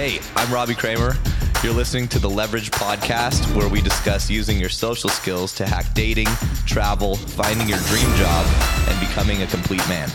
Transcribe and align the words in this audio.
Hey, 0.00 0.20
I'm 0.36 0.54
Robbie 0.54 0.76
Kramer. 0.76 1.16
You're 1.60 1.72
listening 1.72 2.06
to 2.10 2.20
the 2.20 2.30
Leverage 2.30 2.70
Podcast, 2.70 3.52
where 3.56 3.68
we 3.68 3.82
discuss 3.82 4.30
using 4.30 4.56
your 4.56 4.68
social 4.68 5.10
skills 5.10 5.52
to 5.56 5.66
hack 5.66 5.92
dating, 5.92 6.28
travel, 6.66 7.16
finding 7.16 7.68
your 7.68 7.78
dream 7.78 8.06
job, 8.14 8.46
and 8.86 9.00
becoming 9.00 9.42
a 9.42 9.46
complete 9.48 9.82
man. 9.88 10.08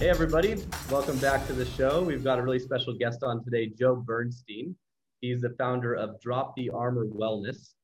Hey, 0.00 0.08
everybody. 0.08 0.56
Welcome 0.90 1.18
back 1.18 1.46
to 1.46 1.52
the 1.52 1.64
show. 1.64 2.02
We've 2.02 2.24
got 2.24 2.40
a 2.40 2.42
really 2.42 2.58
special 2.58 2.92
guest 2.92 3.22
on 3.22 3.44
today, 3.44 3.68
Joe 3.68 3.94
Bernstein. 3.94 4.74
He's 5.20 5.42
the 5.42 5.50
founder 5.50 5.94
of 5.94 6.20
Drop 6.20 6.56
the 6.56 6.70
Armor 6.70 7.06
Wellness. 7.06 7.74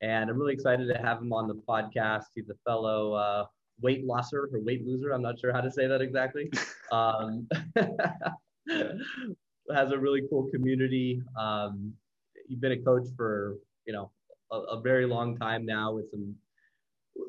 And 0.00 0.28
I'm 0.28 0.40
really 0.40 0.54
excited 0.54 0.92
to 0.92 1.00
have 1.00 1.18
him 1.18 1.32
on 1.32 1.46
the 1.46 1.54
podcast. 1.54 2.24
He's 2.34 2.50
a 2.50 2.56
fellow 2.66 3.12
uh, 3.12 3.44
weight 3.80 4.04
losser 4.04 4.48
or 4.52 4.60
weight 4.60 4.86
loser. 4.86 5.12
I'm 5.12 5.22
not 5.22 5.38
sure 5.38 5.52
how 5.52 5.60
to 5.60 5.70
say 5.70 5.86
that 5.86 6.00
exactly. 6.00 6.50
Um, 6.92 7.48
has 9.74 9.92
a 9.92 9.98
really 9.98 10.22
cool 10.28 10.50
community. 10.52 11.22
Um, 11.40 11.94
you've 12.46 12.60
been 12.60 12.72
a 12.72 12.82
coach 12.82 13.06
for 13.16 13.56
you 13.86 13.94
know 13.94 14.10
a, 14.50 14.56
a, 14.56 14.80
very 14.82 15.06
long 15.06 15.34
time 15.38 15.64
now 15.64 15.94
with 15.94 16.10
some 16.10 16.34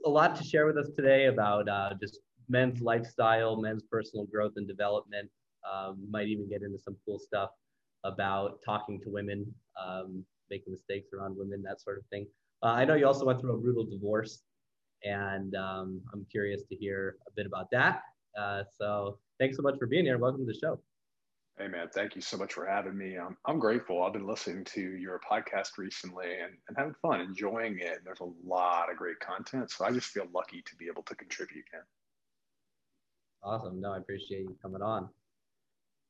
a 0.05 0.09
lot 0.09 0.35
to 0.35 0.44
share 0.44 0.66
with 0.66 0.77
us 0.77 0.90
today 0.98 1.27
about 1.27 1.70
uh, 1.70 1.91
just 2.02 2.20
men's 2.49 2.82
lifestyle, 2.82 3.55
men's 3.55 3.84
personal 3.84 4.26
growth 4.26 4.54
and 4.57 4.68
development. 4.68 5.30
Um, 5.71 6.05
might 6.12 6.27
even 6.27 6.49
get 6.49 6.62
into 6.62 6.77
some 6.77 6.98
cool 7.05 7.20
stuff 7.20 7.52
about 8.04 8.60
talking 8.66 8.99
to 9.02 9.10
women, 9.10 9.46
um, 9.82 10.26
making 10.49 10.73
mistakes 10.73 11.13
around 11.13 11.38
women, 11.38 11.63
that 11.63 11.80
sort 11.80 11.98
of 11.98 12.05
thing. 12.07 12.27
Uh, 12.62 12.68
I 12.68 12.85
know 12.85 12.96
you 12.96 13.07
also 13.07 13.26
went 13.26 13.40
through 13.40 13.55
a 13.55 13.57
brutal 13.57 13.85
divorce 13.85 14.41
and 15.03 15.55
um, 15.55 16.02
I'm 16.13 16.25
curious 16.31 16.63
to 16.70 16.75
hear 16.75 17.17
a 17.27 17.31
bit 17.31 17.45
about 17.45 17.70
that. 17.71 18.03
Uh, 18.38 18.63
so 18.77 19.20
thanks 19.39 19.57
so 19.57 19.63
much 19.63 19.77
for 19.77 19.85
being 19.85 20.05
here. 20.05 20.17
Welcome 20.17 20.45
to 20.45 20.51
the 20.51 20.57
show. 20.57 20.79
Hey 21.60 21.68
man, 21.68 21.87
thank 21.93 22.15
you 22.15 22.21
so 22.21 22.35
much 22.35 22.54
for 22.54 22.65
having 22.65 22.98
me. 22.98 23.15
I'm, 23.15 23.37
I'm 23.45 23.60
grateful. 23.60 24.01
I've 24.01 24.13
been 24.13 24.26
listening 24.26 24.63
to 24.65 24.82
your 24.82 25.21
podcast 25.29 25.77
recently 25.77 26.40
and, 26.41 26.54
and 26.68 26.76
having 26.76 26.95
fun, 26.99 27.21
enjoying 27.21 27.77
it. 27.79 27.99
There's 28.04 28.21
a 28.21 28.32
lot 28.43 28.91
of 28.91 28.98
great 28.98 29.20
content. 29.20 29.70
So 29.70 29.85
I 29.85 29.91
just 29.91 30.07
feel 30.07 30.26
lucky 30.34 30.63
to 30.65 30.76
be 30.77 30.87
able 30.91 31.04
to 31.04 31.15
contribute, 31.15 31.65
man. 31.71 31.84
Awesome. 33.43 33.79
No, 33.79 33.93
I 33.93 33.98
appreciate 33.98 34.41
you 34.41 34.57
coming 34.63 34.82
on. 34.82 35.10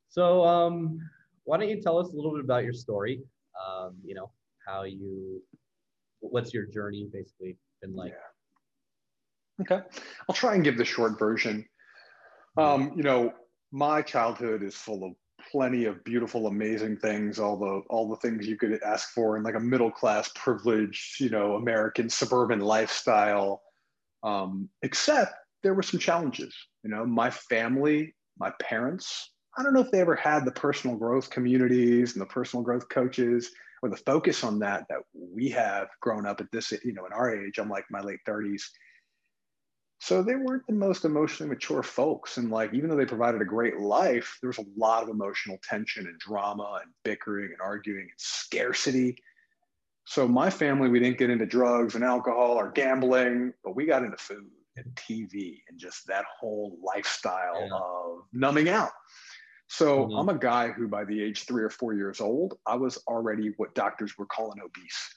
So 0.07 0.45
um, 0.45 0.99
why 1.43 1.57
don't 1.57 1.67
you 1.67 1.81
tell 1.81 1.97
us 1.97 2.13
a 2.13 2.15
little 2.15 2.31
bit 2.31 2.45
about 2.45 2.63
your 2.63 2.73
story? 2.73 3.21
Um, 3.67 3.95
you 4.05 4.15
know, 4.15 4.31
how 4.65 4.83
you, 4.83 5.41
what's 6.21 6.53
your 6.53 6.67
journey 6.67 7.09
basically 7.11 7.57
been 7.81 7.95
like? 7.95 8.11
Yeah. 8.11 8.32
Okay. 9.61 9.79
I'll 10.27 10.35
try 10.35 10.55
and 10.55 10.63
give 10.63 10.77
the 10.77 10.85
short 10.85 11.19
version. 11.19 11.65
Um, 12.57 12.93
you 12.95 13.03
know, 13.03 13.33
my 13.71 14.01
childhood 14.01 14.63
is 14.63 14.75
full 14.75 15.03
of 15.03 15.13
plenty 15.51 15.85
of 15.85 16.03
beautiful, 16.03 16.47
amazing 16.47 16.97
things, 16.97 17.39
all 17.39 17.57
the 17.57 17.81
all 17.89 18.09
the 18.09 18.15
things 18.17 18.47
you 18.47 18.57
could 18.57 18.81
ask 18.83 19.09
for 19.09 19.37
in 19.37 19.43
like 19.43 19.55
a 19.55 19.59
middle 19.59 19.91
class, 19.91 20.29
privileged, 20.35 21.19
you 21.19 21.29
know, 21.29 21.55
American 21.55 22.09
suburban 22.09 22.59
lifestyle. 22.59 23.61
Um, 24.23 24.69
except 24.83 25.33
there 25.63 25.73
were 25.73 25.83
some 25.83 25.99
challenges. 25.99 26.55
You 26.83 26.91
know, 26.91 27.05
my 27.05 27.29
family, 27.29 28.15
my 28.37 28.51
parents, 28.61 29.31
I 29.57 29.63
don't 29.63 29.73
know 29.73 29.81
if 29.81 29.91
they 29.91 30.01
ever 30.01 30.15
had 30.15 30.45
the 30.45 30.51
personal 30.51 30.95
growth 30.95 31.29
communities 31.29 32.13
and 32.13 32.21
the 32.21 32.25
personal 32.25 32.63
growth 32.63 32.87
coaches 32.89 33.51
or 33.81 33.89
the 33.89 33.97
focus 33.97 34.43
on 34.43 34.59
that 34.59 34.85
that 34.89 34.99
we 35.13 35.49
have 35.49 35.87
grown 36.01 36.25
up 36.25 36.41
at 36.41 36.51
this, 36.51 36.71
you 36.83 36.93
know, 36.93 37.05
in 37.05 37.13
our 37.13 37.35
age. 37.35 37.59
I'm 37.59 37.69
like 37.69 37.85
my 37.91 38.01
late 38.01 38.19
30s 38.27 38.61
so 40.03 40.21
they 40.21 40.35
weren't 40.35 40.67
the 40.67 40.73
most 40.73 41.05
emotionally 41.05 41.49
mature 41.49 41.81
folks. 41.81 42.35
And 42.35 42.51
like, 42.51 42.73
even 42.73 42.89
though 42.89 42.97
they 42.97 43.05
provided 43.05 43.41
a 43.41 43.45
great 43.45 43.79
life, 43.79 44.37
there 44.41 44.49
was 44.49 44.57
a 44.57 44.65
lot 44.75 45.01
of 45.01 45.07
emotional 45.07 45.57
tension 45.63 46.07
and 46.07 46.19
drama 46.19 46.81
and 46.83 46.91
bickering 47.05 47.51
and 47.51 47.61
arguing 47.61 48.01
and 48.01 48.17
scarcity. 48.17 49.15
So 50.03 50.27
my 50.27 50.49
family, 50.49 50.89
we 50.89 50.99
didn't 50.99 51.19
get 51.19 51.29
into 51.29 51.45
drugs 51.45 51.95
and 51.95 52.03
alcohol 52.03 52.59
or 52.59 52.69
gambling, 52.69 53.53
but 53.63 53.77
we 53.77 53.85
got 53.85 54.03
into 54.03 54.17
food 54.17 54.49
and 54.75 54.93
TV 54.95 55.61
and 55.69 55.79
just 55.79 56.05
that 56.07 56.25
whole 56.37 56.77
lifestyle 56.83 57.65
yeah. 57.65 57.73
of 57.73 58.25
numbing 58.33 58.67
out. 58.67 58.91
So 59.67 59.99
mm-hmm. 59.99 60.17
I'm 60.17 60.27
a 60.27 60.37
guy 60.37 60.67
who, 60.67 60.89
by 60.89 61.05
the 61.05 61.23
age 61.23 61.45
three 61.45 61.63
or 61.63 61.69
four 61.69 61.93
years 61.93 62.19
old, 62.19 62.55
I 62.65 62.75
was 62.75 62.97
already 63.07 63.53
what 63.55 63.73
doctors 63.73 64.17
were 64.17 64.25
calling 64.25 64.59
obese 64.59 65.15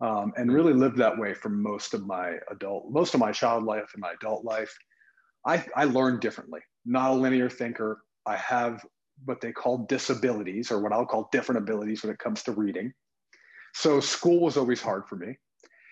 um, 0.00 0.32
and 0.36 0.52
really 0.52 0.72
lived 0.72 0.96
that 0.98 1.18
way 1.18 1.34
for 1.34 1.48
most 1.48 1.94
of 1.94 2.06
my 2.06 2.34
adult, 2.50 2.90
most 2.90 3.14
of 3.14 3.20
my 3.20 3.32
child 3.32 3.64
life 3.64 3.90
and 3.94 4.00
my 4.00 4.12
adult 4.12 4.44
life. 4.44 4.72
I, 5.46 5.64
I 5.74 5.84
learned 5.84 6.20
differently, 6.20 6.60
not 6.84 7.10
a 7.10 7.14
linear 7.14 7.48
thinker. 7.48 8.00
I 8.26 8.36
have 8.36 8.84
what 9.24 9.40
they 9.40 9.52
call 9.52 9.86
disabilities 9.88 10.70
or 10.70 10.80
what 10.80 10.92
I'll 10.92 11.06
call 11.06 11.28
different 11.32 11.62
abilities 11.62 12.02
when 12.02 12.12
it 12.12 12.18
comes 12.18 12.42
to 12.44 12.52
reading. 12.52 12.92
So 13.74 14.00
school 14.00 14.40
was 14.40 14.56
always 14.56 14.80
hard 14.80 15.06
for 15.08 15.16
me. 15.16 15.36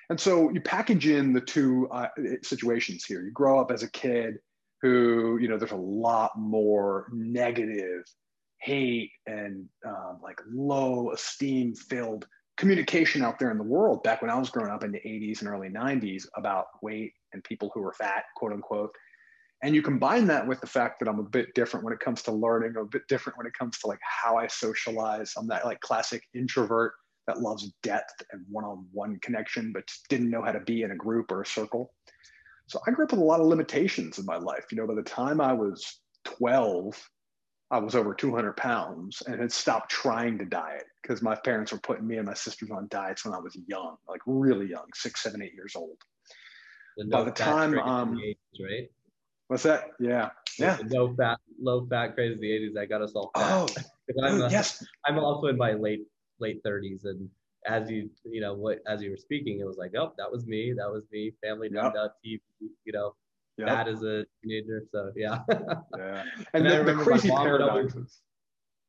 And 0.09 0.21
so 0.21 0.51
you 0.51 0.61
package 0.61 1.09
in 1.09 1.33
the 1.33 1.41
two 1.41 1.89
uh, 1.91 2.09
situations 2.43 3.05
here. 3.05 3.23
You 3.23 3.33
grow 3.33 3.61
up 3.61 3.73
as 3.73 3.83
a 3.83 3.91
kid 3.91 4.37
who, 4.83 5.39
you 5.41 5.49
know, 5.49 5.59
there's 5.59 5.73
a 5.73 5.77
lot 5.77 6.33
more 6.37 7.09
negative 7.13 8.05
hate 8.61 9.11
and 9.27 9.67
um, 9.85 10.19
like 10.23 10.41
low 10.49 11.11
esteem 11.13 11.75
filled 11.75 12.27
communication 12.57 13.23
out 13.23 13.39
there 13.39 13.51
in 13.51 13.59
the 13.59 13.65
world 13.65 14.03
back 14.03 14.23
when 14.23 14.31
I 14.31 14.39
was 14.39 14.51
growing 14.51 14.71
up 14.71 14.83
in 14.83 14.93
the 14.93 15.01
80s 15.01 15.41
and 15.41 15.49
early 15.49 15.69
90s 15.69 16.27
about 16.37 16.67
weight 16.83 17.13
and 17.33 17.45
people 17.45 17.71
who 17.75 17.83
were 17.83 17.93
fat, 17.93 18.25
quote 18.35 18.53
unquote. 18.53 18.91
And 19.63 19.75
you 19.75 19.83
combine 19.83 20.27
that 20.27 20.47
with 20.47 20.61
the 20.61 20.67
fact 20.67 21.01
that 21.01 21.09
I'm 21.09 21.19
a 21.19 21.25
bit 21.25 21.55
different 21.55 21.85
when 21.85 21.95
it 21.95 22.01
comes 22.01 22.23
to 22.23 22.33
learning, 22.33 22.75
a 22.77 22.85
bit 22.85 23.09
different 23.09 23.39
when 23.39 23.47
it 23.47 23.55
comes 23.55 23.79
to 23.79 23.87
like 23.87 24.01
how 24.03 24.37
I 24.37 24.47
socialize. 24.47 25.35
I'm 25.37 25.47
that 25.49 25.65
like 25.65 25.81
classic 25.81 26.23
introvert 26.35 26.93
that 27.27 27.41
loves 27.41 27.73
depth 27.83 28.23
and 28.33 28.45
one-on-one 28.51 29.19
connection, 29.21 29.73
but 29.73 29.85
didn't 30.09 30.31
know 30.31 30.43
how 30.43 30.53
to 30.53 30.61
be 30.61 30.83
in 30.83 30.93
a 30.93 30.97
group 30.97 31.33
or 31.33 31.43
a 31.43 31.47
circle. 31.47 31.93
So 32.69 32.81
I 32.87 32.91
grew 32.91 33.05
up 33.05 33.13
with 33.13 33.21
a 33.21 33.25
lot 33.25 33.41
of 33.41 33.47
limitations 33.47 34.19
in 34.19 34.27
my 34.27 34.37
life. 34.37 34.67
You 34.71 34.79
know, 34.79 34.87
by 34.87 34.95
the 34.95 35.03
time 35.03 35.41
I 35.41 35.53
was 35.53 36.01
12, 36.25 37.11
I 37.71 37.79
was 37.79 37.95
over 37.95 38.15
200 38.15 38.57
pounds 38.57 39.23
and 39.27 39.41
had 39.41 39.51
stopped 39.51 39.91
trying 39.91 40.39
to 40.39 40.45
diet 40.45 40.85
because 41.03 41.21
my 41.21 41.35
parents 41.35 41.73
were 41.73 41.79
putting 41.79 42.07
me 42.07 42.17
and 42.17 42.27
my 42.27 42.35
sisters 42.35 42.71
on 42.71 42.87
diets 42.91 43.25
when 43.25 43.35
I 43.35 43.39
was 43.39 43.57
young, 43.67 43.97
like 44.09 44.21
really 44.25 44.67
young, 44.67 44.87
six, 44.95 45.23
seven, 45.23 45.43
eight 45.43 45.55
years 45.55 45.75
old. 45.75 45.97
The 46.97 47.05
no 47.05 47.19
By 47.19 47.25
the 47.25 47.31
time, 47.33 47.79
um, 47.79 48.15
the 48.15 48.37
80s, 48.61 48.65
right? 48.65 48.91
What's 49.49 49.65
that? 49.65 49.91
Yeah, 49.99 50.31
yeah. 50.59 50.79
No 50.85 51.15
fat, 51.15 51.39
low 51.61 51.87
fat 51.87 52.15
craze 52.15 52.35
of 52.35 52.41
the 52.41 52.49
80s 52.49 52.75
that 52.75 52.89
got 52.89 53.03
us 53.03 53.13
all 53.15 53.31
fat. 53.37 53.53
Oh, 53.53 53.69
I'm 54.25 54.43
a, 54.43 54.49
yes. 54.49 54.85
I'm 55.05 55.19
also 55.19 55.49
in 55.49 55.57
my 55.57 55.73
late 55.73 56.07
late 56.39 56.63
30s, 56.65 57.05
and 57.05 57.29
as 57.67 57.91
you 57.91 58.09
you 58.25 58.41
know 58.41 58.55
what 58.55 58.79
as 58.89 59.03
you 59.03 59.11
were 59.11 59.17
speaking, 59.17 59.61
it 59.61 59.67
was 59.67 59.77
like, 59.77 59.93
oh, 59.97 60.13
that 60.19 60.31
was 60.31 60.47
me, 60.47 60.73
that 60.77 60.91
was 60.91 61.05
me. 61.13 61.33
Family 61.45 61.69
yep. 61.73 61.93
TV, 62.25 62.41
you 62.85 62.93
know, 62.93 63.15
yep. 63.59 63.69
that 63.69 63.89
as 63.89 64.03
a 64.03 64.25
teenager. 64.43 64.85
So 64.93 65.13
yeah. 65.17 65.41
yeah. 65.97 66.25
And, 66.55 66.67
and 66.67 66.87
the, 66.89 66.93
the 66.93 67.03
crazy 67.03 67.31
paradoxes. 67.31 68.21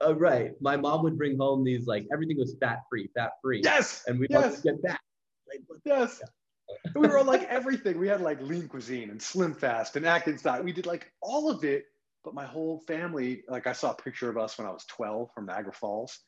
Uh, 0.06 0.16
right. 0.16 0.52
My 0.62 0.78
mom 0.78 1.04
would 1.04 1.18
bring 1.18 1.38
home 1.38 1.64
these 1.64 1.88
like 1.88 2.06
everything 2.14 2.38
was 2.38 2.56
fat 2.60 2.82
free, 2.90 3.10
fat 3.16 3.32
free. 3.42 3.62
Yes. 3.64 4.04
And 4.08 4.20
we'd 4.20 4.30
yes. 4.30 4.62
get 4.62 4.82
that. 4.84 5.00
Like, 5.48 5.62
yes. 5.86 6.22
Yeah. 6.22 6.92
we 6.96 7.08
were 7.08 7.18
on 7.18 7.26
like 7.26 7.44
everything. 7.44 8.00
We 8.00 8.08
had 8.08 8.22
like 8.22 8.42
lean 8.42 8.68
cuisine 8.68 9.10
and 9.10 9.22
slim 9.22 9.54
fast 9.54 9.96
and 9.96 10.06
Atkins 10.06 10.42
diet. 10.42 10.64
We 10.64 10.74
did 10.74 10.86
like 10.86 11.12
all 11.22 11.50
of 11.50 11.64
it. 11.64 11.86
But 12.24 12.34
my 12.34 12.46
whole 12.46 12.82
family, 12.88 13.44
like 13.48 13.68
I 13.68 13.72
saw 13.72 13.92
a 13.92 13.96
picture 13.96 14.30
of 14.30 14.38
us 14.38 14.58
when 14.58 14.68
I 14.68 14.72
was 14.72 14.86
12 14.86 15.30
from 15.34 15.46
Niagara 15.46 15.72
Falls. 15.72 16.20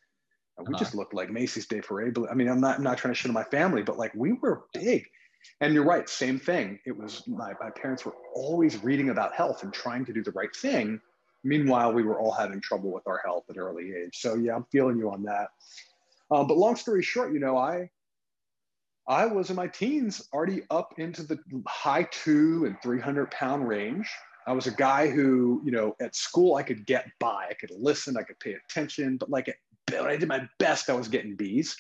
And 0.58 0.66
we 0.68 0.74
uh-huh. 0.74 0.84
just 0.84 0.96
looked 0.96 1.14
like 1.14 1.30
Macy's 1.30 1.68
Day 1.68 1.82
Parade. 1.82 2.18
I 2.30 2.34
mean, 2.36 2.48
I'm 2.48 2.62
not, 2.62 2.78
I'm 2.78 2.84
not 2.84 2.98
trying 2.98 3.14
to 3.14 3.20
shit 3.20 3.30
on 3.30 3.34
my 3.34 3.44
family, 3.44 3.82
but 3.82 3.98
like 3.98 4.14
we 4.16 4.34
were 4.34 4.64
big. 4.74 5.06
And 5.62 5.74
you're 5.74 5.86
right, 5.86 6.08
same 6.08 6.40
thing. 6.40 6.80
It 6.86 6.98
was 6.98 7.28
my, 7.28 7.54
my 7.62 7.70
parents 7.70 8.06
were 8.06 8.16
always 8.34 8.82
reading 8.84 9.10
about 9.10 9.34
health 9.34 9.64
and 9.64 9.74
trying 9.74 10.06
to 10.06 10.14
do 10.14 10.24
the 10.24 10.32
right 10.32 10.56
thing. 10.56 11.02
Meanwhile, 11.44 11.94
we 11.94 12.04
were 12.04 12.20
all 12.20 12.32
having 12.32 12.62
trouble 12.62 12.92
with 12.92 13.08
our 13.08 13.22
health 13.24 13.46
at 13.50 13.58
early 13.58 13.94
age. 13.94 14.18
So 14.20 14.36
yeah, 14.36 14.56
I'm 14.56 14.66
feeling 14.72 14.98
you 14.98 15.12
on 15.12 15.24
that. 15.24 15.50
Uh, 16.32 16.44
but 16.44 16.58
long 16.58 16.76
story 16.76 17.02
short, 17.02 17.34
you 17.34 17.40
know, 17.40 17.58
I 17.58 17.90
I 19.08 19.26
was 19.26 19.50
in 19.50 19.56
my 19.56 19.68
teens 19.68 20.28
already 20.32 20.62
up 20.70 20.94
into 20.98 21.24
the 21.24 21.40
high 21.68 22.04
two 22.12 22.66
and 22.66 22.78
300 22.84 23.32
pound 23.32 23.68
range. 23.68 24.08
I 24.46 24.54
was 24.54 24.68
a 24.68 24.72
guy 24.72 25.08
who, 25.08 25.62
you 25.66 25.72
know, 25.72 25.96
at 26.00 26.16
school 26.16 26.56
I 26.56 26.64
could 26.64 26.86
get 26.86 27.08
by, 27.20 27.48
I 27.50 27.54
could 27.56 27.72
listen, 27.72 28.18
I 28.18 28.24
could 28.24 28.40
pay 28.40 28.54
attention, 28.54 29.18
but 29.18 29.30
like 29.30 29.56
when 29.92 30.06
I 30.06 30.16
did 30.16 30.28
my 30.28 30.48
best, 30.60 30.90
I 30.90 30.94
was 30.94 31.08
getting 31.08 31.36
B's. 31.36 31.76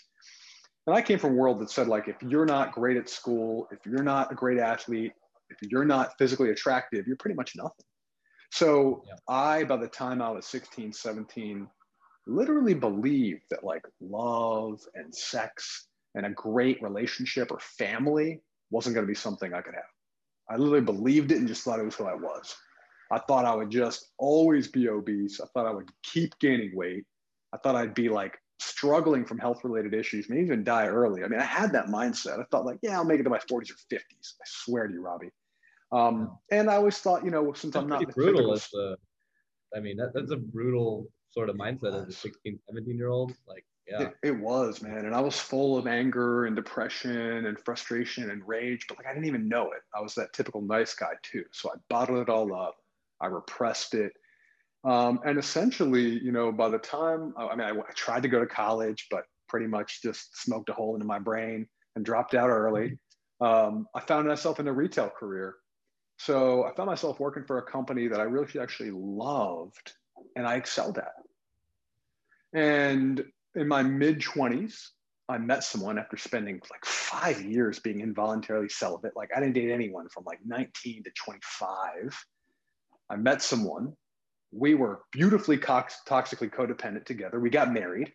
And 0.89 0.97
I 0.97 1.03
came 1.03 1.19
from 1.19 1.33
a 1.33 1.35
world 1.35 1.59
that 1.59 1.69
said, 1.69 1.87
like, 1.87 2.07
if 2.07 2.15
you're 2.23 2.47
not 2.47 2.71
great 2.71 2.97
at 2.97 3.07
school, 3.07 3.67
if 3.69 3.77
you're 3.85 4.01
not 4.01 4.31
a 4.31 4.35
great 4.35 4.57
athlete, 4.57 5.11
if 5.51 5.57
you're 5.69 5.85
not 5.85 6.17
physically 6.17 6.49
attractive, 6.49 7.05
you're 7.05 7.15
pretty 7.17 7.35
much 7.35 7.55
nothing. 7.55 7.85
So 8.51 9.03
yeah. 9.05 9.13
I, 9.27 9.65
by 9.65 9.77
the 9.77 9.87
time 9.87 10.19
I 10.19 10.31
was 10.31 10.47
16, 10.47 10.91
17, 10.91 11.67
literally 12.25 12.73
believed 12.73 13.43
that 13.51 13.63
like 13.63 13.83
love 14.01 14.81
and 14.95 15.13
sex 15.13 15.89
and 16.15 16.25
a 16.25 16.31
great 16.31 16.81
relationship 16.81 17.51
or 17.51 17.59
family 17.59 18.41
wasn't 18.71 18.95
going 18.95 19.05
to 19.05 19.11
be 19.11 19.13
something 19.13 19.53
I 19.53 19.61
could 19.61 19.75
have. 19.75 19.83
I 20.49 20.57
literally 20.57 20.83
believed 20.83 21.31
it 21.31 21.37
and 21.37 21.47
just 21.47 21.63
thought 21.63 21.77
it 21.77 21.85
was 21.85 21.93
who 21.93 22.05
I 22.05 22.15
was. 22.15 22.55
I 23.11 23.19
thought 23.19 23.45
I 23.45 23.53
would 23.53 23.69
just 23.69 24.07
always 24.17 24.67
be 24.67 24.89
obese. 24.89 25.39
I 25.39 25.45
thought 25.53 25.67
I 25.67 25.71
would 25.71 25.91
keep 26.01 26.33
gaining 26.39 26.75
weight. 26.75 27.05
I 27.53 27.57
thought 27.57 27.75
I'd 27.75 27.93
be 27.93 28.09
like 28.09 28.39
struggling 28.59 29.25
from 29.25 29.39
health 29.39 29.63
related 29.63 29.93
issues, 29.93 30.29
maybe 30.29 30.41
even 30.41 30.63
die 30.63 30.87
early. 30.87 31.23
I 31.23 31.27
mean, 31.27 31.39
I 31.39 31.45
had 31.45 31.71
that 31.73 31.87
mindset. 31.87 32.39
I 32.39 32.43
thought 32.51 32.65
like, 32.65 32.79
yeah, 32.81 32.97
I'll 32.97 33.05
make 33.05 33.19
it 33.19 33.23
to 33.23 33.29
my 33.29 33.39
40s 33.39 33.71
or 33.71 33.75
50s. 33.91 33.99
I 34.21 34.45
swear 34.45 34.87
to 34.87 34.93
you, 34.93 35.01
Robbie. 35.01 35.31
Um, 35.91 36.37
and 36.51 36.69
I 36.69 36.75
always 36.75 36.97
thought, 36.99 37.25
you 37.25 37.31
know, 37.31 37.53
since 37.53 37.73
That's 37.73 37.83
I'm 37.83 37.89
not 37.89 38.13
brutal. 38.13 38.53
As 38.53 38.67
a, 38.73 38.95
I 39.75 39.79
mean, 39.79 39.97
that, 39.97 40.13
that's 40.13 40.31
a 40.31 40.37
brutal 40.37 41.07
sort 41.31 41.49
of 41.49 41.55
mindset 41.55 41.99
as 41.99 42.07
a 42.07 42.11
16, 42.11 42.59
17 42.67 42.97
year 42.97 43.09
old. 43.09 43.33
Like, 43.47 43.65
yeah. 43.87 44.01
It, 44.01 44.15
it, 44.21 44.39
was, 44.39 44.83
man. 44.83 45.05
And 45.05 45.15
I 45.15 45.21
was 45.21 45.39
full 45.39 45.77
of 45.77 45.87
anger 45.87 46.45
and 46.45 46.55
depression 46.55 47.47
and 47.47 47.59
frustration 47.59 48.29
and 48.29 48.47
rage, 48.47 48.85
but 48.87 48.97
like 48.97 49.07
I 49.07 49.13
didn't 49.13 49.25
even 49.25 49.49
know 49.49 49.71
it. 49.71 49.81
I 49.95 50.01
was 50.01 50.13
that 50.15 50.31
typical 50.33 50.61
nice 50.61 50.93
guy 50.93 51.13
too. 51.23 51.43
So 51.51 51.71
I 51.71 51.75
bottled 51.89 52.19
it 52.19 52.29
all 52.29 52.53
up. 52.53 52.75
I 53.19 53.27
repressed 53.27 53.95
it. 53.95 54.13
Um, 54.83 55.19
and 55.25 55.37
essentially, 55.37 56.19
you 56.19 56.31
know, 56.31 56.51
by 56.51 56.69
the 56.69 56.77
time, 56.77 57.33
I 57.37 57.55
mean, 57.55 57.67
I, 57.67 57.71
I, 57.71 57.91
tried 57.95 58.23
to 58.23 58.29
go 58.29 58.39
to 58.39 58.45
college, 58.45 59.07
but 59.11 59.23
pretty 59.49 59.67
much 59.67 60.01
just 60.01 60.41
smoked 60.41 60.69
a 60.69 60.73
hole 60.73 60.93
into 60.93 61.05
my 61.05 61.19
brain 61.19 61.67
and 61.95 62.05
dropped 62.05 62.33
out 62.33 62.49
early. 62.49 62.97
Um, 63.41 63.87
I 63.93 63.99
found 63.99 64.27
myself 64.27 64.59
in 64.59 64.67
a 64.67 64.73
retail 64.73 65.09
career. 65.09 65.55
So 66.17 66.63
I 66.63 66.73
found 66.75 66.87
myself 66.87 67.19
working 67.19 67.43
for 67.45 67.57
a 67.57 67.61
company 67.63 68.07
that 68.07 68.19
I 68.19 68.23
really 68.23 68.59
actually 68.59 68.91
loved 68.91 69.93
and 70.35 70.47
I 70.47 70.55
excelled 70.55 70.97
at. 70.97 71.13
And 72.53 73.23
in 73.55 73.67
my 73.67 73.83
mid 73.83 74.19
20s, 74.19 74.79
I 75.27 75.37
met 75.37 75.63
someone 75.63 75.99
after 75.99 76.17
spending 76.17 76.59
like 76.71 76.85
five 76.85 77.41
years 77.41 77.79
being 77.79 78.01
involuntarily 78.01 78.69
celibate. 78.69 79.15
Like 79.15 79.29
I 79.35 79.39
didn't 79.39 79.53
date 79.53 79.71
anyone 79.71 80.09
from 80.09 80.23
like 80.25 80.39
19 80.45 81.03
to 81.03 81.11
25. 81.15 82.25
I 83.11 83.15
met 83.15 83.41
someone 83.41 83.93
we 84.51 84.73
were 84.75 85.01
beautifully 85.11 85.57
cox- 85.57 86.01
toxically 86.07 86.51
codependent 86.51 87.05
together. 87.05 87.39
We 87.39 87.49
got 87.49 87.71
married. 87.71 88.13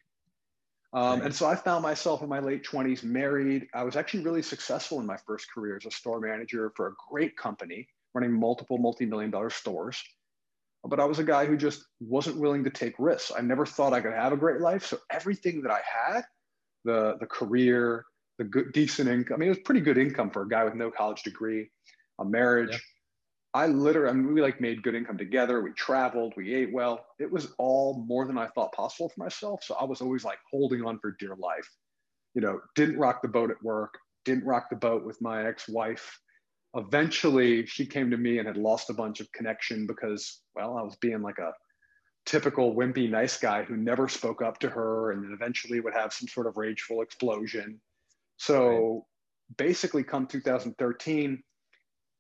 Um, 0.93 1.23
And 1.23 1.35
so 1.35 1.47
I 1.47 1.57
found 1.57 1.83
myself 1.83 2.23
in 2.23 2.29
my 2.29 2.39
late 2.39 2.65
20s 2.65 3.03
married. 3.03 3.67
I 3.75 3.83
was 3.83 3.97
actually 3.97 4.25
really 4.25 4.43
successful 4.43 5.01
in 5.01 5.07
my 5.07 5.17
first 5.27 5.53
career 5.53 5.77
as 5.77 5.87
a 5.87 5.91
store 5.91 6.21
manager 6.21 6.73
for 6.77 6.89
a 6.89 6.93
great 7.11 7.37
company 7.37 7.89
running 8.15 8.33
multiple 8.33 8.79
multi 8.79 9.05
million 9.07 9.31
dollar 9.31 9.51
stores. 9.51 10.03
But 10.85 11.01
I 11.01 11.05
was 11.05 11.19
a 11.19 11.25
guy 11.25 11.47
who 11.47 11.57
just 11.57 11.85
wasn't 11.99 12.37
willing 12.37 12.63
to 12.65 12.71
take 12.71 12.95
risks. 12.99 13.33
I 13.37 13.41
never 13.41 13.65
thought 13.67 13.93
I 13.93 14.01
could 14.01 14.13
have 14.13 14.33
a 14.33 14.37
great 14.37 14.61
life. 14.61 14.85
So 14.87 14.99
everything 15.11 15.63
that 15.63 15.71
I 15.73 15.81
had 15.83 16.23
the, 16.85 17.17
the 17.19 17.27
career, 17.27 18.05
the 18.39 18.45
good, 18.45 18.73
decent 18.73 19.09
income, 19.09 19.35
I 19.35 19.39
mean, 19.39 19.47
it 19.49 19.57
was 19.57 19.65
pretty 19.65 19.81
good 19.81 19.99
income 19.99 20.31
for 20.31 20.43
a 20.43 20.49
guy 20.49 20.63
with 20.63 20.75
no 20.75 20.91
college 20.91 21.23
degree, 21.23 21.71
a 22.21 22.25
marriage. 22.25 22.81
I 23.55 23.69
literally, 23.69 24.11
I 24.11 24.13
mean, 24.13 24.35
we 24.35 24.43
like 24.43 24.61
made 24.61 24.83
good 24.83 24.97
income 24.97 25.17
together. 25.17 25.63
We 25.63 25.73
traveled, 25.73 26.35
we 26.37 26.53
ate 26.53 26.73
well. 26.73 27.07
It 27.21 27.31
was 27.31 27.55
all 27.57 28.05
more 28.07 28.27
than 28.27 28.37
I 28.37 28.49
thought 28.49 28.73
possible 28.73 29.09
for 29.09 29.23
myself. 29.23 29.63
So 29.63 29.77
I 29.77 29.85
was 29.85 30.01
always 30.01 30.25
like 30.25 30.39
holding 30.51 30.85
on 30.85 30.99
for 30.99 31.15
dear 31.21 31.37
life. 31.37 31.69
You 32.35 32.43
know, 32.43 32.61
didn't 32.75 32.99
rock 32.99 33.23
the 33.23 33.29
boat 33.29 33.53
at 33.53 33.63
work, 33.63 33.97
didn't 34.25 34.45
rock 34.45 34.71
the 34.71 34.77
boat 34.77 35.05
with 35.05 35.23
my 35.23 35.47
ex 35.47 35.69
wife. 35.69 36.19
Eventually, 36.75 37.65
she 37.67 37.87
came 37.87 38.11
to 38.11 38.17
me 38.17 38.39
and 38.39 38.49
had 38.49 38.57
lost 38.57 38.91
a 38.91 38.95
bunch 38.95 39.21
of 39.21 39.31
connection 39.31 39.87
because, 39.87 40.41
well, 40.57 40.77
I 40.77 40.83
was 40.83 40.97
being 40.97 41.23
like 41.23 41.39
a 41.39 41.53
typical 42.27 42.75
wimpy 42.75 43.09
nice 43.09 43.39
guy 43.39 43.63
who 43.63 43.77
never 43.77 44.09
spoke 44.09 44.43
up 44.43 44.59
to 44.59 44.69
her 44.69 45.13
and 45.13 45.23
then 45.23 45.33
eventually 45.33 45.79
would 45.79 45.95
have 45.95 46.13
some 46.13 46.27
sort 46.27 46.49
of 46.49 46.57
rageful 46.57 47.03
explosion. 47.03 47.81
So 48.37 49.07
right. 49.49 49.57
basically, 49.59 50.03
come 50.03 50.27
2013, 50.27 51.41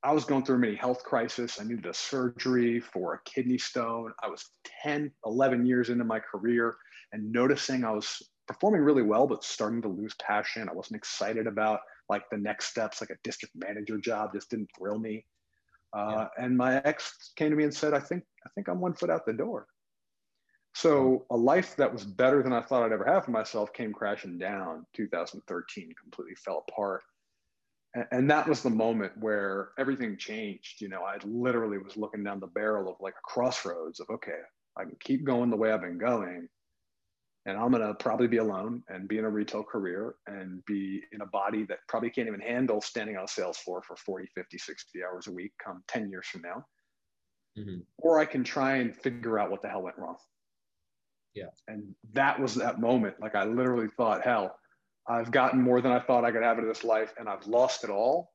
I 0.05 0.12
was 0.12 0.27
going 0.27 0.45
through 0.45 0.56
a 0.56 0.59
mini 0.59 0.77
health 0.77 1.03
crisis. 1.03 1.59
I 1.59 1.65
needed 1.65 1.87
a 1.87 1.95
surgery 1.95 2.79
for 2.79 3.15
a 3.15 3.23
kidney 3.25 3.56
stone. 3.56 4.12
I 4.23 4.29
was 4.29 4.51
10, 4.83 5.11
11 5.25 5.65
years 5.65 5.89
into 5.89 6.05
my 6.05 6.21
career 6.21 6.77
and 7.12 7.33
noticing 7.33 7.85
I 7.85 7.91
was 7.91 8.23
performing 8.47 8.83
really 8.83 9.03
well, 9.03 9.27
but 9.27 9.43
starting 9.43 9.81
to 9.81 9.89
lose 9.89 10.15
passion. 10.21 10.69
I 10.69 10.75
wasn't 10.75 10.99
excited 10.99 11.47
about 11.47 11.81
like 12.11 12.29
the 12.31 12.37
next 12.37 12.67
steps, 12.67 13.01
like 13.01 13.09
a 13.09 13.17
district 13.25 13.55
manager 13.56 13.97
job 13.97 14.35
just 14.35 14.51
didn't 14.51 14.69
thrill 14.79 14.99
me. 14.99 15.25
Uh, 15.97 16.27
yeah. 16.39 16.45
And 16.45 16.55
my 16.55 16.83
ex 16.83 17.33
came 17.37 17.49
to 17.49 17.56
me 17.56 17.65
and 17.65 17.75
said, 17.75 17.95
I 17.95 18.01
think, 18.01 18.25
I 18.45 18.51
think 18.55 18.69
I'm 18.69 18.81
one 18.81 18.93
foot 18.93 19.09
out 19.09 19.25
the 19.25 19.33
door. 19.33 19.67
So 20.75 21.25
a 21.31 21.37
life 21.37 21.77
that 21.77 21.91
was 21.91 22.05
better 22.05 22.43
than 22.43 22.53
I 22.53 22.61
thought 22.61 22.83
I'd 22.83 22.93
ever 22.93 23.06
have 23.06 23.25
for 23.25 23.31
myself 23.31 23.73
came 23.73 23.93
crashing 23.93 24.37
down 24.37 24.85
2013, 24.93 25.95
completely 25.99 26.35
fell 26.35 26.62
apart 26.69 27.05
and 28.11 28.31
that 28.31 28.49
was 28.49 28.62
the 28.62 28.70
moment 28.70 29.12
where 29.20 29.70
everything 29.79 30.17
changed 30.17 30.81
you 30.81 30.88
know 30.88 31.02
i 31.02 31.17
literally 31.25 31.79
was 31.79 31.96
looking 31.96 32.25
down 32.25 32.41
the 32.41 32.46
barrel 32.49 32.91
of 32.91 32.96
like 33.00 33.14
a 33.14 33.31
crossroads 33.31 34.00
of 34.00 34.06
okay 34.11 34.41
i 34.76 34.82
can 34.82 34.96
keep 35.00 35.25
going 35.25 35.50
the 35.50 35.56
way 35.56 35.70
i've 35.70 35.81
been 35.81 35.99
going 35.99 36.49
and 37.46 37.56
i'm 37.56 37.70
going 37.70 37.82
to 37.82 37.94
probably 37.94 38.26
be 38.26 38.38
alone 38.38 38.82
and 38.88 39.08
be 39.08 39.19
in 39.19 39.25
a 39.25 39.31
retail 39.31 39.62
career 39.62 40.14
and 40.26 40.64
be 40.67 41.02
in 41.12 41.20
a 41.20 41.26
body 41.26 41.64
that 41.64 41.79
probably 41.88 42.11
can't 42.11 42.29
even 42.29 42.41
handle 42.41 42.81
standing 42.81 43.17
on 43.17 43.25
a 43.25 43.29
sales 43.29 43.58
floor 43.58 43.82
for 43.87 43.96
40 43.96 44.29
50 44.35 44.58
60 44.58 45.05
hours 45.05 45.26
a 45.26 45.32
week 45.32 45.52
come 45.64 45.82
10 45.88 46.11
years 46.11 46.26
from 46.26 46.43
now. 46.43 46.64
Mm-hmm. 47.56 47.82
or 47.99 48.19
i 48.19 48.25
can 48.25 48.43
try 48.43 48.79
and 48.79 48.96
figure 48.96 49.38
out 49.38 49.49
what 49.49 49.62
the 49.62 49.69
hell 49.69 49.82
went 49.82 49.96
wrong. 49.96 50.17
Yeah. 51.37 51.50
And 51.69 51.94
that 52.12 52.41
was 52.41 52.56
that 52.56 52.81
moment. 52.81 53.14
Like 53.20 53.37
i 53.37 53.44
literally 53.44 53.87
thought 53.96 54.25
hell 54.25 54.56
I've 55.09 55.31
gotten 55.31 55.61
more 55.61 55.81
than 55.81 55.93
I 55.93 56.01
thought 56.01 56.25
I 56.25 56.31
could 56.31 56.43
have 56.43 56.59
in 56.59 56.67
this 56.67 56.85
life, 56.85 57.12
and 57.19 57.29
I've 57.29 57.47
lost 57.47 57.85
it 57.85 57.91
all. 57.91 58.31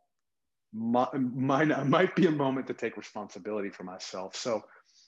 My, 0.74 1.08
mine 1.14 1.74
might 1.90 2.16
be 2.16 2.28
a 2.28 2.32
moment 2.32 2.68
to 2.68 2.74
take 2.74 2.98
responsibility 2.98 3.70
for 3.70 3.84
myself. 3.84 4.36
So, 4.36 4.64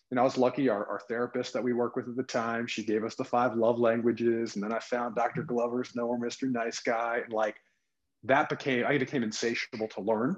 you 0.10 0.16
know, 0.16 0.22
I 0.22 0.24
was 0.24 0.38
lucky. 0.38 0.70
Our, 0.70 0.86
our 0.88 1.02
therapist 1.08 1.54
that 1.54 1.64
we 1.64 1.74
worked 1.74 1.96
with 1.96 2.10
at 2.10 2.16
the 2.16 2.24
time, 2.24 2.68
she 2.68 2.84
gave 2.84 3.04
us 3.04 3.16
the 3.16 3.24
five 3.24 3.56
love 3.56 3.80
languages, 3.80 4.56
and 4.56 4.64
then 4.64 4.74
I 4.74 4.80
found 4.80 5.16
Dr. 5.16 5.44
Glover's 5.44 5.96
"No 5.96 6.08
More 6.08 6.20
Mr. 6.20 6.52
Nice 6.52 6.80
Guy, 6.80 7.22
and 7.24 7.32
like 7.32 7.56
that 8.24 8.50
became 8.50 8.86
I 8.86 8.98
became 8.98 9.24
insatiable 9.24 9.88
to 9.90 10.02
learn, 10.02 10.38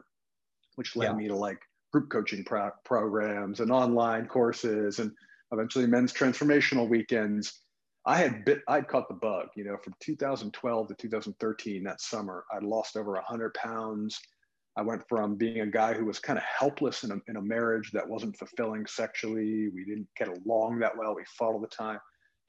which 0.76 0.96
led 0.96 1.08
yeah. 1.08 1.14
me 1.14 1.28
to 1.30 1.36
like 1.36 1.60
group 1.92 2.10
coaching 2.10 2.44
pro- 2.44 2.72
programs 2.84 3.62
and 3.62 3.72
online 3.72 4.28
courses, 4.28 5.00
and 5.00 5.12
eventually 5.52 5.88
men's 5.88 6.14
transformational 6.14 6.88
weekends 6.90 7.63
I 8.06 8.18
had 8.18 8.44
bit, 8.44 8.62
I'd 8.68 8.88
caught 8.88 9.08
the 9.08 9.14
bug, 9.16 9.48
you 9.56 9.64
know, 9.64 9.78
from 9.78 9.94
2012 10.02 10.88
to 10.90 10.94
2013, 10.96 11.84
that 11.84 12.02
summer, 12.02 12.44
I'd 12.54 12.64
lost 12.64 12.98
over 12.98 13.14
100 13.14 13.54
pounds. 13.54 14.20
I 14.76 14.82
went 14.82 15.08
from 15.08 15.36
being 15.36 15.62
a 15.62 15.68
guy 15.68 15.94
who 15.94 16.06
was 16.06 16.20
kind 16.20 16.38
of 16.38 16.44
helpless 16.44 17.04
in 17.04 17.12
a, 17.12 17.18
in 17.28 17.38
a 17.38 17.42
marriage 17.42 17.92
that 17.92 18.08
wasn't 18.08 18.38
fulfilling 18.38 18.86
sexually. 18.88 19.70
We 19.70 19.86
didn't 19.86 20.08
get 20.18 20.28
along 20.28 20.80
that 20.80 20.98
well. 20.98 21.16
We 21.16 21.24
fought 21.38 21.54
all 21.54 21.62
the 21.62 21.68
time 21.68 22.00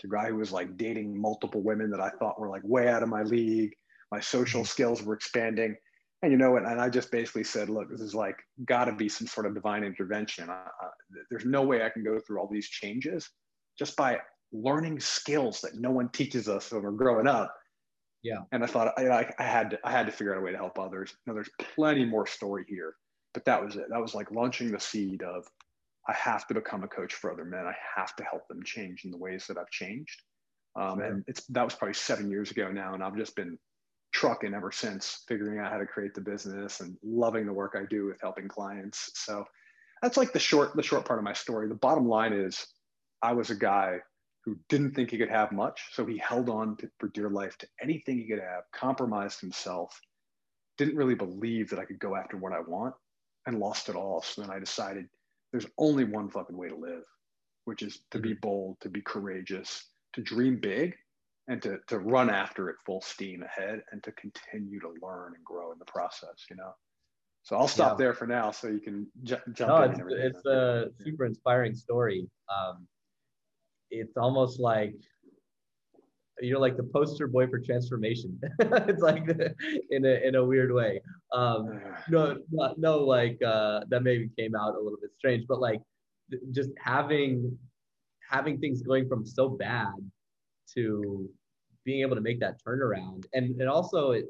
to 0.00 0.06
a 0.08 0.10
guy 0.10 0.28
who 0.28 0.36
was 0.36 0.50
like 0.50 0.76
dating 0.76 1.20
multiple 1.20 1.62
women 1.62 1.90
that 1.90 2.00
I 2.00 2.10
thought 2.10 2.40
were 2.40 2.48
like 2.48 2.62
way 2.64 2.88
out 2.88 3.02
of 3.02 3.08
my 3.08 3.22
league. 3.22 3.74
My 4.10 4.20
social 4.20 4.62
mm-hmm. 4.62 4.68
skills 4.68 5.02
were 5.02 5.14
expanding. 5.14 5.76
And 6.22 6.32
you 6.32 6.38
know 6.38 6.52
what? 6.52 6.64
And 6.64 6.80
I 6.80 6.88
just 6.88 7.12
basically 7.12 7.44
said, 7.44 7.68
look, 7.68 7.90
this 7.90 8.00
is 8.00 8.14
like 8.14 8.36
got 8.64 8.86
to 8.86 8.92
be 8.92 9.08
some 9.08 9.26
sort 9.26 9.46
of 9.46 9.54
divine 9.54 9.84
intervention. 9.84 10.48
I, 10.48 10.54
I, 10.54 10.88
there's 11.30 11.44
no 11.44 11.62
way 11.62 11.84
I 11.84 11.90
can 11.90 12.02
go 12.02 12.18
through 12.18 12.40
all 12.40 12.48
these 12.50 12.68
changes 12.68 13.28
just 13.78 13.94
by 13.96 14.18
learning 14.54 15.00
skills 15.00 15.60
that 15.60 15.74
no 15.74 15.90
one 15.90 16.08
teaches 16.10 16.48
us 16.48 16.70
when 16.72 16.82
we're 16.82 16.92
growing 16.92 17.26
up. 17.26 17.54
Yeah. 18.22 18.38
And 18.52 18.64
I 18.64 18.66
thought 18.66 18.98
I, 18.98 19.28
I 19.38 19.42
had 19.42 19.70
to, 19.70 19.78
I 19.84 19.90
had 19.90 20.06
to 20.06 20.12
figure 20.12 20.34
out 20.34 20.40
a 20.40 20.44
way 20.44 20.52
to 20.52 20.56
help 20.56 20.78
others. 20.78 21.14
Now 21.26 21.34
there's 21.34 21.50
plenty 21.74 22.04
more 22.06 22.26
story 22.26 22.64
here, 22.66 22.94
but 23.34 23.44
that 23.44 23.62
was 23.62 23.76
it. 23.76 23.86
That 23.90 24.00
was 24.00 24.14
like 24.14 24.30
launching 24.30 24.70
the 24.70 24.80
seed 24.80 25.22
of 25.22 25.44
I 26.08 26.12
have 26.14 26.46
to 26.48 26.54
become 26.54 26.84
a 26.84 26.88
coach 26.88 27.14
for 27.14 27.32
other 27.32 27.44
men. 27.44 27.66
I 27.66 27.74
have 27.96 28.14
to 28.16 28.24
help 28.24 28.46
them 28.48 28.62
change 28.62 29.04
in 29.04 29.10
the 29.10 29.18
ways 29.18 29.46
that 29.48 29.58
I've 29.58 29.70
changed. 29.70 30.22
Um, 30.76 30.98
sure. 30.98 31.04
And 31.04 31.24
it's 31.26 31.44
that 31.46 31.64
was 31.64 31.74
probably 31.74 31.94
seven 31.94 32.30
years 32.30 32.50
ago 32.50 32.70
now, 32.70 32.94
and 32.94 33.02
I've 33.02 33.16
just 33.16 33.36
been 33.36 33.58
trucking 34.12 34.54
ever 34.54 34.70
since, 34.70 35.24
figuring 35.28 35.58
out 35.58 35.72
how 35.72 35.78
to 35.78 35.86
create 35.86 36.14
the 36.14 36.20
business 36.20 36.80
and 36.80 36.96
loving 37.02 37.46
the 37.46 37.52
work 37.52 37.74
I 37.76 37.84
do 37.88 38.06
with 38.06 38.20
helping 38.20 38.48
clients. 38.48 39.10
So 39.14 39.44
that's 40.02 40.16
like 40.16 40.32
the 40.32 40.38
short 40.38 40.74
the 40.76 40.82
short 40.82 41.04
part 41.04 41.18
of 41.18 41.24
my 41.24 41.32
story. 41.32 41.68
The 41.68 41.74
bottom 41.74 42.08
line 42.08 42.32
is 42.32 42.66
I 43.22 43.32
was 43.32 43.50
a 43.50 43.54
guy 43.54 43.98
who 44.44 44.56
didn't 44.68 44.94
think 44.94 45.10
he 45.10 45.18
could 45.18 45.30
have 45.30 45.52
much. 45.52 45.80
So 45.92 46.04
he 46.04 46.18
held 46.18 46.48
on 46.50 46.76
to, 46.76 46.90
for 46.98 47.08
dear 47.08 47.30
life 47.30 47.56
to 47.58 47.66
anything 47.82 48.18
he 48.18 48.28
could 48.28 48.40
have, 48.40 48.64
compromised 48.72 49.40
himself, 49.40 49.98
didn't 50.76 50.96
really 50.96 51.14
believe 51.14 51.70
that 51.70 51.78
I 51.78 51.84
could 51.84 51.98
go 51.98 52.14
after 52.14 52.36
what 52.36 52.52
I 52.52 52.60
want, 52.60 52.94
and 53.46 53.58
lost 53.58 53.88
it 53.88 53.96
all. 53.96 54.22
So 54.22 54.42
then 54.42 54.50
I 54.50 54.58
decided 54.58 55.06
there's 55.52 55.66
only 55.78 56.04
one 56.04 56.28
fucking 56.28 56.56
way 56.56 56.68
to 56.68 56.76
live, 56.76 57.04
which 57.64 57.82
is 57.82 58.00
to 58.10 58.18
be 58.18 58.30
mm-hmm. 58.30 58.40
bold, 58.40 58.76
to 58.80 58.88
be 58.88 59.00
courageous, 59.00 59.86
to 60.14 60.22
dream 60.22 60.58
big, 60.60 60.94
and 61.48 61.62
to, 61.62 61.78
to 61.88 61.98
run 61.98 62.30
after 62.30 62.70
it 62.70 62.76
full 62.84 63.02
steam 63.02 63.42
ahead 63.42 63.82
and 63.92 64.02
to 64.02 64.12
continue 64.12 64.80
to 64.80 64.94
learn 65.02 65.34
and 65.36 65.44
grow 65.44 65.72
in 65.72 65.78
the 65.78 65.84
process, 65.84 66.46
you 66.50 66.56
know? 66.56 66.72
So 67.42 67.56
I'll 67.56 67.68
stop 67.68 67.92
yeah. 67.92 68.04
there 68.06 68.14
for 68.14 68.26
now 68.26 68.50
so 68.50 68.68
you 68.68 68.80
can 68.80 69.06
j- 69.22 69.36
jump 69.52 69.68
no, 69.68 69.82
in. 69.82 69.90
It's, 70.18 70.38
it's 70.38 70.46
a 70.46 70.88
super 71.04 71.26
inspiring 71.26 71.74
story. 71.74 72.26
Um, 72.48 72.86
it's 74.00 74.16
almost 74.16 74.60
like 74.60 74.94
you're 76.40 76.58
like 76.58 76.76
the 76.76 76.82
poster 76.82 77.26
boy 77.26 77.46
for 77.46 77.58
transformation. 77.58 78.40
it's 78.60 79.02
like 79.02 79.24
in 79.90 80.04
a 80.04 80.26
in 80.26 80.34
a 80.34 80.44
weird 80.44 80.72
way. 80.72 81.00
Um, 81.32 81.80
no, 82.08 82.38
not, 82.50 82.78
no, 82.78 82.98
like 82.98 83.40
uh, 83.42 83.80
that 83.88 84.02
maybe 84.02 84.30
came 84.38 84.54
out 84.54 84.74
a 84.74 84.80
little 84.80 84.98
bit 85.00 85.10
strange, 85.16 85.44
but 85.48 85.60
like 85.60 85.80
just 86.52 86.70
having 86.82 87.56
having 88.30 88.58
things 88.58 88.82
going 88.82 89.08
from 89.08 89.24
so 89.24 89.48
bad 89.48 89.94
to 90.74 91.28
being 91.84 92.00
able 92.00 92.16
to 92.16 92.22
make 92.22 92.40
that 92.40 92.56
turnaround 92.66 93.24
and 93.34 93.60
and 93.60 93.68
also 93.68 94.12
it 94.12 94.24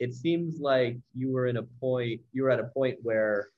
it 0.00 0.14
seems 0.14 0.58
like 0.60 0.96
you 1.14 1.30
were 1.30 1.46
in 1.46 1.58
a 1.58 1.62
point 1.80 2.20
you 2.32 2.42
were 2.42 2.50
at 2.50 2.58
a 2.58 2.64
point 2.74 2.96
where 3.02 3.50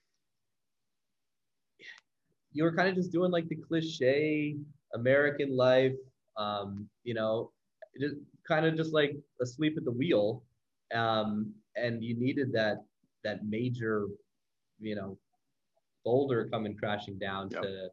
you 2.52 2.64
were 2.64 2.74
kind 2.74 2.88
of 2.88 2.96
just 2.96 3.12
doing 3.12 3.30
like 3.30 3.48
the 3.48 3.54
cliche 3.54 4.56
american 4.94 5.56
life 5.56 5.94
um 6.36 6.88
you 7.04 7.14
know 7.14 7.50
just 8.00 8.16
kind 8.46 8.64
of 8.64 8.76
just 8.76 8.92
like 8.92 9.16
asleep 9.40 9.74
at 9.76 9.84
the 9.84 9.90
wheel 9.90 10.42
um 10.94 11.52
and 11.76 12.02
you 12.02 12.18
needed 12.18 12.52
that 12.52 12.84
that 13.24 13.44
major 13.44 14.06
you 14.80 14.94
know 14.94 15.18
boulder 16.04 16.48
coming 16.50 16.76
crashing 16.76 17.18
down 17.18 17.48
yep. 17.50 17.62
to 17.62 17.88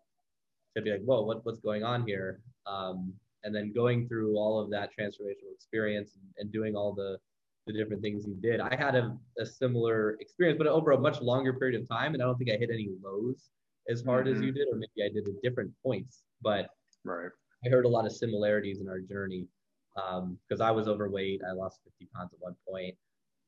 to 0.75 0.81
be 0.81 0.91
like 0.91 1.03
whoa 1.03 1.21
what, 1.21 1.45
what's 1.45 1.59
going 1.59 1.83
on 1.83 2.05
here 2.05 2.41
um 2.67 3.13
and 3.43 3.53
then 3.53 3.71
going 3.73 4.07
through 4.07 4.35
all 4.37 4.59
of 4.59 4.71
that 4.71 4.89
transformational 4.97 5.53
experience 5.53 6.11
and, 6.15 6.23
and 6.37 6.51
doing 6.51 6.75
all 6.75 6.93
the 6.93 7.17
the 7.65 7.73
different 7.73 8.01
things 8.01 8.25
you 8.27 8.35
did. 8.35 8.59
I 8.59 8.75
had 8.75 8.95
a, 8.95 9.17
a, 9.39 9.45
similar 9.45 10.17
experience, 10.19 10.57
but 10.57 10.67
over 10.67 10.91
a 10.91 10.99
much 10.99 11.21
longer 11.21 11.53
period 11.53 11.81
of 11.81 11.87
time. 11.89 12.13
And 12.13 12.21
I 12.21 12.25
don't 12.25 12.37
think 12.37 12.51
I 12.51 12.57
hit 12.57 12.69
any 12.71 12.89
lows 13.03 13.49
as 13.89 14.03
hard 14.03 14.27
mm-hmm. 14.27 14.35
as 14.35 14.41
you 14.43 14.51
did, 14.51 14.67
or 14.71 14.75
maybe 14.75 15.03
I 15.03 15.11
did 15.13 15.27
at 15.27 15.41
different 15.41 15.71
points. 15.83 16.23
But 16.41 16.69
right. 17.05 17.29
I 17.65 17.69
heard 17.69 17.85
a 17.85 17.89
lot 17.89 18.05
of 18.05 18.11
similarities 18.11 18.79
in 18.79 18.87
our 18.87 18.99
journey 18.99 19.47
because 19.95 20.61
um, 20.61 20.61
I 20.61 20.71
was 20.71 20.87
overweight. 20.87 21.41
I 21.47 21.53
lost 21.53 21.79
50 21.83 22.07
pounds 22.15 22.31
at 22.33 22.39
one 22.39 22.55
point. 22.67 22.95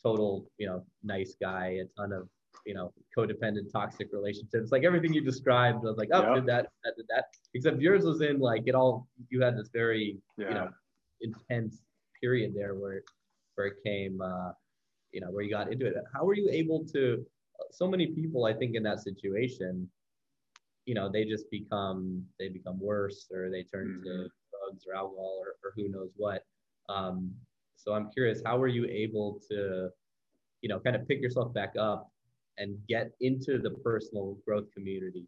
Total, 0.04 0.46
you 0.58 0.68
know, 0.68 0.86
nice 1.04 1.36
guy. 1.40 1.80
A 1.82 1.86
ton 2.00 2.14
of, 2.14 2.30
you 2.66 2.74
know, 2.74 2.94
codependent, 3.18 3.72
toxic 3.72 4.10
relationships. 4.14 4.72
Like 4.72 4.84
everything 4.84 5.14
you 5.14 5.22
described, 5.22 5.80
I 5.84 5.90
was 5.90 5.98
like, 5.98 6.10
oh, 6.14 6.22
yep. 6.22 6.36
did 6.36 6.46
that, 6.46 6.68
that, 6.84 6.94
did 6.96 7.06
that. 7.10 7.26
Except 7.54 7.82
yours 7.82 8.06
was 8.06 8.22
in 8.22 8.40
like 8.40 8.64
it 8.66 8.76
all. 8.76 9.08
You 9.30 9.42
had 9.42 9.58
this 9.58 9.70
very, 9.74 10.18
yeah. 10.38 10.48
you 10.48 10.54
know, 10.54 10.70
intense 11.22 11.82
period 12.22 12.54
there 12.56 12.76
where 12.76 13.04
where 13.56 13.68
it 13.68 13.78
came, 13.84 14.22
uh, 14.22 14.52
you 15.12 15.20
know, 15.20 15.28
where 15.28 15.44
you 15.44 15.50
got 15.50 15.72
into 15.72 15.88
it. 15.88 15.96
How 16.14 16.24
were 16.24 16.36
you 16.36 16.50
able 16.52 16.86
to? 16.94 17.26
So 17.72 17.88
many 17.88 18.08
people, 18.08 18.46
I 18.46 18.54
think, 18.54 18.76
in 18.76 18.84
that 18.84 19.02
situation, 19.02 19.90
you 20.88 20.96
know, 20.96 21.12
they 21.12 21.25
just 21.25 21.51
become 21.51 22.24
they 22.39 22.48
become 22.48 22.79
worse, 22.79 23.27
or 23.32 23.51
they 23.51 23.63
turn 23.63 23.88
mm-hmm. 23.88 24.03
to 24.03 24.29
drugs 24.51 24.86
or 24.88 24.96
alcohol, 24.96 25.44
or, 25.44 25.50
or 25.63 25.74
who 25.75 25.89
knows 25.89 26.10
what. 26.15 26.44
Um, 26.89 27.32
so 27.75 27.94
I'm 27.94 28.10
curious, 28.12 28.41
how 28.46 28.58
were 28.58 28.70
you 28.70 28.86
able 28.86 29.39
to, 29.50 29.89
you 30.62 30.70
know, 30.70 30.79
kind 30.79 30.96
of 30.96 31.08
pick 31.08 31.22
yourself 31.22 31.53
back 31.53 31.74
up 31.77 32.10
and 32.58 32.77
get 32.88 33.12
into 33.20 33.60
the 33.60 33.72
personal 33.84 34.38
growth 34.46 34.72
community? 34.74 35.27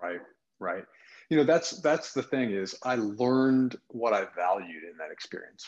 Right, 0.00 0.20
right. 0.60 0.84
You 1.28 1.38
know, 1.38 1.44
that's 1.44 1.80
that's 1.80 2.12
the 2.12 2.22
thing 2.22 2.52
is 2.52 2.76
I 2.84 2.94
learned 2.94 3.76
what 3.88 4.12
I 4.12 4.26
valued 4.36 4.84
in 4.90 4.96
that 4.98 5.10
experience. 5.10 5.64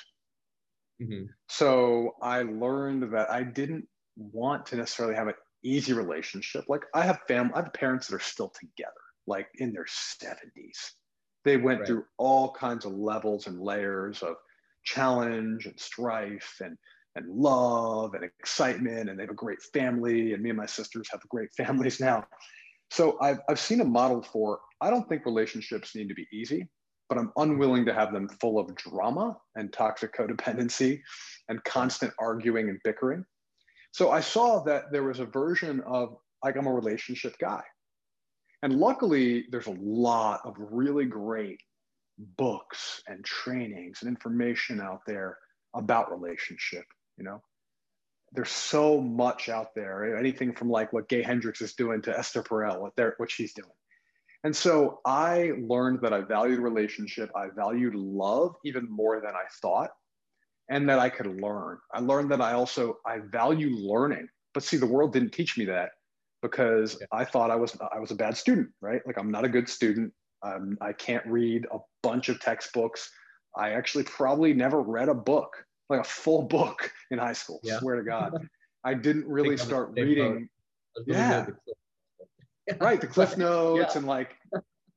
Mm-hmm. 1.03 1.27
So 1.49 2.15
I 2.23 2.43
learned 2.43 3.13
that 3.13 3.31
I 3.31 3.43
didn't 3.43 3.87
want 4.17 4.67
to 4.67 4.77
necessarily 4.77 5.17
have 5.17 5.29
an 5.29 5.35
easy 5.63 5.93
relationship. 5.93 6.65
Like 6.69 6.85
I 6.95 7.03
have 7.03 7.21
family, 7.29 7.53
I 7.55 7.63
have 7.63 7.73
parents 7.73 8.07
that 8.07 8.17
are 8.17 8.21
still 8.21 8.49
together, 8.49 8.93
like 9.27 9.49
in 9.57 9.73
their 9.73 9.85
70s. 9.85 10.93
They 11.45 11.57
went 11.57 11.81
right. 11.81 11.87
through 11.87 12.05
all 12.19 12.53
kinds 12.53 12.85
of 12.85 12.93
levels 12.93 13.47
and 13.47 13.61
layers 13.61 14.23
of 14.23 14.37
challenge 14.85 15.67
and 15.67 15.79
strife 15.79 16.59
and 16.61 16.77
and 17.17 17.27
love 17.31 18.13
and 18.13 18.23
excitement 18.23 19.09
and 19.09 19.19
they 19.19 19.23
have 19.23 19.31
a 19.31 19.35
great 19.35 19.63
family 19.73 20.35
and 20.35 20.43
me 20.43 20.51
and 20.51 20.59
my 20.59 20.67
sisters 20.67 21.09
have 21.11 21.21
great 21.31 21.49
families 21.57 21.99
now 21.99 22.25
so 22.91 23.19
I've, 23.21 23.39
I've 23.49 23.59
seen 23.59 23.81
a 23.81 23.85
model 23.85 24.23
for 24.23 24.61
i 24.83 24.91
don't 24.91 25.09
think 25.09 25.25
relationships 25.25 25.97
need 25.97 26.11
to 26.11 26.15
be 26.15 26.27
easy 26.31 26.69
but 27.09 27.19
I'm 27.19 27.33
unwilling 27.37 27.85
to 27.87 27.95
have 27.95 28.13
them 28.13 28.29
full 28.41 28.59
of 28.59 28.75
drama 28.75 29.37
and 29.55 29.73
toxic 29.73 30.15
codependency 30.15 31.01
and 31.49 31.63
constant 31.65 32.13
arguing 32.19 32.69
and 32.69 32.81
bickering. 32.85 33.25
So 33.93 34.11
I 34.11 34.21
saw 34.21 34.63
that 34.65 34.91
there 34.93 35.05
was 35.05 35.21
a 35.21 35.27
version 35.27 35.81
of 35.87 36.17
like 36.45 36.57
I'm 36.57 36.67
a 36.67 36.75
relationship 36.75 37.37
guy. 37.41 37.63
And 38.67 38.81
luckily, 38.81 39.47
there's 39.51 39.69
a 39.69 39.77
lot 39.81 40.41
of 40.45 40.57
really 40.59 41.05
great 41.05 41.61
books 42.19 43.01
and 43.07 43.25
trainings 43.25 44.03
and 44.03 44.09
information 44.09 44.81
out 44.81 45.03
there 45.07 45.39
about 45.73 46.11
relationship, 46.11 46.85
you 47.17 47.23
know. 47.23 47.41
There's 48.33 48.51
so 48.51 49.01
much 49.01 49.49
out 49.49 49.75
there, 49.77 50.19
anything 50.19 50.53
from 50.53 50.69
like 50.69 50.93
what 50.93 51.09
Gay 51.09 51.23
Hendricks 51.23 51.61
is 51.61 51.75
doing 51.75 52.03
to 52.03 52.19
Esther 52.19 52.43
Perel, 52.43 52.81
what 52.81 52.97
they're 52.97 53.15
what 53.19 53.31
she's 53.31 53.55
doing 53.55 53.71
and 54.43 54.55
so 54.55 55.01
I 55.05 55.53
learned 55.59 56.01
that 56.03 56.13
I 56.13 56.23
valued 56.23 56.59
relationship, 56.59 57.31
I 57.37 57.49
valued 57.55 57.95
love 57.95 58.57
even 58.65 58.91
more 58.91 59.21
than 59.21 59.35
I 59.35 59.45
thought, 59.63 59.91
and 60.69 60.89
that 60.89 60.99
I 60.99 61.09
could 61.09 61.41
learn. 61.41 61.79
I 61.93 62.01
learned 62.01 62.33
that 62.33 62.41
I 62.41 62.55
also 62.55 62.99
I 63.07 63.19
value 63.31 63.71
learning. 63.77 64.29
But 64.55 64.65
see, 64.65 64.77
the 64.77 64.87
world 64.87 65.13
didn't 65.13 65.33
teach 65.33 65.57
me 65.57 65.67
that 65.67 65.91
because 66.43 66.97
yeah. 67.01 67.07
I 67.13 67.25
thought 67.25 67.51
I 67.51 67.57
was 67.57 67.77
I 67.95 67.99
was 67.99 68.11
a 68.11 68.15
bad 68.17 68.37
student, 68.37 68.69
right? 68.81 69.01
Like 69.07 69.19
I'm 69.19 69.31
not 69.31 69.45
a 69.45 69.49
good 69.49 69.69
student. 69.69 70.13
Um, 70.43 70.77
I 70.81 70.93
can't 70.93 71.27
read 71.27 71.67
a 71.73 71.79
bunch 72.03 72.29
of 72.29 72.41
textbooks. 72.41 73.11
I 73.57 73.71
actually 73.71 74.05
probably 74.05 74.53
never 74.53 74.83
read 74.83 75.09
a 75.09 75.15
book, 75.15 75.65
like 75.89 76.01
a 76.01 76.05
full 76.05 76.43
book 76.57 76.93
in 77.11 77.19
high 77.19 77.33
school. 77.33 77.61
Yeah. 77.63 77.79
Swear 77.79 77.97
to 77.97 78.03
God, 78.03 78.33
I 78.85 78.95
didn't 78.95 79.27
really 79.27 79.57
start 79.57 79.91
reading. 79.93 80.49
Yeah, 81.07 81.47
right 82.81 83.01
the 83.01 83.07
cliff 83.07 83.37
notes 83.39 83.95
yeah. 83.95 83.99
and 83.99 84.07
like 84.07 84.37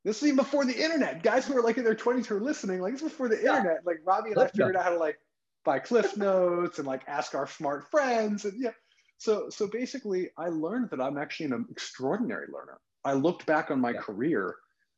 this 0.04 0.18
is 0.18 0.24
even 0.24 0.38
before 0.38 0.66
the 0.66 0.84
internet 0.84 1.24
guys 1.24 1.46
who 1.46 1.58
are 1.58 1.62
like 1.62 1.78
in 1.78 1.84
their 1.84 1.96
20s 1.96 2.26
who 2.26 2.38
are 2.38 2.42
listening 2.42 2.82
like 2.82 2.94
this 2.94 3.02
is 3.02 3.10
before 3.10 3.30
the 3.30 3.40
internet 3.40 3.80
like 3.86 3.98
robbie 4.06 4.32
and 4.32 4.40
i 4.40 4.48
figured 4.48 4.76
out 4.76 4.84
how 4.84 4.90
to 4.90 4.98
like 4.98 5.18
buy 5.66 5.78
cliff 5.78 6.18
notes 6.18 6.80
and 6.80 6.88
like 6.88 7.02
ask 7.08 7.36
our 7.36 7.48
smart 7.48 7.90
friends 7.92 8.46
and 8.46 8.54
yeah 8.62 8.72
so 9.20 9.50
so 9.50 9.68
basically 9.68 10.30
i 10.38 10.48
learned 10.48 10.90
that 10.90 11.00
i'm 11.00 11.18
actually 11.18 11.46
an 11.46 11.66
extraordinary 11.70 12.48
learner 12.52 12.80
i 13.06 13.14
looked 13.14 13.46
back 13.46 13.70
on 13.70 13.80
my 13.80 13.92
yeah. 13.92 14.02
career 14.02 14.56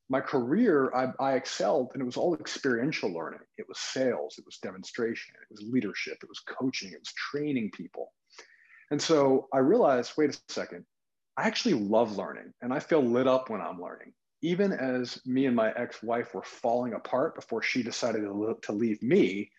my 0.09 0.19
career 0.19 0.91
I, 0.93 1.11
I 1.19 1.33
excelled 1.33 1.91
and 1.93 2.01
it 2.01 2.05
was 2.05 2.17
all 2.17 2.35
experiential 2.35 3.11
learning 3.11 3.39
it 3.57 3.67
was 3.67 3.79
sales 3.79 4.35
it 4.37 4.45
was 4.45 4.57
demonstration 4.57 5.35
it 5.41 5.53
was 5.53 5.69
leadership 5.69 6.17
it 6.23 6.29
was 6.29 6.39
coaching 6.39 6.93
it 6.93 6.99
was 6.99 7.13
training 7.13 7.71
people 7.71 8.13
and 8.91 9.01
so 9.01 9.49
i 9.53 9.57
realized 9.57 10.13
wait 10.17 10.33
a 10.33 10.53
second 10.53 10.85
I 11.37 11.47
actually 11.47 11.75
love 11.75 12.17
learning 12.17 12.53
and 12.61 12.73
I 12.73 12.79
feel 12.79 13.01
lit 13.01 13.27
up 13.27 13.49
when 13.49 13.61
I'm 13.61 13.81
learning. 13.81 14.13
Even 14.41 14.73
as 14.73 15.19
me 15.25 15.45
and 15.45 15.55
my 15.55 15.71
ex 15.73 16.01
wife 16.01 16.33
were 16.33 16.43
falling 16.43 16.93
apart 16.93 17.35
before 17.35 17.61
she 17.61 17.83
decided 17.83 18.21
to, 18.21 18.57
to 18.63 18.71
leave 18.71 19.01
me, 19.01 19.51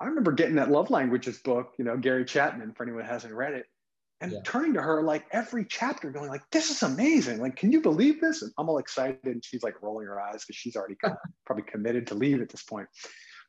I 0.00 0.06
remember 0.06 0.32
getting 0.32 0.56
that 0.56 0.70
love 0.70 0.90
languages 0.90 1.38
book, 1.38 1.72
you 1.78 1.84
know, 1.84 1.96
Gary 1.96 2.24
Chapman, 2.24 2.72
for 2.72 2.82
anyone 2.82 3.02
who 3.02 3.08
hasn't 3.08 3.34
read 3.34 3.54
it, 3.54 3.66
and 4.22 4.32
yeah. 4.32 4.38
turning 4.44 4.74
to 4.74 4.82
her 4.82 5.02
like 5.02 5.26
every 5.32 5.64
chapter 5.64 6.10
going 6.10 6.28
like, 6.30 6.48
this 6.50 6.70
is 6.70 6.82
amazing. 6.82 7.40
Like, 7.40 7.56
can 7.56 7.72
you 7.72 7.80
believe 7.80 8.20
this? 8.20 8.42
And 8.42 8.52
I'm 8.56 8.68
all 8.68 8.78
excited. 8.78 9.18
And 9.24 9.44
she's 9.44 9.62
like 9.62 9.82
rolling 9.82 10.06
her 10.06 10.20
eyes 10.20 10.44
because 10.44 10.56
she's 10.56 10.76
already 10.76 10.96
probably 11.46 11.64
committed 11.64 12.06
to 12.08 12.14
leave 12.14 12.40
at 12.40 12.48
this 12.48 12.62
point 12.62 12.88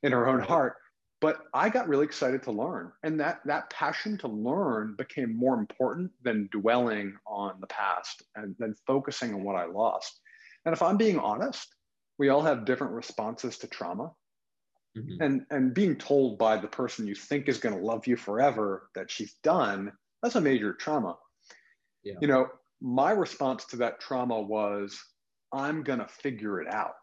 in 0.03 0.11
her 0.11 0.27
own 0.27 0.39
heart 0.39 0.75
but 1.23 1.37
i 1.53 1.69
got 1.69 1.87
really 1.87 2.03
excited 2.05 2.43
to 2.43 2.51
learn 2.51 2.91
and 3.03 3.19
that 3.19 3.39
that 3.45 3.69
passion 3.69 4.17
to 4.17 4.27
learn 4.27 4.93
became 4.97 5.35
more 5.35 5.57
important 5.57 6.11
than 6.21 6.49
dwelling 6.51 7.15
on 7.25 7.55
the 7.61 7.67
past 7.67 8.21
and 8.35 8.53
then 8.59 8.75
focusing 8.85 9.33
on 9.33 9.43
what 9.43 9.55
i 9.55 9.65
lost 9.65 10.19
and 10.65 10.73
if 10.73 10.81
i'm 10.83 10.97
being 10.97 11.17
honest 11.17 11.73
we 12.19 12.29
all 12.29 12.41
have 12.41 12.65
different 12.65 12.93
responses 12.93 13.57
to 13.57 13.67
trauma 13.67 14.11
mm-hmm. 14.97 15.21
and 15.23 15.45
and 15.49 15.73
being 15.73 15.95
told 15.95 16.37
by 16.37 16.57
the 16.57 16.67
person 16.67 17.07
you 17.07 17.15
think 17.15 17.47
is 17.47 17.57
going 17.57 17.75
to 17.75 17.83
love 17.83 18.05
you 18.05 18.17
forever 18.17 18.89
that 18.93 19.09
she's 19.09 19.35
done 19.43 19.91
that's 20.23 20.35
a 20.35 20.41
major 20.41 20.73
trauma 20.73 21.15
yeah. 22.03 22.15
you 22.19 22.27
know 22.27 22.47
my 22.81 23.11
response 23.11 23.65
to 23.65 23.77
that 23.77 23.99
trauma 23.99 24.41
was 24.41 24.99
i'm 25.51 25.83
going 25.83 25.99
to 25.99 26.07
figure 26.07 26.59
it 26.59 26.67
out 26.73 26.95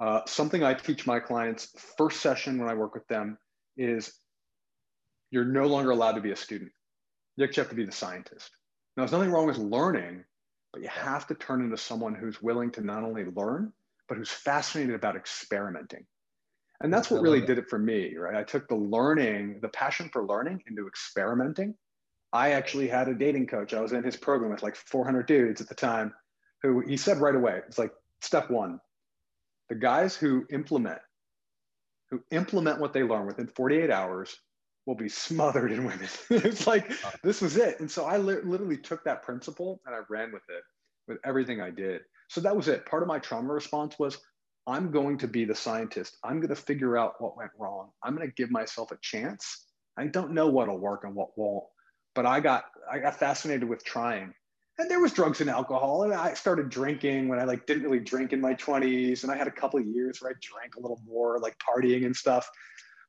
uh, 0.00 0.20
something 0.26 0.62
I 0.62 0.74
teach 0.74 1.06
my 1.06 1.18
clients 1.18 1.68
first 1.96 2.20
session 2.20 2.58
when 2.58 2.68
I 2.68 2.74
work 2.74 2.94
with 2.94 3.06
them 3.08 3.38
is 3.76 4.12
you're 5.30 5.44
no 5.44 5.66
longer 5.66 5.90
allowed 5.90 6.12
to 6.12 6.20
be 6.20 6.30
a 6.30 6.36
student. 6.36 6.70
You 7.36 7.44
actually 7.44 7.62
have 7.62 7.70
to 7.70 7.76
be 7.76 7.84
the 7.84 7.92
scientist. 7.92 8.50
Now, 8.96 9.02
there's 9.02 9.12
nothing 9.12 9.30
wrong 9.30 9.46
with 9.46 9.58
learning, 9.58 10.24
but 10.72 10.82
you 10.82 10.88
have 10.88 11.26
to 11.28 11.34
turn 11.34 11.62
into 11.62 11.76
someone 11.76 12.14
who's 12.14 12.40
willing 12.40 12.70
to 12.72 12.80
not 12.80 13.02
only 13.02 13.24
learn, 13.24 13.72
but 14.08 14.18
who's 14.18 14.30
fascinated 14.30 14.94
about 14.94 15.16
experimenting. 15.16 16.06
And 16.80 16.92
that's 16.92 17.10
what 17.10 17.22
really 17.22 17.40
did 17.40 17.58
it 17.58 17.68
for 17.68 17.78
me, 17.78 18.16
right? 18.16 18.36
I 18.36 18.44
took 18.44 18.68
the 18.68 18.76
learning, 18.76 19.58
the 19.62 19.68
passion 19.68 20.10
for 20.12 20.24
learning 20.24 20.62
into 20.68 20.86
experimenting. 20.86 21.74
I 22.32 22.52
actually 22.52 22.88
had 22.88 23.08
a 23.08 23.14
dating 23.14 23.46
coach. 23.46 23.72
I 23.72 23.80
was 23.80 23.92
in 23.92 24.04
his 24.04 24.16
program 24.16 24.50
with 24.50 24.62
like 24.62 24.76
400 24.76 25.26
dudes 25.26 25.60
at 25.60 25.68
the 25.68 25.74
time 25.74 26.12
who 26.62 26.80
he 26.80 26.96
said 26.96 27.18
right 27.18 27.34
away, 27.34 27.60
it's 27.66 27.78
like 27.78 27.92
step 28.20 28.50
one, 28.50 28.80
the 29.68 29.74
guys 29.74 30.16
who 30.16 30.46
implement 30.50 30.98
who 32.10 32.22
implement 32.30 32.80
what 32.80 32.94
they 32.94 33.02
learn 33.02 33.26
within 33.26 33.46
48 33.46 33.90
hours 33.90 34.34
will 34.86 34.94
be 34.94 35.10
smothered 35.10 35.70
in 35.70 35.84
women. 35.84 36.08
it's 36.30 36.66
like 36.66 36.90
this 37.22 37.42
was 37.42 37.58
it. 37.58 37.78
And 37.80 37.90
so 37.90 38.06
I 38.06 38.16
li- 38.16 38.40
literally 38.42 38.78
took 38.78 39.04
that 39.04 39.22
principle 39.22 39.82
and 39.84 39.94
I 39.94 40.00
ran 40.08 40.32
with 40.32 40.42
it 40.48 40.62
with 41.06 41.18
everything 41.24 41.60
I 41.60 41.70
did. 41.70 42.00
So 42.28 42.40
that 42.40 42.56
was 42.56 42.68
it. 42.68 42.86
Part 42.86 43.02
of 43.02 43.08
my 43.08 43.18
trauma 43.18 43.52
response 43.52 43.98
was 43.98 44.18
I'm 44.66 44.90
going 44.90 45.18
to 45.18 45.28
be 45.28 45.44
the 45.44 45.54
scientist. 45.54 46.16
I'm 46.24 46.40
going 46.40 46.48
to 46.48 46.56
figure 46.56 46.96
out 46.96 47.20
what 47.20 47.36
went 47.36 47.50
wrong. 47.58 47.90
I'm 48.02 48.16
going 48.16 48.26
to 48.26 48.34
give 48.34 48.50
myself 48.50 48.90
a 48.90 48.98
chance. 49.02 49.66
I 49.98 50.06
don't 50.06 50.32
know 50.32 50.48
what'll 50.48 50.78
work 50.78 51.04
and 51.04 51.14
what 51.14 51.36
won't, 51.36 51.64
but 52.18 52.26
I 52.26 52.40
got 52.40 52.64
I 52.90 52.98
got 52.98 53.16
fascinated 53.16 53.68
with 53.68 53.84
trying. 53.84 54.34
And 54.76 54.90
there 54.90 54.98
was 54.98 55.12
drugs 55.12 55.40
and 55.40 55.48
alcohol, 55.48 56.02
and 56.02 56.12
I 56.12 56.34
started 56.34 56.68
drinking 56.68 57.28
when 57.28 57.38
I 57.38 57.44
like 57.44 57.64
didn't 57.64 57.84
really 57.84 58.00
drink 58.00 58.32
in 58.32 58.40
my 58.40 58.54
20s, 58.54 59.22
and 59.22 59.30
I 59.30 59.36
had 59.36 59.46
a 59.46 59.52
couple 59.52 59.78
of 59.78 59.86
years 59.86 60.20
where 60.20 60.32
I 60.32 60.34
drank 60.42 60.74
a 60.74 60.80
little 60.80 61.00
more, 61.06 61.38
like 61.38 61.54
partying 61.58 62.06
and 62.06 62.16
stuff. 62.16 62.50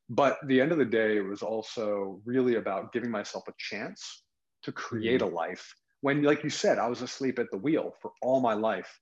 But 0.08 0.38
the 0.46 0.60
end 0.60 0.70
of 0.70 0.78
the 0.78 0.84
day, 0.84 1.16
it 1.16 1.24
was 1.24 1.42
also 1.42 2.20
really 2.24 2.54
about 2.54 2.92
giving 2.92 3.10
myself 3.10 3.48
a 3.48 3.52
chance 3.58 4.22
to 4.62 4.70
create 4.70 5.22
mm-hmm. 5.22 5.34
a 5.34 5.36
life. 5.36 5.74
When, 6.02 6.22
like 6.22 6.44
you 6.44 6.50
said, 6.50 6.78
I 6.78 6.86
was 6.86 7.02
asleep 7.02 7.40
at 7.40 7.50
the 7.50 7.58
wheel 7.58 7.94
for 8.00 8.12
all 8.22 8.40
my 8.40 8.54
life. 8.54 9.00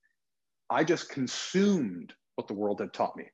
I 0.71 0.85
just 0.85 1.11
consumed 1.11 2.15
what 2.37 2.49
the 2.49 2.55
world 2.55 2.81
had 2.81 2.95
taught 2.95 3.15
me. 3.15 3.27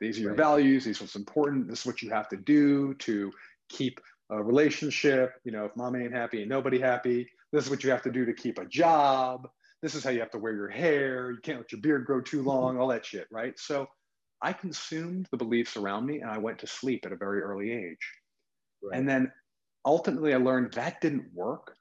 These 0.00 0.18
are 0.18 0.20
your 0.20 0.30
right. 0.32 0.36
values. 0.36 0.84
These 0.84 1.00
are 1.00 1.04
what's 1.04 1.16
important. 1.16 1.66
This 1.66 1.80
is 1.80 1.86
what 1.86 2.02
you 2.02 2.10
have 2.10 2.28
to 2.28 2.36
do 2.36 2.92
to 2.92 3.32
keep 3.70 4.00
a 4.30 4.42
relationship. 4.42 5.34
You 5.44 5.52
know, 5.52 5.64
if 5.64 5.76
mom 5.76 5.96
ain't 5.96 6.12
happy 6.12 6.40
and 6.40 6.48
nobody 6.48 6.78
happy, 6.78 7.28
this 7.52 7.64
is 7.64 7.70
what 7.70 7.84
you 7.84 7.90
have 7.90 8.02
to 8.02 8.10
do 8.10 8.24
to 8.24 8.32
keep 8.32 8.58
a 8.58 8.64
job. 8.64 9.48
This 9.82 9.94
is 9.94 10.02
how 10.02 10.10
you 10.10 10.20
have 10.20 10.30
to 10.30 10.38
wear 10.38 10.54
your 10.54 10.68
hair. 10.68 11.30
You 11.30 11.38
can't 11.42 11.58
let 11.58 11.72
your 11.72 11.80
beard 11.80 12.06
grow 12.06 12.20
too 12.20 12.38
mm-hmm. 12.38 12.48
long, 12.48 12.78
all 12.78 12.88
that 12.88 13.04
shit, 13.04 13.26
right? 13.30 13.58
So 13.58 13.86
I 14.42 14.52
consumed 14.52 15.28
the 15.30 15.36
beliefs 15.36 15.76
around 15.76 16.06
me 16.06 16.20
and 16.20 16.30
I 16.30 16.38
went 16.38 16.58
to 16.60 16.66
sleep 16.66 17.04
at 17.06 17.12
a 17.12 17.16
very 17.16 17.40
early 17.40 17.70
age. 17.70 18.12
Right. 18.82 18.98
And 18.98 19.08
then 19.08 19.32
ultimately 19.84 20.34
I 20.34 20.38
learned 20.38 20.72
that 20.72 21.00
didn't 21.00 21.32
work. 21.32 21.76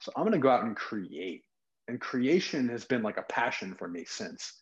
So 0.00 0.12
I'm 0.16 0.22
going 0.22 0.32
to 0.32 0.38
go 0.38 0.50
out 0.50 0.64
and 0.64 0.76
create. 0.76 1.42
And 1.88 2.00
creation 2.00 2.68
has 2.68 2.84
been 2.84 3.02
like 3.02 3.16
a 3.16 3.22
passion 3.22 3.74
for 3.78 3.88
me 3.88 4.04
since 4.06 4.52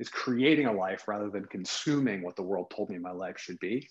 is 0.00 0.08
creating 0.08 0.66
a 0.66 0.72
life 0.72 1.06
rather 1.06 1.30
than 1.30 1.44
consuming 1.46 2.22
what 2.22 2.36
the 2.36 2.42
world 2.42 2.72
told 2.74 2.90
me 2.90 2.98
my 2.98 3.12
life 3.12 3.38
should 3.38 3.58
be. 3.60 3.88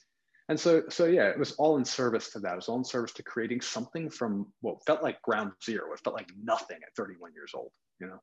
And 0.49 0.59
so, 0.59 0.83
so 0.89 1.05
yeah, 1.05 1.29
it 1.29 1.39
was 1.39 1.53
all 1.53 1.77
in 1.77 1.85
service 1.85 2.31
to 2.31 2.39
that. 2.39 2.53
It 2.53 2.55
was 2.57 2.67
all 2.67 2.77
in 2.77 2.83
service 2.83 3.13
to 3.13 3.23
creating 3.23 3.61
something 3.61 4.09
from 4.09 4.47
what 4.61 4.83
felt 4.85 5.01
like 5.01 5.21
ground 5.21 5.51
zero. 5.63 5.93
It 5.93 6.01
felt 6.03 6.15
like 6.15 6.31
nothing 6.41 6.77
at 6.85 6.95
31 6.97 7.33
years 7.33 7.51
old, 7.55 7.71
you 7.99 8.07
know? 8.07 8.19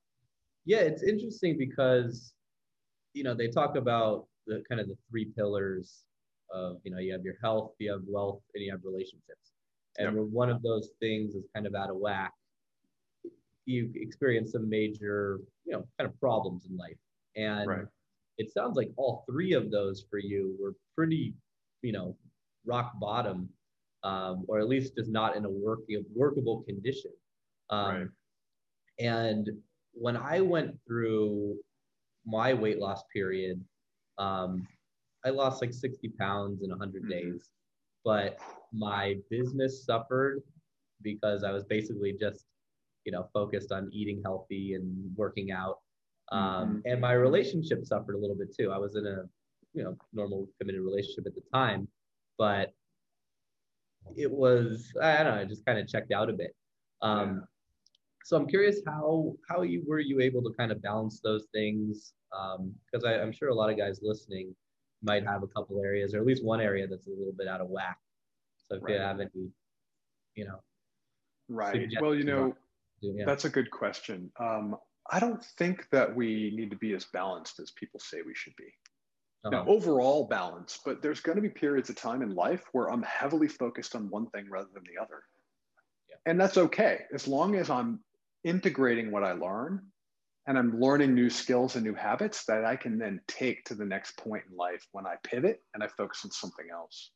Yeah, 0.67 0.81
it's 0.81 1.03
interesting 1.03 1.57
because, 1.57 2.35
you 3.15 3.25
know, 3.25 3.35
they 3.35 3.49
talk 3.49 3.77
about 3.77 4.27
the 4.47 4.63
kind 4.69 4.81
of 4.81 4.89
the 4.89 4.97
three 5.11 5.27
pillars 5.37 6.03
of, 6.53 6.77
you 6.85 6.91
know, 6.91 6.99
you 6.99 7.13
have 7.13 7.25
your 7.25 7.37
health, 7.43 7.73
you 7.79 7.91
have 7.91 8.03
wealth, 8.07 8.43
and 8.55 8.63
you 8.63 8.71
have 8.71 8.81
relationships. 8.85 9.53
And 9.99 10.07
yep. 10.07 10.15
when 10.15 10.33
one 10.33 10.51
of 10.51 10.63
those 10.63 10.91
things 11.01 11.35
is 11.35 11.45
kind 11.55 11.67
of 11.67 11.75
out 11.75 11.91
of 11.91 11.97
whack, 11.97 12.33
you 13.65 13.91
experience 13.95 14.53
some 14.53 14.69
major, 14.69 15.41
you 15.65 15.73
know, 15.73 15.85
kind 15.99 16.11
of 16.11 16.19
problems 16.21 16.67
in 16.69 16.77
life. 16.77 16.97
And 17.37 17.69
right. 17.69 17.85
it 18.39 18.53
sounds 18.53 18.77
like 18.77 18.91
all 18.97 19.25
three 19.31 19.53
of 19.53 19.71
those 19.71 20.05
for 20.11 20.19
you 20.19 20.57
were 20.61 20.75
pretty, 20.97 21.35
you 21.83 21.93
know, 21.93 22.17
rock 22.67 22.93
bottom, 23.01 23.49
um, 24.03 24.45
or 24.49 24.61
at 24.61 24.69
least 24.69 24.97
just 24.97 25.11
not 25.11 25.37
in 25.37 25.45
a 25.45 25.51
working, 25.51 26.05
workable 26.15 26.63
condition. 26.63 27.13
Um, 27.71 27.95
right. 27.95 28.07
And 28.99 29.51
when 29.93 30.17
I 30.17 30.41
went 30.41 30.77
through 30.87 31.57
my 32.27 32.55
weight 32.55 32.79
loss 32.79 33.03
period, 33.13 33.63
um, 34.19 34.67
I 35.25 35.31
lost 35.31 35.63
like 35.63 35.73
60 35.73 36.09
pounds 36.19 36.63
in 36.63 36.71
100 36.71 37.03
mm-hmm. 37.03 37.11
days, 37.11 37.51
but 38.05 38.39
my 38.73 39.17
business 39.31 39.85
suffered 39.85 40.43
because 41.03 41.45
I 41.45 41.53
was 41.53 41.65
basically 41.65 42.15
just, 42.19 42.45
you 43.05 43.13
know, 43.13 43.29
focused 43.33 43.73
on 43.73 43.91
eating 43.93 44.21
healthy 44.23 44.75
and 44.75 45.15
working 45.17 45.51
out. 45.51 45.79
Um, 46.33 46.41
mm-hmm. 46.41 46.79
And 46.85 47.01
my 47.01 47.13
relationship 47.13 47.85
suffered 47.85 48.15
a 48.15 48.19
little 48.19 48.37
bit 48.37 48.55
too. 48.55 48.71
I 48.71 48.79
was 48.79 48.97
in 48.97 49.07
a 49.07 49.25
you 49.75 49.85
know 49.85 49.97
normal 50.13 50.49
committed 50.59 50.83
relationship 50.83 51.27
at 51.27 51.35
the 51.35 51.43
time, 51.53 51.89
but 52.39 52.73
it 54.17 54.31
was 54.31 54.93
I 55.01 55.23
don't 55.23 55.35
know, 55.35 55.41
I 55.41 55.45
just 55.45 55.65
kind 55.65 55.79
of 55.79 55.89
checked 55.89 56.13
out 56.13 56.31
a 56.31 56.33
bit. 56.33 56.55
Um, 57.03 57.21
yeah. 57.21 57.41
So 58.25 58.37
I'm 58.37 58.47
curious 58.47 58.81
how 58.87 59.35
how 59.49 59.63
you 59.63 59.83
were 59.87 60.01
you 60.01 60.21
able 60.21 60.43
to 60.43 60.51
kind 60.59 60.73
of 60.73 60.83
balance 60.83 61.21
those 61.21 61.47
things 61.53 62.13
because 62.31 63.05
um, 63.05 63.11
I'm 63.11 63.33
sure 63.33 63.49
a 63.49 63.55
lot 63.55 63.71
of 63.71 63.77
guys 63.77 64.01
listening 64.03 64.55
might 65.03 65.27
have 65.27 65.43
a 65.43 65.49
couple 65.49 65.83
areas 65.83 66.15
or 66.15 66.19
at 66.19 66.27
least 66.27 66.45
one 66.45 66.61
area 66.61 66.87
that's 66.87 67.07
a 67.07 67.11
little 67.11 67.35
bit 67.37 67.49
out 67.49 67.61
of 67.61 67.69
whack. 67.69 67.99
So 68.69 68.77
if 68.77 68.83
right. 68.83 68.95
you 68.95 69.01
have 69.01 69.21
any, 69.21 69.51
you 70.35 70.45
know, 70.45 70.61
right. 71.49 71.89
Well, 72.01 72.15
you 72.15 72.25
know, 72.25 72.55
yeah. 73.01 73.25
that's 73.27 73.47
a 73.47 73.51
good 73.51 73.71
question. 73.71 74.31
Um, 74.39 74.77
I 75.11 75.19
don't 75.19 75.43
think 75.59 75.89
that 75.91 76.15
we 76.15 76.53
need 76.55 76.71
to 76.71 76.77
be 76.77 76.95
as 76.95 77.07
balanced 77.07 77.59
as 77.59 77.73
people 77.73 77.99
say 77.99 78.19
we 78.25 78.35
should 78.35 78.55
be. 78.57 78.73
Uh-huh. 79.45 79.51
Now, 79.51 79.67
overall 79.67 80.27
balance, 80.27 80.81
but 80.85 81.01
there's 81.01 81.21
going 81.21 81.37
to 81.37 81.43
be 81.43 81.49
periods 81.49 81.89
of 81.89 81.97
time 81.97 82.23
in 82.23 82.35
life 82.35 82.63
where 82.73 82.91
I'm 82.91 83.03
heavily 83.03 83.49
focused 83.49 83.95
on 83.95 84.11
one 84.11 84.29
thing 84.31 84.47
rather 84.51 84.69
than 84.75 84.85
the 84.85 85.01
other. 85.01 85.23
Yeah. 86.09 86.17
And 86.27 86.39
that's 86.39 86.59
okay, 86.59 87.03
as 87.15 87.27
long 87.27 87.55
as 87.55 87.71
I'm 87.71 88.01
integrating 88.45 89.11
what 89.11 89.25
I 89.25 89.33
learn 89.33 89.83
and 90.47 90.59
I'm 90.59 90.79
learning 90.79 91.15
new 91.15 91.31
skills 91.31 91.77
and 91.77 91.85
new 91.85 91.95
habits 91.95 92.45
that 92.47 92.65
I 92.65 92.77
can 92.77 92.99
then 92.99 93.21
take 93.29 93.65
to 93.65 93.75
the 93.75 93.85
next 93.85 94.17
point 94.19 94.45
in 94.51 94.57
life 94.57 94.87
when 94.93 95.07
I 95.07 95.15
pivot 95.23 95.63
and 95.73 95.83
I 95.83 95.89
focus 95.89 96.21
on 96.25 96.31
something 96.31 96.67
else. 96.73 97.11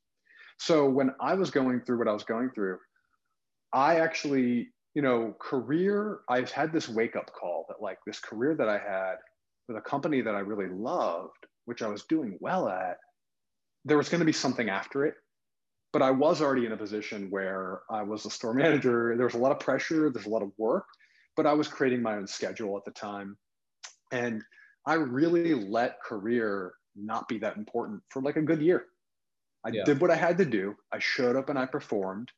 So 0.58 0.88
when 0.88 1.10
I 1.20 1.34
was 1.34 1.50
going 1.50 1.80
through 1.80 1.98
what 1.98 2.08
I 2.08 2.12
was 2.12 2.24
going 2.24 2.50
through, 2.50 2.78
I 3.72 4.00
actually 4.00 4.68
you 4.94 5.02
know, 5.02 5.34
career, 5.40 6.20
I've 6.28 6.50
had 6.50 6.72
this 6.72 6.88
wake 6.88 7.16
up 7.16 7.32
call 7.32 7.66
that 7.68 7.82
like 7.82 7.98
this 8.06 8.20
career 8.20 8.54
that 8.54 8.68
I 8.68 8.78
had 8.78 9.16
with 9.68 9.76
a 9.76 9.80
company 9.80 10.20
that 10.22 10.34
I 10.34 10.38
really 10.38 10.72
loved, 10.72 11.46
which 11.64 11.82
I 11.82 11.88
was 11.88 12.04
doing 12.04 12.38
well 12.40 12.68
at, 12.68 12.98
there 13.84 13.96
was 13.96 14.08
going 14.08 14.20
to 14.20 14.26
be 14.26 14.32
something 14.32 14.68
after 14.68 15.04
it. 15.04 15.14
But 15.92 16.02
I 16.02 16.10
was 16.10 16.42
already 16.42 16.66
in 16.66 16.72
a 16.72 16.76
position 16.76 17.28
where 17.30 17.82
I 17.90 18.02
was 18.02 18.26
a 18.26 18.30
store 18.30 18.54
manager. 18.64 19.14
There 19.16 19.26
was 19.26 19.34
a 19.34 19.38
lot 19.38 19.52
of 19.52 19.60
pressure, 19.60 20.10
there's 20.10 20.26
a 20.26 20.30
lot 20.30 20.42
of 20.42 20.50
work, 20.58 20.86
but 21.36 21.46
I 21.46 21.52
was 21.52 21.68
creating 21.68 22.02
my 22.02 22.16
own 22.16 22.26
schedule 22.26 22.76
at 22.76 22.84
the 22.84 22.90
time. 22.90 23.36
And 24.12 24.42
I 24.86 24.94
really 24.94 25.54
let 25.54 26.02
career 26.02 26.74
not 26.96 27.28
be 27.28 27.38
that 27.38 27.56
important 27.56 28.02
for 28.10 28.22
like 28.22 28.36
a 28.36 28.42
good 28.42 28.60
year. 28.60 28.86
I 29.64 29.70
yeah. 29.70 29.84
did 29.84 30.00
what 30.00 30.10
I 30.10 30.16
had 30.16 30.36
to 30.38 30.44
do. 30.44 30.74
I 30.92 30.98
showed 30.98 31.36
up 31.36 31.48
and 31.48 31.58
I 31.58 31.66
performed 31.66 32.30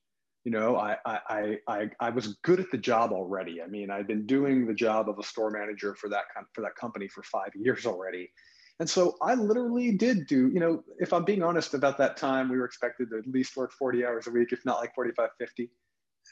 you 0.46 0.52
know, 0.52 0.76
I, 0.76 0.96
I, 1.04 1.58
I, 1.66 1.90
I 1.98 2.10
was 2.10 2.36
good 2.44 2.60
at 2.60 2.70
the 2.70 2.78
job 2.78 3.10
already. 3.10 3.60
I 3.60 3.66
mean, 3.66 3.90
I'd 3.90 4.06
been 4.06 4.26
doing 4.26 4.64
the 4.64 4.74
job 4.74 5.08
of 5.08 5.18
a 5.18 5.22
store 5.24 5.50
manager 5.50 5.96
for 5.96 6.08
that, 6.10 6.22
for 6.52 6.60
that 6.60 6.76
company 6.76 7.08
for 7.08 7.24
five 7.24 7.50
years 7.56 7.84
already. 7.84 8.30
And 8.78 8.88
so 8.88 9.16
I 9.22 9.34
literally 9.34 9.92
did 9.92 10.26
do, 10.26 10.48
you 10.48 10.60
know, 10.60 10.84
if 10.98 11.12
I'm 11.12 11.24
being 11.24 11.42
honest 11.42 11.72
about 11.72 11.96
that 11.98 12.16
time, 12.16 12.48
we 12.48 12.58
were 12.58 12.66
expected 12.66 13.10
to 13.10 13.18
at 13.18 13.26
least 13.26 13.56
work 13.56 13.72
40 13.72 14.04
hours 14.04 14.26
a 14.26 14.30
week, 14.30 14.52
if 14.52 14.64
not 14.66 14.80
like 14.80 14.94
45, 14.94 15.30
50. 15.38 15.70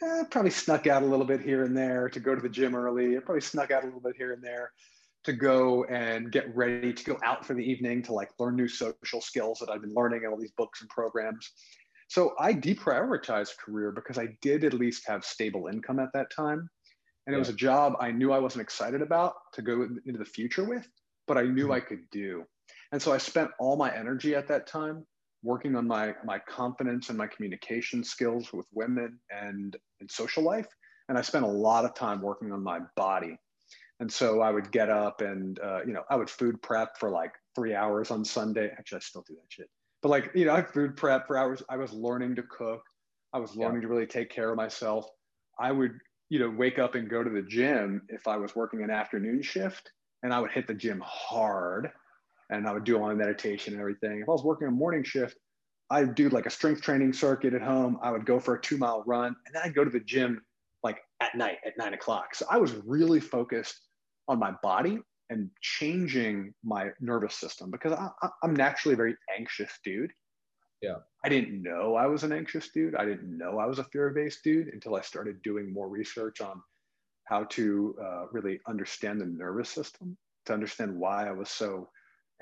Eh, 0.03 0.25
probably 0.31 0.51
snuck 0.51 0.87
out 0.87 1.03
a 1.03 1.07
little 1.07 1.25
bit 1.25 1.41
here 1.41 1.65
and 1.65 1.77
there 1.77 2.09
to 2.09 2.21
go 2.21 2.35
to 2.35 2.43
the 2.43 2.49
gym 2.49 2.75
early. 2.75 3.17
I 3.17 3.21
probably 3.21 3.41
snuck 3.41 3.71
out 3.71 3.85
a 3.85 3.87
little 3.87 4.01
bit 4.01 4.17
here 4.17 4.33
and 4.33 4.43
there 4.43 4.73
to 5.25 5.33
go 5.33 5.85
and 5.85 6.31
get 6.31 6.55
ready 6.55 6.93
to 6.93 7.05
go 7.05 7.19
out 7.25 7.47
for 7.47 7.55
the 7.55 7.63
evening 7.63 8.03
to 8.03 8.13
like 8.13 8.31
learn 8.39 8.57
new 8.57 8.69
social 8.69 9.21
skills 9.21 9.59
that 9.61 9.71
I've 9.71 9.81
been 9.81 9.95
learning 9.95 10.23
in 10.25 10.31
all 10.31 10.39
these 10.39 10.53
books 10.57 10.83
and 10.83 10.91
programs. 10.91 11.51
So 12.09 12.35
I 12.39 12.53
deprioritized 12.53 13.57
career 13.57 13.91
because 13.91 14.19
I 14.19 14.29
did 14.43 14.65
at 14.65 14.75
least 14.75 15.05
have 15.07 15.25
stable 15.25 15.69
income 15.69 15.99
at 15.99 16.13
that 16.13 16.31
time. 16.31 16.69
And 17.27 17.33
yeah. 17.33 17.37
it 17.37 17.39
was 17.39 17.49
a 17.49 17.55
job 17.55 17.95
I 18.01 18.11
knew 18.11 18.33
I 18.33 18.39
wasn't 18.39 18.63
excited 18.63 19.01
about 19.01 19.35
to 19.55 19.63
go 19.63 19.83
into 19.83 20.19
the 20.19 20.27
future 20.27 20.65
with, 20.65 20.87
but 21.27 21.39
I 21.39 21.43
knew 21.43 21.65
mm-hmm. 21.65 21.73
I 21.73 21.81
could 21.81 22.09
do. 22.11 22.45
And 22.93 23.01
so 23.01 23.13
I 23.13 23.19
spent 23.19 23.51
all 23.59 23.77
my 23.77 23.95
energy 23.95 24.35
at 24.35 24.49
that 24.49 24.67
time 24.67 25.07
working 25.43 25.77
on 25.77 25.87
my, 25.87 26.15
my 26.25 26.39
confidence 26.39 27.09
and 27.09 27.19
my 27.19 27.27
communication 27.27 28.03
skills 28.03 28.53
with 28.53 28.67
women 28.73 29.19
and 29.31 29.77
in 30.01 30.09
social 30.09 30.43
life. 30.43 30.67
And 31.09 31.19
I 31.19 31.23
spent 31.23 31.45
a 31.45 31.49
lot 31.49 31.85
of 31.85 31.95
time 31.95 32.23
working 32.23 32.53
on 32.53 32.63
my 32.63 32.81
body. 32.97 33.37
And 34.01 34.11
so 34.11 34.41
I 34.41 34.51
would 34.51 34.73
get 34.73 34.89
up 34.89 35.21
and, 35.21 35.59
uh, 35.61 35.81
you 35.87 35.93
know, 35.93 36.03
I 36.11 36.17
would 36.17 36.31
food 36.31 36.63
prep 36.63 36.99
for 36.99 37.11
like 37.11 37.33
three 37.55 37.75
hours 37.75 38.11
on 38.11 38.25
Sunday. 38.25 38.71
Actually, 38.77 38.97
I 38.97 39.01
still 39.01 39.25
do 39.27 39.35
that 39.35 39.47
shit 39.49 39.69
but 40.05 40.11
like 40.11 40.31
you 40.35 40.45
know 40.45 40.55
i 40.55 40.63
food 40.63 40.97
prep 40.97 41.27
for 41.27 41.37
hours 41.37 41.63
i 41.69 41.77
was 41.77 41.93
learning 41.93 42.37
to 42.37 42.43
cook 42.45 42.83
i 43.33 43.39
was 43.39 43.57
learning 43.57 43.81
yeah. 43.81 43.89
to 43.89 43.89
really 43.89 44.07
take 44.07 44.31
care 44.31 44.51
of 44.51 44.57
myself 44.57 45.09
i 45.59 45.73
would 45.73 45.93
you 46.29 46.39
know 46.39 46.51
wake 46.51 46.79
up 46.79 46.95
and 46.95 47.11
go 47.11 47.25
to 47.25 47.31
the 47.31 47.43
gym 47.43 48.03
if 48.11 48.29
i 48.29 48.37
was 48.37 48.55
working 48.55 48.85
an 48.85 48.91
afternoon 48.91 49.43
shift 49.43 49.91
and 50.25 50.35
i 50.35 50.41
would 50.41 50.51
hit 50.51 50.67
the 50.67 50.75
gym 50.75 51.01
hard 51.05 51.93
and 52.51 52.67
i 52.67 52.73
would 52.73 52.83
do 52.83 52.97
all 52.97 53.07
my 53.07 53.15
meditation 53.15 53.75
and 53.75 53.81
everything 53.81 54.21
if 54.21 54.29
i 54.29 54.33
was 54.33 54.43
working 54.43 54.67
a 54.67 54.71
morning 54.71 55.05
shift 55.05 55.37
i'd 55.91 56.17
do 56.17 56.29
like 56.31 56.47
a 56.47 56.51
strength 56.51 56.83
training 56.83 57.13
circuit 57.13 57.55
at 57.55 57.63
home 57.63 57.97
i 58.03 58.11
would 58.11 58.27
go 58.27 58.41
for 58.41 58.57
a 58.57 58.61
two 58.61 58.77
mile 58.77 59.05
run 59.07 59.37
and 59.47 59.55
then 59.55 59.63
i'd 59.65 59.75
go 59.75 59.85
to 59.85 59.91
the 59.91 60.01
gym 60.01 60.43
like 60.83 60.99
at 61.21 61.37
night 61.37 61.59
at 61.65 61.79
nine 61.79 61.95
o'clock 61.95 62.35
so 62.35 62.45
i 62.51 62.59
was 62.59 62.73
really 62.85 63.21
focused 63.21 63.79
on 64.27 64.39
my 64.41 64.53
body 64.63 64.99
and 65.31 65.51
changing 65.61 66.53
my 66.63 66.91
nervous 67.01 67.35
system 67.35 67.71
because 67.71 67.93
I, 67.93 68.29
am 68.43 68.55
naturally 68.55 68.95
a 68.95 68.97
very 68.97 69.17
anxious 69.37 69.71
dude. 69.85 70.13
Yeah. 70.83 70.97
I 71.25 71.29
didn't 71.29 71.63
know 71.63 71.95
I 71.95 72.07
was 72.07 72.25
an 72.25 72.33
anxious 72.33 72.69
dude. 72.69 72.95
I 72.95 73.05
didn't 73.05 73.37
know 73.37 73.59
I 73.59 73.67
was 73.67 73.79
a 73.79 73.85
fear 73.85 74.11
based 74.11 74.45
dude 74.45 74.69
until 74.69 74.97
I 74.97 75.01
started 75.01 75.43
doing 75.43 75.73
more 75.73 75.89
research 75.89 76.41
on 76.41 76.63
how 77.25 77.45
to 77.45 77.97
uh, 78.03 78.27
really 78.33 78.61
understand 78.69 79.21
the 79.21 79.27
nervous 79.27 79.71
system. 79.71 80.17
to 80.47 80.53
understand 80.53 80.95
why 80.95 81.27
I 81.27 81.33
was 81.33 81.51
so 81.51 81.89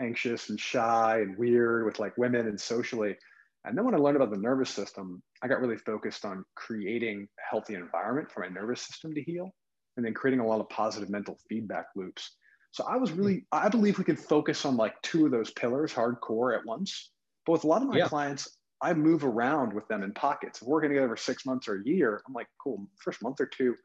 anxious 0.00 0.48
and 0.48 0.58
shy 0.58 1.20
and 1.20 1.36
weird 1.38 1.84
with 1.84 2.00
like 2.00 2.16
women 2.18 2.48
and 2.48 2.60
socially. 2.60 3.16
And 3.64 3.78
then 3.78 3.84
when 3.84 3.94
I 3.94 3.98
learned 3.98 4.16
about 4.16 4.30
the 4.30 4.38
nervous 4.38 4.70
system, 4.70 5.22
I 5.42 5.48
got 5.48 5.60
really 5.60 5.76
focused 5.76 6.24
on 6.24 6.44
creating 6.56 7.28
a 7.38 7.50
healthy 7.50 7.74
environment 7.74 8.30
for 8.30 8.40
my 8.40 8.48
nervous 8.48 8.82
system 8.82 9.14
to 9.14 9.22
heal 9.22 9.54
and 9.96 10.04
then 10.04 10.14
creating 10.14 10.40
a 10.40 10.46
lot 10.46 10.60
of 10.60 10.68
positive 10.68 11.10
mental 11.10 11.38
feedback 11.48 11.86
loops. 11.94 12.36
So 12.72 12.84
I 12.88 12.96
was 12.96 13.12
really, 13.12 13.44
I 13.52 13.68
believe 13.68 13.98
we 13.98 14.04
can 14.04 14.16
focus 14.16 14.64
on 14.64 14.76
like 14.76 15.00
two 15.02 15.26
of 15.26 15.30
those 15.30 15.50
pillars 15.52 15.92
hardcore 15.92 16.58
at 16.58 16.64
once. 16.64 17.10
But 17.44 17.52
with 17.52 17.64
a 17.64 17.66
lot 17.66 17.82
of 17.82 17.88
my 17.88 17.98
yeah. 17.98 18.08
clients, 18.08 18.48
I 18.80 18.94
move 18.94 19.24
around 19.24 19.72
with 19.74 19.86
them 19.88 20.02
in 20.02 20.12
pockets. 20.12 20.60
If 20.60 20.66
we're 20.66 20.74
working 20.74 20.90
together 20.90 21.08
for 21.08 21.16
six 21.16 21.46
months 21.46 21.68
or 21.68 21.76
a 21.76 21.84
year, 21.84 22.20
I'm 22.26 22.32
like, 22.32 22.48
cool, 22.62 22.88
first 22.98 23.22
month 23.22 23.40
or 23.40 23.46
two, 23.46 23.76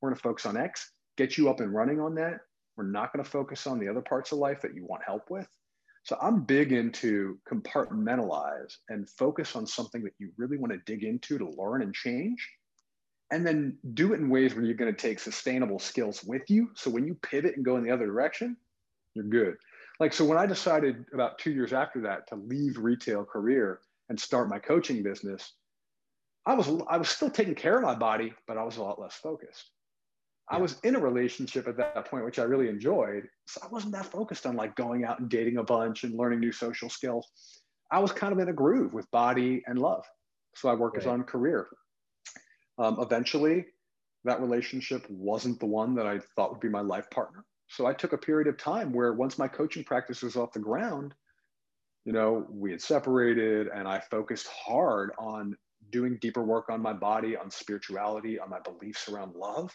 we're 0.00 0.10
gonna 0.10 0.20
focus 0.20 0.46
on 0.46 0.56
X, 0.56 0.92
get 1.16 1.36
you 1.36 1.48
up 1.48 1.60
and 1.60 1.72
running 1.72 2.00
on 2.00 2.14
that. 2.16 2.40
We're 2.76 2.84
not 2.84 3.12
gonna 3.12 3.24
focus 3.24 3.66
on 3.66 3.78
the 3.78 3.88
other 3.88 4.02
parts 4.02 4.32
of 4.32 4.38
life 4.38 4.60
that 4.62 4.74
you 4.74 4.84
want 4.84 5.02
help 5.04 5.30
with. 5.30 5.48
So 6.06 6.16
I'm 6.22 6.42
big 6.42 6.72
into 6.72 7.36
compartmentalize 7.50 8.76
and 8.90 9.10
focus 9.10 9.56
on 9.56 9.66
something 9.66 10.04
that 10.04 10.12
you 10.20 10.30
really 10.36 10.56
want 10.56 10.72
to 10.72 10.78
dig 10.86 11.02
into 11.02 11.36
to 11.36 11.50
learn 11.58 11.82
and 11.82 11.92
change. 11.92 12.48
And 13.32 13.44
then 13.44 13.76
do 13.92 14.12
it 14.12 14.20
in 14.20 14.28
ways 14.30 14.54
where 14.54 14.64
you're 14.64 14.76
going 14.76 14.94
to 14.94 14.96
take 14.96 15.18
sustainable 15.18 15.80
skills 15.80 16.22
with 16.22 16.48
you. 16.48 16.70
So 16.76 16.90
when 16.90 17.08
you 17.08 17.14
pivot 17.14 17.56
and 17.56 17.64
go 17.64 17.76
in 17.76 17.82
the 17.82 17.90
other 17.90 18.06
direction, 18.06 18.56
you're 19.14 19.24
good. 19.24 19.56
Like, 19.98 20.12
so 20.12 20.24
when 20.24 20.38
I 20.38 20.46
decided 20.46 21.06
about 21.12 21.40
two 21.40 21.50
years 21.50 21.72
after 21.72 22.00
that 22.02 22.28
to 22.28 22.36
leave 22.36 22.78
retail 22.78 23.24
career 23.24 23.80
and 24.08 24.20
start 24.20 24.48
my 24.48 24.60
coaching 24.60 25.02
business, 25.02 25.54
I 26.46 26.54
was, 26.54 26.70
I 26.88 26.98
was 26.98 27.08
still 27.08 27.30
taking 27.30 27.56
care 27.56 27.78
of 27.78 27.82
my 27.82 27.96
body, 27.96 28.32
but 28.46 28.58
I 28.58 28.62
was 28.62 28.76
a 28.76 28.82
lot 28.84 29.00
less 29.00 29.16
focused. 29.16 29.72
I 30.48 30.58
was 30.58 30.78
in 30.84 30.94
a 30.94 31.00
relationship 31.00 31.66
at 31.66 31.76
that 31.76 32.08
point, 32.08 32.24
which 32.24 32.38
I 32.38 32.44
really 32.44 32.68
enjoyed. 32.68 33.28
So 33.46 33.60
I 33.64 33.68
wasn't 33.68 33.92
that 33.94 34.06
focused 34.06 34.46
on 34.46 34.54
like 34.54 34.76
going 34.76 35.04
out 35.04 35.18
and 35.18 35.28
dating 35.28 35.56
a 35.56 35.64
bunch 35.64 36.04
and 36.04 36.14
learning 36.14 36.40
new 36.40 36.52
social 36.52 36.88
skills. 36.88 37.26
I 37.90 37.98
was 37.98 38.12
kind 38.12 38.32
of 38.32 38.38
in 38.38 38.48
a 38.48 38.52
groove 38.52 38.94
with 38.94 39.10
body 39.10 39.62
and 39.66 39.78
love. 39.78 40.04
So 40.54 40.68
I 40.68 40.74
worked 40.74 40.98
right. 40.98 41.06
on 41.06 41.24
career. 41.24 41.66
Um, 42.78 42.98
eventually, 43.00 43.66
that 44.24 44.40
relationship 44.40 45.04
wasn't 45.10 45.58
the 45.58 45.66
one 45.66 45.94
that 45.96 46.06
I 46.06 46.20
thought 46.36 46.52
would 46.52 46.60
be 46.60 46.68
my 46.68 46.80
life 46.80 47.10
partner. 47.10 47.44
So 47.68 47.86
I 47.86 47.92
took 47.92 48.12
a 48.12 48.18
period 48.18 48.46
of 48.46 48.56
time 48.56 48.92
where 48.92 49.12
once 49.14 49.38
my 49.38 49.48
coaching 49.48 49.82
practice 49.82 50.22
was 50.22 50.36
off 50.36 50.52
the 50.52 50.60
ground, 50.60 51.12
you 52.04 52.12
know, 52.12 52.46
we 52.48 52.70
had 52.70 52.80
separated 52.80 53.66
and 53.66 53.88
I 53.88 53.98
focused 53.98 54.46
hard 54.46 55.10
on 55.18 55.56
doing 55.90 56.18
deeper 56.20 56.44
work 56.44 56.70
on 56.70 56.80
my 56.80 56.92
body, 56.92 57.36
on 57.36 57.50
spirituality, 57.50 58.38
on 58.38 58.48
my 58.48 58.60
beliefs 58.60 59.08
around 59.08 59.34
love 59.34 59.74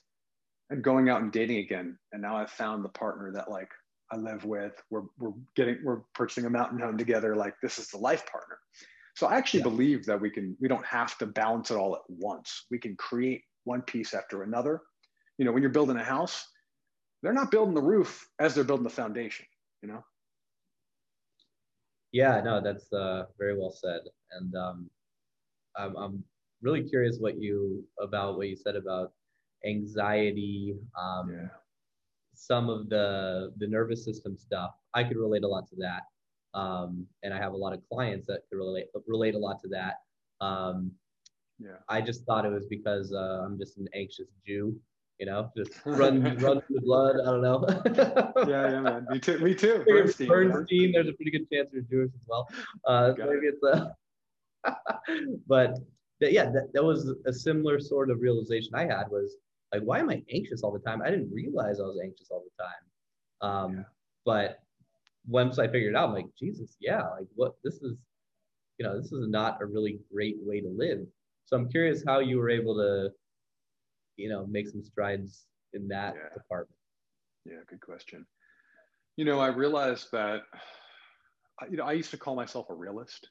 and 0.72 0.82
going 0.84 1.10
out 1.10 1.22
and 1.22 1.32
dating 1.32 1.58
again. 1.58 1.98
And 2.14 2.22
now 2.22 2.38
I've 2.38 2.50
found 2.50 2.84
the 2.84 2.90
partner 2.90 3.32
that 3.34 3.52
like 3.52 3.70
I 4.12 4.16
live 4.16 4.46
with. 4.46 4.74
We're 4.90 5.04
we're 5.20 5.34
getting 5.56 5.80
we're 5.84 6.02
purchasing 6.16 6.46
a 6.46 6.50
mountain 6.50 6.80
home 6.80 6.98
together. 6.98 7.36
Like 7.36 7.54
this 7.62 7.78
is 7.78 7.90
the 7.90 7.98
life 7.98 8.26
partner. 8.32 8.58
So 9.16 9.28
I 9.28 9.36
actually 9.36 9.60
yeah. 9.60 9.70
believe 9.70 10.06
that 10.06 10.20
we 10.20 10.30
can 10.30 10.58
we 10.60 10.68
don't 10.68 10.86
have 10.86 11.18
to 11.20 11.26
balance 11.26 11.70
it 11.70 11.76
all 11.76 11.96
at 11.96 12.02
once. 12.08 12.66
We 12.72 12.80
can 12.80 12.96
create 12.96 13.44
one 13.66 13.82
piece 13.84 14.14
after 14.14 14.44
another. 14.44 14.82
You 15.38 15.46
know, 15.46 15.52
when 15.52 15.62
you're 15.62 15.72
building 15.72 15.98
a 15.98 16.04
house, 16.04 16.48
they're 17.22 17.34
not 17.34 17.52
building 17.52 17.76
the 17.76 17.82
roof 17.82 18.28
as 18.40 18.56
they're 18.56 18.64
building 18.64 18.86
the 18.86 18.90
foundation. 18.90 19.46
You 19.84 19.90
know. 19.90 20.04
Yeah, 22.14 22.42
no, 22.42 22.62
that's 22.62 22.92
uh, 22.92 23.26
very 23.38 23.58
well 23.58 23.72
said. 23.72 24.02
And 24.32 24.54
um, 24.56 24.90
I'm, 25.78 25.96
I'm 25.96 26.24
really 26.62 26.84
curious 26.84 27.18
what 27.20 27.38
you 27.42 27.86
about 28.02 28.38
what 28.38 28.50
you 28.50 28.56
said 28.56 28.76
about 28.76 29.14
anxiety, 29.66 30.76
um, 31.00 31.32
yeah. 31.32 31.48
some 32.34 32.70
of 32.70 32.90
the 32.90 33.54
the 33.58 33.68
nervous 33.68 34.04
system 34.04 34.38
stuff. 34.38 34.72
I 34.94 35.04
could 35.04 35.18
relate 35.18 35.44
a 35.44 35.48
lot 35.48 35.68
to 35.70 35.76
that, 35.78 36.04
um, 36.58 37.06
and 37.24 37.34
I 37.34 37.38
have 37.38 37.54
a 37.54 37.58
lot 37.58 37.74
of 37.74 37.82
clients 37.92 38.28
that 38.28 38.42
could 38.50 38.58
relate 38.58 38.88
relate 39.08 39.36
a 39.36 39.40
lot 39.40 39.62
to 39.62 39.68
that. 39.70 39.96
Um, 40.46 40.92
yeah. 41.60 41.78
I 41.88 42.02
just 42.02 42.26
thought 42.26 42.46
it 42.46 42.52
was 42.52 42.66
because 42.66 43.14
uh, 43.14 43.44
I'm 43.46 43.58
just 43.58 43.78
an 43.78 43.88
anxious 43.94 44.28
Jew, 44.46 44.76
you 45.20 45.26
know, 45.28 45.52
just 45.56 45.74
run 45.86 46.24
run 46.38 46.62
through 46.62 46.76
the 46.76 46.82
blood. 46.82 47.18
I 47.22 47.26
don't 47.26 47.42
know. 47.42 47.66
yeah, 48.48 48.72
yeah, 48.72 48.82
man. 48.82 49.08
Me 49.10 49.20
too. 49.20 49.40
Me 49.40 49.54
too. 49.54 49.84
Bernstein. 49.88 50.28
Bernstein. 50.28 50.92
There's 50.92 51.08
a 51.08 51.14
pretty 51.14 51.32
good 51.32 51.50
chance 51.52 51.70
you're 51.72 51.84
Jewish 51.84 52.12
as 52.14 52.22
well. 52.28 52.48
Uh, 52.86 53.14
maybe 53.18 53.48
it. 53.48 53.56
it's 53.62 53.64
a. 53.64 53.96
but 55.48 55.78
yeah, 56.20 56.46
that, 56.46 56.70
that 56.74 56.84
was 56.84 57.14
a 57.26 57.34
similar 57.34 57.80
sort 57.80 58.10
of 58.10 58.22
realization 58.22 58.72
I 58.74 58.86
had 58.86 59.10
was 59.10 59.38
like 59.74 59.82
why 59.84 60.00
am 60.00 60.10
i 60.10 60.24
anxious 60.32 60.64
all 60.64 60.72
the 60.72 60.80
time 60.80 61.02
i 61.02 61.10
didn't 61.10 61.32
realize 61.34 61.80
i 61.80 61.84
was 61.84 62.00
anxious 62.04 62.30
all 62.32 62.44
the 62.44 62.64
time 62.64 63.50
um, 63.50 63.74
yeah. 63.78 63.84
but 64.26 64.60
once 65.28 65.60
i 65.60 65.68
figured 65.68 65.96
out 65.96 66.10
I'm 66.10 66.16
like 66.16 66.28
jesus 66.38 66.76
yeah 66.80 67.02
like 67.02 67.28
what 67.36 67.54
this 67.64 67.76
is 67.76 67.98
you 68.78 68.86
know 68.86 69.00
this 69.00 69.12
is 69.12 69.28
not 69.28 69.62
a 69.62 69.66
really 69.66 70.00
great 70.12 70.38
way 70.42 70.62
to 70.62 70.70
live 70.70 71.06
so 71.46 71.56
i'm 71.56 71.70
curious 71.70 72.04
how 72.06 72.20
you 72.20 72.38
were 72.38 72.50
able 72.50 72.76
to 72.76 73.10
you 74.18 74.30
know 74.30 74.46
make 74.48 74.68
some 74.68 74.84
strides 74.84 75.46
in 75.74 75.88
that 75.88 76.16
yeah. 76.16 76.34
department 76.34 76.78
yeah 77.46 77.58
good 77.68 77.82
question 77.82 78.26
you 79.18 79.26
know 79.26 79.40
i 79.40 79.48
realized 79.48 80.08
that 80.12 80.42
you 81.70 81.78
know 81.78 81.86
i 81.86 81.92
used 81.92 82.12
to 82.12 82.18
call 82.18 82.36
myself 82.36 82.70
a 82.70 82.74
realist 82.74 83.30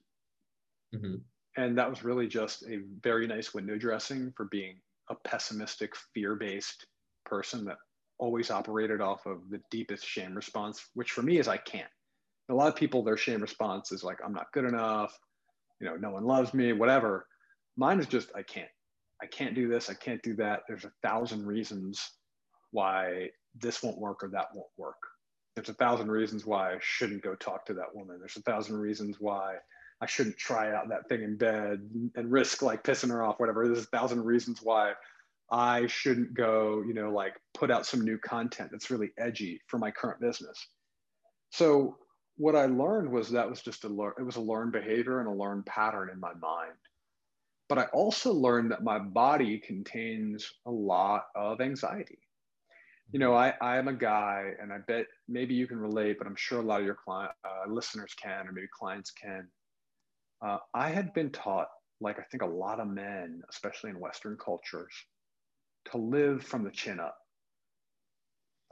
mm-hmm. 0.95 1.17
and 1.57 1.77
that 1.77 1.89
was 1.89 2.05
really 2.05 2.29
just 2.29 2.63
a 2.65 2.79
very 3.03 3.27
nice 3.27 3.53
window 3.53 3.77
dressing 3.77 4.33
for 4.37 4.45
being 4.47 4.77
a 5.11 5.15
pessimistic, 5.29 5.95
fear 6.15 6.37
based 6.37 6.87
person 7.27 7.65
that 7.67 7.77
always 8.19 8.51
operated 8.51 9.01
off 9.01 9.27
of 9.27 9.39
the 9.51 9.61
deepest 9.71 10.07
shame 10.07 10.35
response, 10.35 10.87
which 10.95 11.11
for 11.11 11.23
me 11.23 11.39
is 11.39 11.49
I 11.49 11.57
can't. 11.59 11.91
A 12.51 12.55
lot 12.55 12.69
of 12.69 12.77
people, 12.77 13.03
their 13.03 13.17
shame 13.17 13.41
response 13.41 13.93
is 13.93 14.03
like, 14.03 14.19
I'm 14.25 14.33
not 14.33 14.53
good 14.53 14.65
enough, 14.65 15.17
you 15.81 15.87
know, 15.87 15.97
no 15.97 16.11
one 16.11 16.25
loves 16.25 16.53
me, 16.53 16.73
whatever. 16.73 17.27
Mine 17.77 18.01
is 18.01 18.07
just, 18.07 18.31
I 18.35 18.43
can't. 18.43 18.69
I 19.23 19.27
can't 19.27 19.55
do 19.55 19.69
this. 19.69 19.91
I 19.91 19.95
can't 19.95 20.23
do 20.23 20.35
that. 20.37 20.63
There's 20.67 20.85
a 20.85 20.93
thousand 21.03 21.47
reasons 21.47 22.01
why 22.73 23.29
this 23.55 23.83
won't 23.83 23.99
work 23.99 24.23
or 24.23 24.29
that 24.29 24.47
won't 24.55 24.69
work. 24.77 24.97
There's 25.55 25.69
a 25.69 25.75
thousand 25.75 26.11
reasons 26.11 26.47
why 26.47 26.73
I 26.73 26.79
shouldn't 26.81 27.23
go 27.23 27.35
talk 27.35 27.67
to 27.67 27.75
that 27.75 27.95
woman. 27.95 28.19
There's 28.19 28.37
a 28.37 28.43
thousand 28.43 28.77
reasons 28.77 29.17
why 29.19 29.57
I 30.01 30.07
shouldn't 30.07 30.39
try 30.39 30.75
out 30.75 30.89
that 30.89 31.09
thing 31.09 31.23
in 31.23 31.37
bed 31.37 31.89
and 32.15 32.33
risk 32.33 32.63
like 32.63 32.83
pissing 32.83 33.11
her 33.11 33.23
off, 33.23 33.39
whatever. 33.39 33.67
There's 33.67 33.85
a 33.85 33.89
thousand 33.89 34.25
reasons 34.25 34.61
why 34.63 34.95
I 35.51 35.87
shouldn't 35.89 36.35
go, 36.35 36.83
you 36.87 36.95
know, 36.95 37.11
like 37.11 37.35
put 37.55 37.71
out 37.71 37.87
some 37.87 38.03
new 38.03 38.19
content 38.19 38.71
that's 38.73 38.91
really 38.91 39.11
edgy 39.19 39.61
for 39.67 39.79
my 39.79 39.91
current 39.91 40.21
business. 40.21 40.67
So 41.51 41.99
what 42.37 42.57
I 42.57 42.67
learned 42.67 43.11
was 43.11 43.31
that 43.31 43.51
was 43.51 43.61
just 43.61 43.85
a 43.85 43.89
learn, 43.89 44.15
it 44.19 44.23
was 44.23 44.37
a 44.37 44.41
learned 44.41 44.73
behavior 44.73 45.19
and 45.21 45.29
a 45.29 45.33
learned 45.33 45.67
pattern 45.67 46.09
in 46.11 46.19
my 46.19 46.33
mind. 46.35 46.73
But 47.69 47.79
I 47.79 47.85
also 47.93 48.33
learned 48.33 48.71
that 48.73 48.83
my 48.83 48.99
body 48.99 49.59
contains 49.59 50.51
a 50.67 50.71
lot 50.71 51.27
of 51.35 51.61
anxiety. 51.61 52.19
You 53.13 53.19
know, 53.19 53.35
I, 53.35 53.55
I'm 53.61 53.89
a 53.89 53.93
guy, 53.93 54.53
and 54.61 54.73
I 54.73 54.79
bet 54.79 55.07
maybe 55.29 55.55
you 55.55 55.67
can 55.67 55.79
relate, 55.79 56.17
but 56.19 56.27
I'm 56.27 56.37
sure 56.37 56.61
a 56.61 56.63
lot 56.63 56.81
of 56.81 56.87
your 56.87 56.95
client 56.95 57.33
uh, 57.45 57.71
listeners 57.71 58.15
can, 58.15 58.49
or 58.49 58.53
maybe 58.53 58.69
clients 58.73 59.11
can 59.11 59.49
uh, 60.43 60.59
I 60.75 60.89
had 60.89 61.13
been 61.13 61.31
taught, 61.31 61.69
like 62.01 62.19
I 62.19 62.23
think 62.23 62.43
a 62.43 62.47
lot 62.47 62.81
of 62.81 62.89
men, 62.89 63.43
especially 63.51 63.91
in 63.91 64.01
Western 64.01 64.37
cultures, 64.37 64.93
to 65.91 65.99
live 65.99 66.45
from 66.45 66.65
the 66.65 66.71
chin 66.71 67.01
up. 67.01 67.17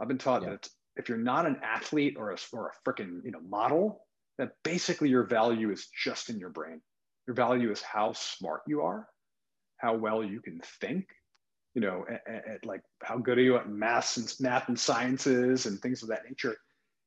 I've 0.01 0.09
been 0.09 0.19
taught 0.19 0.43
yeah. 0.43 0.51
that 0.51 0.69
if 0.97 1.09
you're 1.09 1.19
not 1.19 1.47
an 1.47 1.61
athlete 1.63 2.17
or 2.19 2.31
a, 2.31 2.37
or 2.53 2.69
a 2.71 2.89
freaking 2.89 3.25
you 3.25 3.31
know 3.31 3.41
model, 3.41 4.05
that 4.39 4.53
basically 4.63 5.09
your 5.09 5.25
value 5.25 5.71
is 5.71 5.89
just 6.05 6.31
in 6.31 6.39
your 6.39 6.51
brain. 6.51 6.81
Your 7.27 7.35
value 7.35 7.71
is 7.71 7.83
how 7.83 8.13
smart 8.15 8.63
you 8.67 8.83
are, 8.83 9.07
how 9.77 9.95
well 9.95 10.25
you 10.25 10.41
can 10.41 10.61
think, 10.81 11.07
you 11.75 11.83
know, 11.83 12.05
at, 12.09 12.23
at 12.27 12.65
like 12.65 12.81
how 13.03 13.19
good 13.19 13.39
are 13.39 13.43
you 13.43 13.57
at 13.57 13.69
math 13.69 14.17
and 14.17 14.33
math 14.41 14.69
and 14.69 14.79
sciences 14.79 15.67
and 15.67 15.79
things 15.81 16.03
of 16.03 16.09
that 16.09 16.23
nature. 16.29 16.57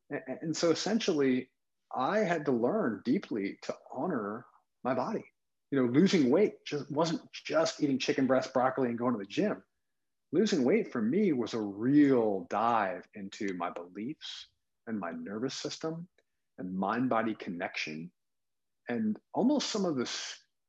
And, 0.10 0.21
and 0.41 0.58
so 0.58 0.69
essentially, 0.69 1.50
I 1.95 2.19
had 2.19 2.45
to 2.45 2.52
learn 2.52 3.02
deeply 3.04 3.58
to 3.63 3.76
honor 3.93 4.45
my 4.84 4.94
body. 4.94 5.24
You 5.72 5.82
know, 5.82 5.91
losing 5.91 6.30
weight 6.30 6.65
just 6.65 6.89
wasn't 6.91 7.22
just 7.32 7.82
eating 7.82 8.00
chicken 8.00 8.28
breast, 8.28 8.54
broccoli, 8.54 8.89
and 8.89 8.98
going 8.98 9.13
to 9.13 9.20
the 9.20 9.26
gym. 9.26 9.63
Losing 10.34 10.63
weight 10.63 10.91
for 10.91 11.02
me 11.02 11.34
was 11.34 11.54
a 11.54 11.60
real 11.60 12.48
dive 12.50 13.04
into 13.15 13.54
my 13.54 13.70
beliefs 13.70 14.48
and 14.88 15.00
my 15.00 15.12
nervous 15.12 15.56
system 15.56 16.08
and 16.58 16.76
mind 16.78 17.10
body 17.10 17.36
connection 17.36 18.12
and 18.89 19.17
almost 19.34 19.70
some 19.70 19.86
of 19.86 19.96
the 19.96 20.10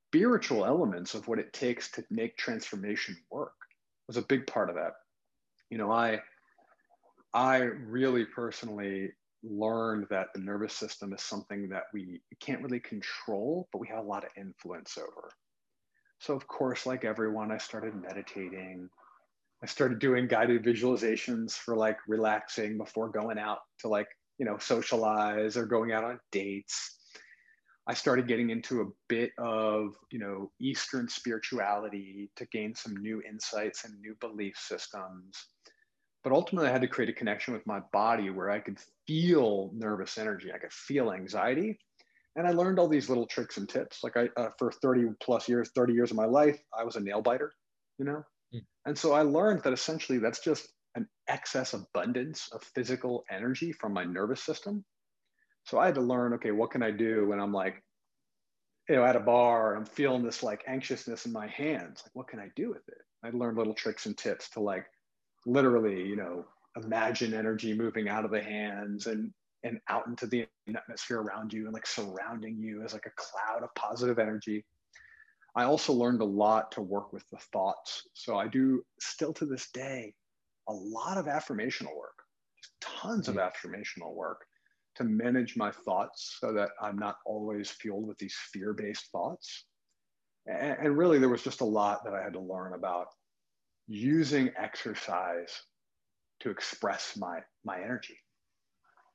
spiritual 0.09 0.64
elements 0.64 1.14
of 1.14 1.27
what 1.27 1.38
it 1.38 1.53
takes 1.53 1.90
to 1.90 2.05
make 2.11 2.37
transformation 2.37 3.16
work 3.31 3.55
was 4.07 4.16
a 4.16 4.22
big 4.22 4.46
part 4.46 4.68
of 4.68 4.77
that. 4.77 4.92
You 5.70 5.79
know, 5.79 5.90
I 5.90 6.20
I 7.35 7.59
really 7.59 8.25
personally 8.25 9.11
learned 9.42 10.07
that 10.11 10.28
the 10.35 10.40
nervous 10.40 10.72
system 10.72 11.12
is 11.12 11.22
something 11.22 11.68
that 11.68 11.85
we 11.92 12.20
can't 12.40 12.62
really 12.62 12.81
control, 12.81 13.68
but 13.72 13.81
we 13.81 13.88
have 13.88 13.98
a 13.98 14.09
lot 14.09 14.24
of 14.24 14.31
influence 14.37 14.96
over. 14.98 15.31
So, 16.20 16.35
of 16.35 16.46
course, 16.46 16.87
like 16.87 17.05
everyone, 17.05 17.50
I 17.50 17.59
started 17.59 17.94
meditating, 18.00 18.88
I 19.62 19.66
started 19.66 19.98
doing 19.98 20.28
guided 20.28 20.64
visualizations 20.64 21.52
for 21.52 21.76
like 21.76 21.98
relaxing 22.07 22.78
before 22.78 23.09
going 23.09 23.38
out 23.38 23.59
to 23.81 23.88
like, 23.88 24.09
you 24.38 24.46
know, 24.46 24.59
socialize 24.59 25.57
or 25.57 25.66
going 25.66 25.92
out 25.92 26.05
on 26.05 26.20
dates. 26.31 26.98
I 27.88 27.94
started 27.94 28.28
getting 28.28 28.50
into 28.50 28.83
a 28.83 28.90
bit 29.09 29.33
of, 29.38 29.96
you 30.12 30.20
know, 30.20 30.52
Eastern 30.61 31.09
spirituality 31.09 32.31
to 32.37 32.46
gain 32.46 32.74
some 32.76 32.96
new 32.96 33.20
insights 33.28 33.85
and 33.85 34.00
new 34.00 34.14
belief 34.20 34.57
systems. 34.57 35.46
But 36.24 36.32
ultimately, 36.32 36.68
I 36.68 36.72
had 36.72 36.82
to 36.82 36.88
create 36.88 37.11
a 37.11 37.14
connection 37.14 37.52
with 37.54 37.66
my 37.66 37.80
body 37.92 38.30
where 38.30 38.50
I 38.50 38.61
could 38.61 38.78
feel 39.06 39.70
nervous 39.74 40.18
energy, 40.18 40.52
I 40.52 40.58
could 40.58 40.72
feel 40.72 41.12
anxiety. 41.12 41.78
And 42.37 42.46
I 42.46 42.52
learned 42.52 42.78
all 42.78 42.88
these 42.88 43.08
little 43.08 43.26
tricks 43.26 43.58
and 43.58 43.68
tips. 43.68 44.02
Like 44.02 44.16
I, 44.16 44.28
uh, 44.38 44.50
for 44.58 44.72
30 44.72 45.11
plus 45.20 45.48
years, 45.48 45.70
30 45.74 45.92
years 45.92 46.11
of 46.11 46.16
my 46.16 46.24
life, 46.24 46.58
I 46.76 46.85
was 46.85 46.96
a 46.96 47.00
nail 47.00 47.20
biter, 47.20 47.52
you 47.98 48.06
know, 48.06 48.24
and 48.85 48.98
so 48.98 49.12
I 49.12 49.22
learned 49.22 49.62
that 49.62 49.72
essentially 49.72 50.18
that's 50.18 50.40
just 50.40 50.68
an 50.94 51.08
excess 51.28 51.72
abundance 51.74 52.48
of 52.52 52.62
physical 52.62 53.24
energy 53.30 53.72
from 53.72 53.92
my 53.92 54.04
nervous 54.04 54.42
system. 54.42 54.85
So 55.64 55.78
I 55.78 55.87
had 55.87 55.94
to 55.94 56.00
learn, 56.00 56.35
okay, 56.35 56.50
what 56.50 56.70
can 56.70 56.82
I 56.82 56.90
do 56.90 57.28
when 57.28 57.40
I'm 57.40 57.52
like, 57.52 57.82
you 58.88 58.96
know, 58.96 59.04
at 59.04 59.16
a 59.16 59.20
bar, 59.20 59.76
I'm 59.76 59.87
feeling 59.87 60.24
this 60.24 60.42
like 60.42 60.64
anxiousness 60.66 61.24
in 61.24 61.32
my 61.32 61.46
hands. 61.46 62.02
Like, 62.04 62.14
what 62.14 62.28
can 62.28 62.40
I 62.40 62.48
do 62.56 62.70
with 62.70 62.87
it? 62.88 62.98
I 63.24 63.30
learned 63.30 63.56
little 63.56 63.74
tricks 63.74 64.06
and 64.06 64.18
tips 64.18 64.50
to 64.50 64.61
like 64.61 64.85
literally, 65.46 66.07
you 66.07 66.16
know, 66.16 66.44
imagine 66.76 67.35
energy 67.35 67.74
moving 67.74 68.09
out 68.09 68.24
of 68.24 68.31
the 68.31 68.42
hands 68.42 69.07
and 69.07 69.33
and 69.64 69.78
out 69.88 70.07
into 70.09 70.26
the 70.26 70.46
atmosphere 70.74 71.20
around 71.20 71.52
you 71.52 71.66
and 71.66 71.72
like 71.72 71.87
surrounding 71.87 72.59
you 72.59 72.83
as 72.83 72.92
like 72.92 73.07
a 73.07 73.11
cloud 73.16 73.62
of 73.62 73.72
positive 73.76 74.18
energy. 74.18 74.64
I 75.55 75.64
also 75.64 75.92
learned 75.92 76.20
a 76.20 76.24
lot 76.24 76.72
to 76.72 76.83
work 76.83 77.12
with 77.12 77.28
the 77.31 77.38
thoughts. 77.52 78.02
So 78.14 78.37
I 78.37 78.48
do 78.48 78.83
still 78.98 79.33
to 79.35 79.46
this 79.46 79.70
day 79.70 80.14
a 80.68 80.72
lot 80.72 81.18
of 81.18 81.26
affirmational 81.26 81.96
work, 81.96 82.18
tons 82.81 83.28
of 83.28 83.37
mm-hmm. 83.37 83.68
affirmational 83.68 84.14
work 84.14 84.40
to 84.96 85.05
manage 85.05 85.57
my 85.57 85.70
thoughts 85.70 86.38
so 86.40 86.52
that 86.52 86.70
I'm 86.81 86.98
not 86.98 87.16
always 87.24 87.70
fueled 87.70 88.07
with 88.07 88.18
these 88.18 88.37
fear 88.52 88.72
based 88.72 89.11
thoughts. 89.11 89.64
And, 90.46 90.76
and 90.81 90.98
really, 90.98 91.18
there 91.18 91.28
was 91.28 91.42
just 91.42 91.61
a 91.61 91.66
lot 91.66 92.05
that 92.05 92.14
I 92.14 92.22
had 92.22 92.33
to 92.33 92.40
learn 92.40 92.74
about 92.74 93.07
using 93.92 94.50
exercise 94.57 95.62
to 96.40 96.50
express 96.50 97.16
my, 97.16 97.40
my 97.64 97.81
energy. 97.81 98.16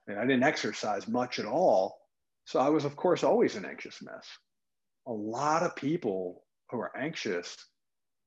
And 0.08 0.20
I 0.20 0.22
didn't 0.22 0.44
exercise 0.44 1.08
much 1.08 1.40
at 1.40 1.46
all. 1.46 1.98
So 2.46 2.60
I 2.60 2.70
was, 2.70 2.86
of 2.86 2.96
course, 2.96 3.24
always 3.24 3.56
an 3.56 3.66
anxious 3.66 4.02
mess 4.02 4.26
a 5.08 5.12
lot 5.12 5.64
of 5.64 5.76
people 5.76 6.44
who 6.70 6.80
are 6.80 6.96
anxious, 6.96 7.56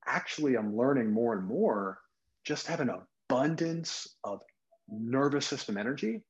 actually, 0.07 0.57
I'm 0.57 0.77
learning 0.77 1.13
more 1.13 1.35
and 1.35 1.47
more, 1.47 1.99
just 2.45 2.67
have 2.67 2.81
an 2.81 2.91
abundance 2.91 4.09
of 4.25 4.41
nervous 4.89 5.47
system 5.47 5.77
energy. 5.77 6.23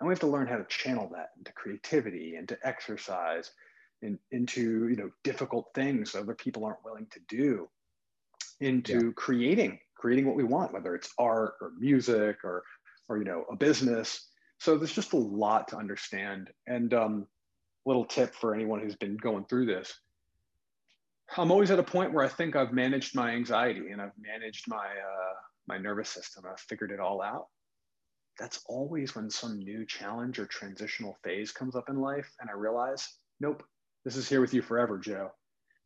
And 0.00 0.08
we 0.08 0.12
have 0.12 0.20
to 0.20 0.26
learn 0.26 0.46
how 0.46 0.56
to 0.56 0.64
channel 0.64 1.10
that 1.12 1.28
into 1.36 1.52
creativity, 1.52 2.34
into 2.36 2.56
exercise, 2.64 3.50
in, 4.00 4.18
into 4.30 4.88
you 4.88 4.96
know 4.96 5.10
difficult 5.22 5.68
things 5.74 6.14
other 6.14 6.34
people 6.34 6.64
aren't 6.64 6.82
willing 6.82 7.06
to 7.10 7.20
do, 7.28 7.68
into 8.60 9.06
yeah. 9.06 9.12
creating, 9.16 9.78
creating 9.96 10.26
what 10.26 10.36
we 10.36 10.44
want, 10.44 10.72
whether 10.72 10.94
it's 10.94 11.12
art 11.18 11.54
or 11.60 11.72
music 11.78 12.38
or 12.44 12.62
or 13.08 13.18
you 13.18 13.24
know 13.24 13.44
a 13.50 13.56
business. 13.56 14.28
So 14.58 14.76
there's 14.76 14.92
just 14.92 15.14
a 15.14 15.16
lot 15.16 15.68
to 15.68 15.76
understand. 15.76 16.50
And 16.66 16.92
um, 16.92 17.26
little 17.86 18.04
tip 18.04 18.34
for 18.34 18.54
anyone 18.54 18.80
who's 18.80 18.96
been 18.96 19.16
going 19.16 19.44
through 19.44 19.66
this. 19.66 19.98
I'm 21.36 21.50
always 21.50 21.70
at 21.70 21.78
a 21.78 21.84
point 21.84 22.12
where 22.12 22.24
I 22.24 22.28
think 22.28 22.56
I've 22.56 22.72
managed 22.72 23.14
my 23.14 23.30
anxiety 23.30 23.90
and 23.90 24.00
I've 24.00 24.12
managed 24.18 24.66
my 24.68 24.76
uh, 24.76 25.34
my 25.68 25.78
nervous 25.78 26.08
system. 26.08 26.44
I've 26.50 26.60
figured 26.60 26.90
it 26.90 27.00
all 27.00 27.22
out. 27.22 27.46
That's 28.38 28.60
always 28.66 29.14
when 29.14 29.30
some 29.30 29.58
new 29.58 29.86
challenge 29.86 30.38
or 30.38 30.46
transitional 30.46 31.16
phase 31.22 31.52
comes 31.52 31.76
up 31.76 31.88
in 31.88 32.00
life, 32.00 32.32
and 32.40 32.48
I 32.48 32.54
realize, 32.54 33.06
nope, 33.38 33.62
this 34.04 34.16
is 34.16 34.28
here 34.28 34.40
with 34.40 34.54
you 34.54 34.62
forever, 34.62 34.98
Joe. 34.98 35.30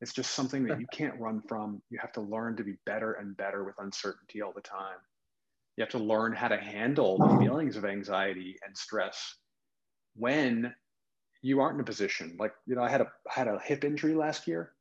It's 0.01 0.13
just 0.13 0.33
something 0.33 0.65
that 0.67 0.81
you 0.81 0.87
can't 0.93 1.19
run 1.21 1.43
from. 1.49 1.83
You 1.91 1.99
have 2.01 2.13
to 2.13 2.21
learn 2.21 2.57
to 2.57 2.65
be 2.65 2.77
better 2.87 3.13
and 3.13 3.37
better 3.37 3.65
with 3.65 3.77
uncertainty 3.79 4.43
all 4.43 4.53
the 4.53 4.61
time. 4.61 4.99
You 5.77 5.83
have 5.83 5.91
to 5.91 5.99
learn 5.99 6.33
how 6.33 6.49
to 6.49 6.57
handle 6.57 7.19
the 7.19 7.25
oh. 7.25 7.39
feelings 7.39 7.77
of 7.77 7.85
anxiety 7.85 8.57
and 8.65 8.77
stress 8.77 9.37
when 10.15 10.73
you 11.43 11.61
aren't 11.61 11.75
in 11.75 11.81
a 11.81 11.85
position. 11.85 12.37
Like 12.39 12.53
you 12.67 12.77
know 12.77 12.83
i 12.83 12.89
had 12.89 13.01
a 13.01 13.13
had 13.29 13.49
a 13.49 13.59
hip 13.59 13.85
injury 13.85 14.15
last 14.15 14.47
year 14.47 14.73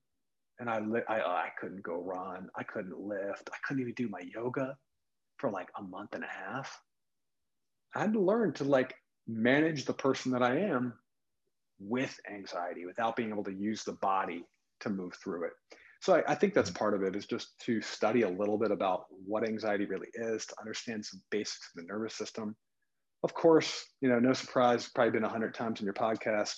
and 0.60 0.70
i 0.70 0.80
li- 0.80 1.02
I, 1.10 1.20
I 1.20 1.50
couldn't 1.60 1.84
go 1.84 2.02
run. 2.04 2.48
I 2.56 2.64
couldn't 2.64 3.00
lift. 3.00 3.50
I 3.52 3.58
couldn't 3.66 3.82
even 3.82 3.94
do 3.96 4.08
my 4.10 4.22
yoga 4.34 4.78
for 5.38 5.50
like 5.50 5.70
a 5.78 5.82
month 5.82 6.14
and 6.14 6.24
a 6.24 6.28
half. 6.28 6.80
I 7.96 8.02
had 8.02 8.14
to 8.14 8.20
learn 8.20 8.54
to 8.54 8.64
like 8.64 8.96
manage 9.28 9.86
the 9.86 9.94
person 9.94 10.32
that 10.32 10.44
i 10.44 10.58
am 10.58 10.94
with 11.80 12.18
anxiety 12.32 12.86
without 12.86 13.16
being 13.16 13.30
able 13.30 13.44
to 13.44 13.54
use 13.54 13.84
the 13.84 13.94
body 13.94 14.44
to 14.84 14.90
move 14.90 15.14
through 15.16 15.46
it 15.46 15.54
so 16.02 16.16
I, 16.16 16.34
I 16.34 16.36
think 16.36 16.54
that's 16.54 16.70
mm-hmm. 16.70 16.80
part 16.80 16.94
of 16.94 17.04
it 17.04 17.16
is 17.16 17.26
just 17.26 17.58
to 17.62 17.82
study 17.82 18.24
a 18.24 18.30
little 18.30 18.58
bit 18.58 18.72
about 18.72 19.06
what 19.26 19.48
anxiety 19.48 19.86
really 19.86 20.10
is 20.14 20.46
to 20.46 20.56
understand 20.60 21.06
some 21.06 21.22
basics 21.32 21.70
of 21.74 21.82
the 21.82 21.88
nervous 21.88 22.16
system 22.16 22.56
of 23.24 23.34
course, 23.34 23.86
you 24.02 24.10
know, 24.10 24.20
no 24.20 24.34
surprise, 24.34 24.90
probably 24.94 25.12
been 25.12 25.24
a 25.24 25.30
hundred 25.30 25.56
times 25.56 25.80
in 25.80 25.86
your 25.86 25.94
podcast. 25.94 26.56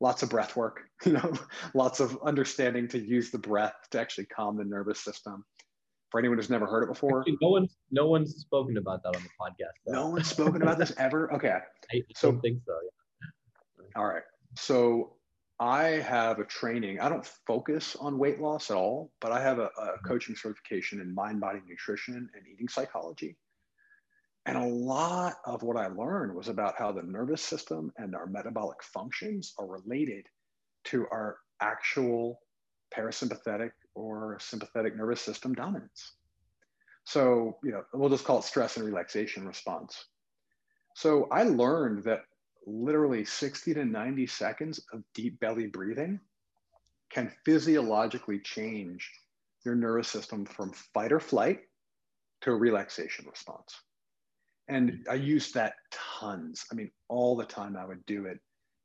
Lots 0.00 0.22
of 0.22 0.30
breath 0.30 0.56
work, 0.56 0.80
you 1.04 1.12
know, 1.12 1.32
lots 1.74 2.00
of 2.00 2.18
understanding 2.24 2.88
to 2.88 2.98
use 2.98 3.30
the 3.30 3.38
breath 3.38 3.74
to 3.92 4.00
actually 4.00 4.26
calm 4.26 4.56
the 4.56 4.64
nervous 4.64 5.00
system. 5.00 5.44
For 6.10 6.18
anyone 6.18 6.38
who's 6.38 6.48
never 6.48 6.66
heard 6.66 6.84
it 6.84 6.88
before, 6.88 7.20
actually, 7.20 7.36
no 7.42 7.50
one's 7.50 7.76
no 7.90 8.06
one's 8.06 8.34
spoken 8.36 8.78
about 8.78 9.02
that 9.02 9.14
on 9.14 9.22
the 9.22 9.28
podcast. 9.38 9.74
Though. 9.86 9.92
No 9.92 10.08
one's 10.08 10.26
spoken 10.26 10.62
about 10.62 10.78
this 10.78 10.92
ever. 10.98 11.32
Okay, 11.34 11.50
I 11.50 12.02
so, 12.16 12.32
don't 12.32 12.40
think 12.40 12.60
so. 12.64 12.72
Yeah. 12.72 13.84
All 13.94 14.06
right. 14.06 14.22
So 14.56 15.17
I 15.60 15.84
have 15.86 16.38
a 16.38 16.44
training. 16.44 17.00
I 17.00 17.08
don't 17.08 17.26
focus 17.26 17.96
on 17.96 18.18
weight 18.18 18.40
loss 18.40 18.70
at 18.70 18.76
all, 18.76 19.10
but 19.20 19.32
I 19.32 19.40
have 19.40 19.58
a, 19.58 19.64
a 19.64 19.66
mm-hmm. 19.66 20.06
coaching 20.06 20.36
certification 20.36 21.00
in 21.00 21.14
mind 21.14 21.40
body 21.40 21.60
nutrition 21.66 22.30
and 22.34 22.46
eating 22.52 22.68
psychology. 22.68 23.36
And 24.46 24.56
a 24.56 24.66
lot 24.66 25.34
of 25.44 25.62
what 25.62 25.76
I 25.76 25.88
learned 25.88 26.34
was 26.34 26.48
about 26.48 26.78
how 26.78 26.92
the 26.92 27.02
nervous 27.02 27.42
system 27.42 27.92
and 27.98 28.14
our 28.14 28.26
metabolic 28.26 28.82
functions 28.82 29.52
are 29.58 29.66
related 29.66 30.26
to 30.84 31.06
our 31.10 31.38
actual 31.60 32.40
parasympathetic 32.96 33.72
or 33.94 34.38
sympathetic 34.40 34.96
nervous 34.96 35.20
system 35.20 35.54
dominance. 35.54 36.12
So, 37.04 37.58
you 37.64 37.72
know, 37.72 37.84
we'll 37.92 38.08
just 38.08 38.24
call 38.24 38.38
it 38.38 38.44
stress 38.44 38.76
and 38.76 38.86
relaxation 38.86 39.46
response. 39.46 40.06
So 40.94 41.28
I 41.30 41.42
learned 41.42 42.04
that 42.04 42.22
literally 42.68 43.24
60 43.24 43.74
to 43.74 43.84
90 43.84 44.26
seconds 44.26 44.80
of 44.92 45.02
deep 45.14 45.40
belly 45.40 45.66
breathing 45.66 46.20
can 47.10 47.32
physiologically 47.44 48.38
change 48.40 49.10
your 49.64 49.74
nervous 49.74 50.08
system 50.08 50.44
from 50.44 50.72
fight 50.94 51.12
or 51.12 51.20
flight 51.20 51.60
to 52.42 52.50
a 52.50 52.54
relaxation 52.54 53.26
response. 53.28 53.74
And 54.68 55.06
I 55.10 55.14
used 55.14 55.54
that 55.54 55.74
tons. 55.90 56.64
I 56.70 56.74
mean, 56.74 56.90
all 57.08 57.36
the 57.36 57.44
time 57.44 57.76
I 57.76 57.86
would 57.86 58.04
do 58.06 58.26
it. 58.26 58.38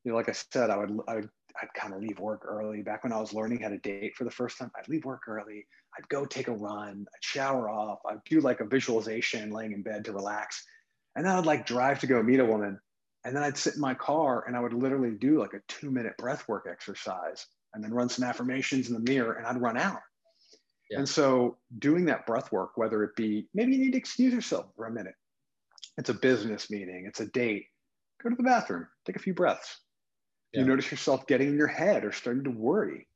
You 0.04 0.12
know, 0.12 0.18
like 0.18 0.30
I 0.30 0.34
said, 0.34 0.70
I 0.70 0.78
would, 0.78 0.98
I 1.08 1.16
would 1.16 1.30
I'd 1.62 1.74
kind 1.74 1.94
of 1.94 2.02
leave 2.02 2.20
work 2.20 2.44
early. 2.46 2.82
Back 2.82 3.04
when 3.04 3.14
I 3.14 3.20
was 3.20 3.34
learning 3.34 3.62
how 3.62 3.70
to 3.70 3.78
date 3.78 4.16
for 4.16 4.24
the 4.24 4.32
first 4.32 4.58
time, 4.58 4.72
I'd 4.78 4.88
leave 4.88 5.06
work 5.06 5.28
early. 5.28 5.66
I'd 5.98 6.08
go 6.10 6.26
take 6.26 6.48
a 6.48 6.54
run. 6.54 7.06
I'd 7.14 7.24
shower 7.24 7.70
off. 7.70 8.00
I'd 8.10 8.24
do 8.26 8.42
like 8.42 8.60
a 8.60 8.66
visualization 8.66 9.52
laying 9.52 9.74
in 9.74 9.84
bed 9.84 10.06
to 10.06 10.14
relax. 10.14 10.66
And 11.16 11.26
then 11.26 11.36
I'd 11.36 11.46
like 11.46 11.66
drive 11.66 12.00
to 12.00 12.08
go 12.08 12.24
meet 12.24 12.40
a 12.40 12.46
woman. 12.46 12.80
And 13.26 13.36
then 13.36 13.44
I'd 13.44 13.58
sit 13.58 13.76
in 13.76 13.82
my 13.82 13.94
car 13.94 14.46
and 14.48 14.56
I 14.56 14.60
would 14.60 14.74
literally 14.74 15.12
do 15.12 15.40
like 15.40 15.54
a 15.54 15.62
two 15.68 15.92
minute 15.92 16.18
breath 16.18 16.48
work 16.48 16.68
exercise 16.70 17.46
and 17.74 17.84
then 17.84 17.94
run 17.94 18.10
some 18.10 18.26
affirmations 18.26 18.90
in 18.90 18.94
the 18.94 19.12
mirror 19.12 19.34
and 19.34 19.48
I'd 19.48 19.62
run 19.62 19.78
out. 19.78 20.02
Yeah. 20.90 21.00
And 21.00 21.10
so 21.10 21.58
doing 21.80 22.06
that 22.06 22.26
breath 22.26 22.52
work, 22.52 22.72
whether 22.76 23.04
it 23.04 23.16
be 23.16 23.48
maybe 23.54 23.74
you 23.74 23.80
need 23.80 23.94
to 23.94 23.98
excuse 23.98 24.34
yourself 24.34 24.68
for 24.76 24.86
a 24.86 24.92
minute, 24.92 25.16
it's 25.98 26.10
a 26.10 26.14
business 26.14 26.70
meeting, 26.70 27.06
it's 27.08 27.22
a 27.22 27.28
date. 27.28 27.66
Go 28.22 28.30
to 28.30 28.36
the 28.36 28.44
bathroom, 28.44 28.88
take 29.06 29.16
a 29.16 29.20
few 29.20 29.34
breaths. 29.34 29.80
Yeah. 30.54 30.62
You 30.62 30.68
notice 30.68 30.92
yourself 30.92 31.26
getting 31.28 31.50
in 31.50 31.58
your 31.58 31.68
head 31.68 32.06
or 32.06 32.12
starting 32.12 32.44
to 32.44 32.52
worry. 32.52 33.08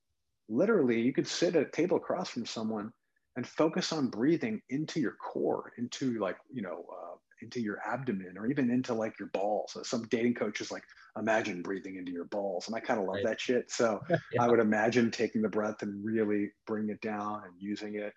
Literally, 0.49 1.01
you 1.01 1.13
could 1.13 1.27
sit 1.27 1.55
at 1.55 1.67
a 1.67 1.71
table 1.71 1.97
across 1.97 2.29
from 2.29 2.45
someone 2.45 2.91
and 3.35 3.45
focus 3.45 3.93
on 3.93 4.07
breathing 4.07 4.61
into 4.69 4.99
your 4.99 5.15
core, 5.21 5.71
into 5.77 6.17
like, 6.19 6.37
you 6.51 6.61
know, 6.61 6.85
uh, 6.91 7.06
into 7.41 7.61
your 7.61 7.79
abdomen 7.85 8.37
or 8.37 8.47
even 8.47 8.69
into 8.69 8.93
like 8.93 9.19
your 9.19 9.29
balls. 9.29 9.73
So 9.73 9.83
some 9.83 10.03
dating 10.09 10.35
coaches 10.35 10.71
like 10.71 10.83
imagine 11.17 11.61
breathing 11.61 11.97
into 11.97 12.11
your 12.11 12.25
balls. 12.25 12.67
And 12.67 12.75
I 12.75 12.79
kind 12.79 12.99
of 12.99 13.05
love 13.05 13.15
right. 13.15 13.25
that 13.25 13.41
shit. 13.41 13.71
So 13.71 14.01
yeah. 14.09 14.17
I 14.39 14.47
would 14.47 14.59
imagine 14.59 15.11
taking 15.11 15.41
the 15.41 15.49
breath 15.49 15.81
and 15.81 16.03
really 16.03 16.51
bring 16.65 16.89
it 16.89 17.01
down 17.01 17.43
and 17.45 17.53
using 17.59 17.95
it. 17.95 18.13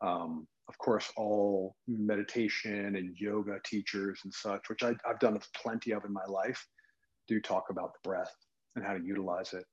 Um, 0.00 0.46
of 0.68 0.76
course, 0.78 1.12
all 1.16 1.76
meditation 1.86 2.96
and 2.96 3.16
yoga 3.16 3.58
teachers 3.64 4.20
and 4.24 4.34
such, 4.34 4.68
which 4.68 4.82
I, 4.82 4.94
have 5.06 5.20
done 5.20 5.38
plenty 5.54 5.92
of 5.92 6.04
in 6.04 6.12
my 6.12 6.24
life, 6.26 6.66
do 7.28 7.40
talk 7.40 7.66
about 7.70 7.92
the 7.92 8.08
breath 8.08 8.34
and 8.74 8.84
how 8.84 8.94
to 8.94 9.04
utilize 9.04 9.52
it. 9.52 9.64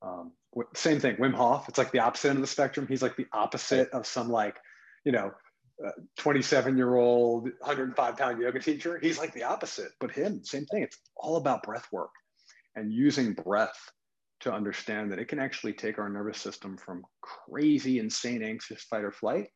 Um, 0.00 0.32
same 0.74 1.00
thing, 1.00 1.16
Wim 1.16 1.34
Hof. 1.34 1.68
It's 1.68 1.78
like 1.78 1.92
the 1.92 2.00
opposite 2.00 2.30
end 2.30 2.38
of 2.38 2.42
the 2.42 2.48
spectrum. 2.48 2.86
He's 2.88 3.02
like 3.02 3.16
the 3.16 3.26
opposite 3.32 3.90
of 3.90 4.06
some 4.06 4.28
like, 4.28 4.56
you 5.04 5.12
know, 5.12 5.32
27 6.18 6.76
year 6.76 6.96
old 6.96 7.44
105 7.44 8.16
pound 8.16 8.40
yoga 8.40 8.60
teacher 8.60 8.98
he's 9.02 9.18
like 9.18 9.32
the 9.32 9.42
opposite 9.42 9.90
but 10.00 10.10
him 10.10 10.42
same 10.44 10.66
thing 10.66 10.82
it's 10.82 10.98
all 11.16 11.36
about 11.36 11.62
breath 11.62 11.88
work 11.92 12.10
and 12.76 12.92
using 12.92 13.32
breath 13.32 13.90
to 14.40 14.52
understand 14.52 15.10
that 15.10 15.18
it 15.18 15.28
can 15.28 15.38
actually 15.38 15.72
take 15.72 15.98
our 15.98 16.08
nervous 16.08 16.38
system 16.38 16.76
from 16.76 17.04
crazy 17.20 17.98
insane 17.98 18.42
anxious 18.42 18.82
fight 18.84 19.04
or 19.04 19.12
flight 19.12 19.48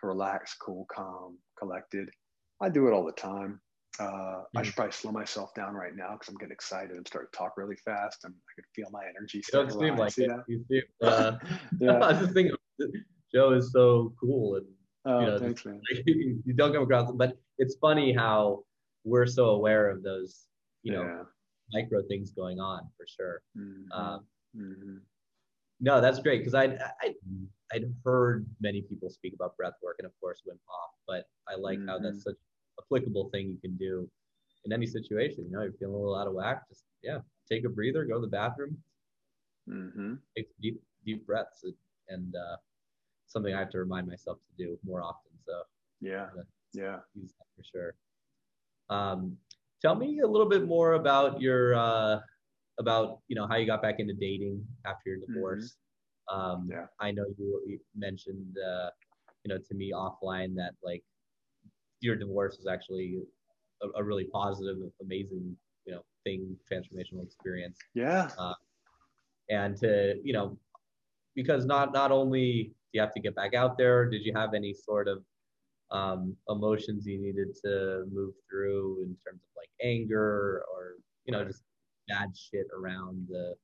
to 0.00 0.06
relax 0.06 0.56
cool 0.56 0.86
calm 0.92 1.38
collected 1.58 2.08
i 2.60 2.68
do 2.68 2.88
it 2.88 2.92
all 2.92 3.04
the 3.04 3.12
time 3.12 3.60
uh, 4.00 4.42
I 4.56 4.62
should 4.62 4.74
probably 4.74 4.92
slow 4.92 5.12
myself 5.12 5.52
down 5.54 5.74
right 5.74 5.94
now 5.94 6.12
because 6.12 6.28
I'm 6.28 6.36
getting 6.36 6.52
excited 6.52 6.92
and 6.96 7.06
start 7.06 7.30
to 7.30 7.36
talk 7.36 7.58
really 7.58 7.76
fast 7.76 8.24
and 8.24 8.32
I 8.32 8.52
can 8.54 8.64
feel 8.74 8.90
my 8.90 9.04
energy. 9.04 9.42
Don't 9.52 9.70
seem 9.70 9.96
like 9.96 10.16
it. 10.16 10.28
That? 10.28 10.44
You 10.48 10.64
seem, 10.66 10.82
uh, 11.02 11.32
yeah. 11.78 12.02
I 12.02 12.14
just 12.14 12.32
think 12.32 12.52
Joe 13.34 13.52
is 13.52 13.70
so 13.70 14.14
cool 14.18 14.56
and 14.56 14.66
Oh, 15.04 15.20
you 15.20 15.26
know, 15.26 15.38
thanks, 15.38 15.64
man. 15.64 15.80
you 16.06 16.52
don't 16.54 16.72
come 16.72 16.84
across 16.84 17.10
but 17.12 17.36
it's 17.58 17.76
funny 17.76 18.12
how 18.12 18.64
we're 19.04 19.26
so 19.26 19.46
aware 19.46 19.90
of 19.90 20.02
those, 20.02 20.46
you 20.82 20.92
know, 20.92 21.02
yeah. 21.02 21.22
micro 21.72 22.02
things 22.08 22.30
going 22.30 22.60
on 22.60 22.82
for 22.96 23.06
sure. 23.06 23.42
Mm-hmm. 23.58 23.92
Um, 23.92 24.24
mm-hmm. 24.56 24.96
No, 25.80 26.00
that's 26.00 26.20
great 26.20 26.38
because 26.38 26.54
I, 26.54 26.78
I 27.00 27.14
I'd 27.72 27.92
heard 28.04 28.46
many 28.60 28.82
people 28.82 29.10
speak 29.10 29.34
about 29.34 29.56
breath 29.56 29.74
work 29.82 29.96
and 29.98 30.06
of 30.06 30.12
course 30.20 30.40
Wim 30.46 30.58
Hof, 30.66 30.90
but 31.08 31.24
I 31.48 31.56
like 31.56 31.78
mm-hmm. 31.78 31.88
how 31.88 31.98
that's 31.98 32.22
such 32.22 32.36
applicable 32.78 33.30
thing 33.30 33.48
you 33.48 33.58
can 33.60 33.76
do 33.76 34.08
in 34.64 34.72
any 34.72 34.86
situation. 34.86 35.44
You 35.46 35.50
know, 35.50 35.62
you're 35.62 35.72
feeling 35.72 35.94
a 35.94 35.98
little 35.98 36.16
out 36.16 36.28
of 36.28 36.34
whack, 36.34 36.62
just 36.68 36.84
yeah, 37.02 37.18
take 37.50 37.64
a 37.64 37.68
breather, 37.68 38.04
go 38.04 38.14
to 38.14 38.20
the 38.20 38.28
bathroom, 38.28 38.76
mm-hmm. 39.68 40.14
take 40.36 40.48
deep 40.60 40.80
deep 41.04 41.26
breaths, 41.26 41.64
and 42.08 42.34
uh, 42.36 42.56
something 43.32 43.54
I 43.54 43.58
have 43.60 43.70
to 43.70 43.78
remind 43.78 44.06
myself 44.06 44.38
to 44.38 44.64
do 44.64 44.78
more 44.84 45.02
often. 45.02 45.32
So 45.46 45.62
yeah, 46.00 46.26
yeah, 46.72 46.98
use 47.14 47.32
that 47.38 47.46
for 47.56 47.64
sure. 47.64 47.94
Um, 48.90 49.36
tell 49.80 49.94
me 49.94 50.20
a 50.20 50.26
little 50.26 50.48
bit 50.48 50.66
more 50.66 50.94
about 50.94 51.40
your 51.40 51.74
uh, 51.74 52.20
about 52.78 53.20
you 53.28 53.36
know 53.36 53.46
how 53.46 53.56
you 53.56 53.66
got 53.66 53.82
back 53.82 53.96
into 53.98 54.14
dating 54.14 54.64
after 54.84 55.10
your 55.10 55.18
mm-hmm. 55.18 55.34
divorce. 55.34 55.76
Mm-hmm. 56.30 56.40
Um, 56.40 56.68
yeah, 56.70 56.86
I 57.00 57.10
know 57.10 57.24
you, 57.38 57.62
you 57.66 57.78
mentioned 57.96 58.56
uh, 58.58 58.90
you 59.44 59.52
know 59.52 59.58
to 59.58 59.74
me 59.74 59.92
offline 59.94 60.54
that 60.56 60.72
like 60.82 61.02
your 62.00 62.16
divorce 62.16 62.56
was 62.58 62.66
actually 62.66 63.22
a, 63.82 64.00
a 64.00 64.04
really 64.04 64.24
positive, 64.24 64.76
amazing 65.00 65.56
you 65.86 65.94
know 65.94 66.02
thing, 66.24 66.56
transformational 66.70 67.24
experience. 67.24 67.78
Yeah. 67.94 68.28
Uh, 68.38 68.54
and 69.50 69.76
to 69.78 70.14
you 70.22 70.32
know 70.32 70.56
because 71.34 71.64
not 71.64 71.92
not 71.92 72.12
only 72.12 72.72
you 72.92 73.00
have 73.00 73.12
to 73.14 73.20
get 73.20 73.34
back 73.34 73.54
out 73.54 73.78
there? 73.78 74.08
Did 74.08 74.24
you 74.24 74.32
have 74.34 74.54
any 74.54 74.74
sort 74.74 75.08
of 75.08 75.24
um, 75.90 76.36
emotions 76.48 77.06
you 77.06 77.20
needed 77.20 77.54
to 77.64 78.04
move 78.12 78.34
through 78.48 79.02
in 79.02 79.16
terms 79.24 79.42
of 79.42 79.50
like 79.56 79.68
anger 79.82 80.64
or 80.72 80.94
you 81.24 81.32
know 81.32 81.44
just 81.44 81.62
bad 82.08 82.30
shit 82.36 82.66
around 82.76 83.26
the 83.28 83.54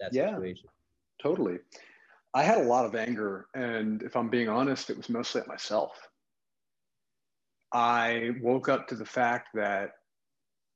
that 0.00 0.12
yeah, 0.12 0.30
situation? 0.30 0.68
Totally. 1.22 1.58
I 2.32 2.44
had 2.44 2.58
a 2.58 2.64
lot 2.64 2.84
of 2.84 2.94
anger, 2.94 3.46
and 3.54 4.02
if 4.02 4.16
I'm 4.16 4.28
being 4.28 4.48
honest, 4.48 4.88
it 4.88 4.96
was 4.96 5.08
mostly 5.08 5.40
at 5.40 5.48
myself. 5.48 5.92
I 7.72 8.30
woke 8.40 8.68
up 8.68 8.86
to 8.88 8.94
the 8.94 9.04
fact 9.04 9.48
that 9.54 9.92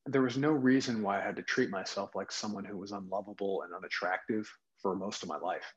there 0.06 0.22
was 0.22 0.36
no 0.36 0.50
reason 0.50 1.02
why 1.02 1.18
I 1.18 1.24
had 1.24 1.36
to 1.36 1.42
treat 1.42 1.70
myself 1.70 2.10
like 2.14 2.30
someone 2.30 2.64
who 2.64 2.76
was 2.76 2.92
unlovable 2.92 3.62
and 3.62 3.72
unattractive 3.72 4.48
for 4.82 4.94
most 4.94 5.22
of 5.22 5.28
my 5.28 5.38
life 5.38 5.72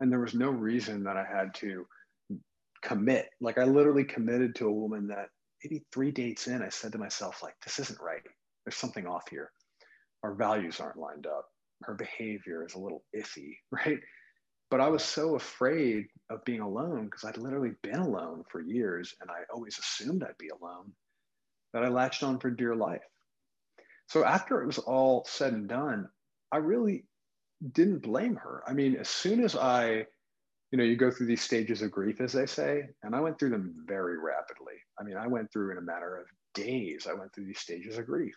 and 0.00 0.10
there 0.10 0.20
was 0.20 0.34
no 0.34 0.50
reason 0.50 1.04
that 1.04 1.16
I 1.16 1.24
had 1.24 1.54
to 1.56 1.86
commit. 2.82 3.28
Like 3.40 3.58
I 3.58 3.64
literally 3.64 4.04
committed 4.04 4.54
to 4.56 4.66
a 4.66 4.72
woman 4.72 5.08
that 5.08 5.28
maybe 5.62 5.84
three 5.92 6.10
dates 6.10 6.46
in, 6.46 6.62
I 6.62 6.70
said 6.70 6.92
to 6.92 6.98
myself, 6.98 7.42
like, 7.42 7.54
this 7.64 7.78
isn't 7.78 8.00
right. 8.00 8.22
There's 8.64 8.76
something 8.76 9.06
off 9.06 9.28
here. 9.30 9.50
Our 10.22 10.34
values 10.34 10.80
aren't 10.80 10.98
lined 10.98 11.26
up. 11.26 11.46
Her 11.82 11.94
behavior 11.94 12.64
is 12.66 12.74
a 12.74 12.78
little 12.78 13.04
iffy, 13.16 13.56
right? 13.70 13.98
But 14.70 14.80
I 14.80 14.88
was 14.88 15.02
so 15.02 15.34
afraid 15.34 16.06
of 16.30 16.44
being 16.44 16.60
alone 16.60 17.06
because 17.06 17.24
I'd 17.24 17.38
literally 17.38 17.72
been 17.82 17.98
alone 17.98 18.44
for 18.50 18.60
years 18.60 19.14
and 19.20 19.30
I 19.30 19.40
always 19.52 19.78
assumed 19.78 20.22
I'd 20.22 20.38
be 20.38 20.48
alone 20.48 20.92
that 21.72 21.84
I 21.84 21.88
latched 21.88 22.22
on 22.22 22.38
for 22.38 22.50
dear 22.50 22.76
life. 22.76 23.02
So 24.08 24.24
after 24.24 24.62
it 24.62 24.66
was 24.66 24.78
all 24.78 25.24
said 25.28 25.52
and 25.52 25.68
done, 25.68 26.08
I 26.52 26.58
really 26.58 27.04
didn't 27.72 28.00
blame 28.02 28.36
her. 28.36 28.62
I 28.66 28.72
mean, 28.72 28.96
as 28.96 29.08
soon 29.08 29.42
as 29.44 29.56
I, 29.56 30.06
you 30.70 30.78
know, 30.78 30.84
you 30.84 30.96
go 30.96 31.10
through 31.10 31.26
these 31.26 31.42
stages 31.42 31.82
of 31.82 31.90
grief, 31.90 32.20
as 32.20 32.32
they 32.32 32.46
say, 32.46 32.88
and 33.02 33.14
I 33.14 33.20
went 33.20 33.38
through 33.38 33.50
them 33.50 33.84
very 33.86 34.18
rapidly. 34.18 34.74
I 34.98 35.04
mean, 35.04 35.16
I 35.16 35.26
went 35.26 35.52
through 35.52 35.72
in 35.72 35.78
a 35.78 35.82
matter 35.82 36.16
of 36.16 36.26
days, 36.54 37.06
I 37.08 37.14
went 37.14 37.34
through 37.34 37.46
these 37.46 37.60
stages 37.60 37.98
of 37.98 38.06
grief. 38.06 38.34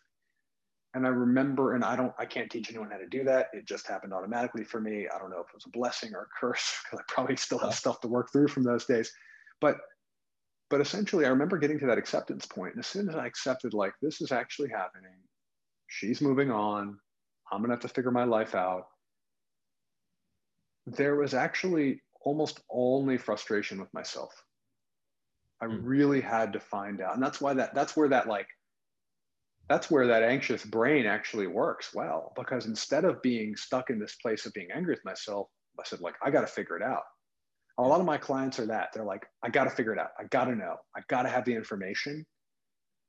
And 0.95 1.07
I 1.07 1.09
remember, 1.09 1.73
and 1.73 1.83
I 1.83 1.95
don't, 1.95 2.13
I 2.19 2.25
can't 2.25 2.51
teach 2.51 2.69
anyone 2.69 2.91
how 2.91 2.97
to 2.97 3.07
do 3.07 3.23
that. 3.23 3.47
It 3.53 3.65
just 3.65 3.87
happened 3.87 4.13
automatically 4.13 4.63
for 4.63 4.79
me. 4.79 5.07
I 5.13 5.17
don't 5.17 5.31
know 5.31 5.39
if 5.39 5.47
it 5.49 5.55
was 5.55 5.65
a 5.65 5.71
blessing 5.71 6.13
or 6.13 6.21
a 6.21 6.39
curse 6.39 6.77
because 6.83 6.99
I 6.99 7.11
probably 7.11 7.35
still 7.35 7.57
have 7.59 7.73
stuff 7.73 7.99
to 8.01 8.07
work 8.07 8.31
through 8.31 8.49
from 8.49 8.63
those 8.63 8.85
days. 8.85 9.11
But, 9.59 9.77
but 10.69 10.81
essentially, 10.81 11.25
I 11.25 11.29
remember 11.29 11.57
getting 11.57 11.79
to 11.79 11.87
that 11.87 11.97
acceptance 11.97 12.45
point. 12.45 12.73
And 12.75 12.79
as 12.79 12.87
soon 12.87 13.09
as 13.09 13.15
I 13.15 13.25
accepted, 13.25 13.73
like, 13.73 13.93
this 14.01 14.21
is 14.21 14.31
actually 14.31 14.69
happening, 14.69 15.17
she's 15.87 16.21
moving 16.21 16.51
on, 16.51 16.99
I'm 17.51 17.59
going 17.59 17.69
to 17.69 17.75
have 17.75 17.81
to 17.81 17.87
figure 17.87 18.11
my 18.11 18.25
life 18.25 18.53
out 18.53 18.85
there 20.85 21.15
was 21.15 21.33
actually 21.33 22.01
almost 22.21 22.61
only 22.69 23.17
frustration 23.17 23.79
with 23.79 23.93
myself. 23.93 24.33
I 25.61 25.67
mm. 25.67 25.79
really 25.81 26.21
had 26.21 26.53
to 26.53 26.59
find 26.59 27.01
out. 27.01 27.13
And 27.13 27.23
that's 27.23 27.39
why 27.39 27.53
that 27.53 27.73
that's 27.73 27.95
where 27.95 28.09
that 28.09 28.27
like 28.27 28.47
that's 29.69 29.89
where 29.89 30.07
that 30.07 30.23
anxious 30.23 30.65
brain 30.65 31.05
actually 31.05 31.47
works 31.47 31.93
well 31.93 32.33
because 32.35 32.65
instead 32.65 33.05
of 33.05 33.21
being 33.21 33.55
stuck 33.55 33.89
in 33.89 33.99
this 33.99 34.15
place 34.15 34.45
of 34.45 34.53
being 34.53 34.67
angry 34.73 34.93
with 34.93 35.05
myself, 35.05 35.47
I 35.79 35.83
said 35.85 36.01
like 36.01 36.15
I 36.23 36.31
got 36.31 36.41
to 36.41 36.47
figure 36.47 36.77
it 36.77 36.83
out. 36.83 37.03
A 37.79 37.81
lot 37.81 37.99
of 37.99 38.05
my 38.05 38.17
clients 38.17 38.59
are 38.59 38.67
that. 38.67 38.89
They're 38.93 39.05
like 39.05 39.25
I 39.43 39.49
got 39.49 39.65
to 39.65 39.69
figure 39.69 39.93
it 39.93 39.99
out. 39.99 40.11
I 40.19 40.25
got 40.25 40.45
to 40.45 40.55
know. 40.55 40.75
I 40.95 41.01
got 41.07 41.23
to 41.23 41.29
have 41.29 41.45
the 41.45 41.55
information. 41.55 42.25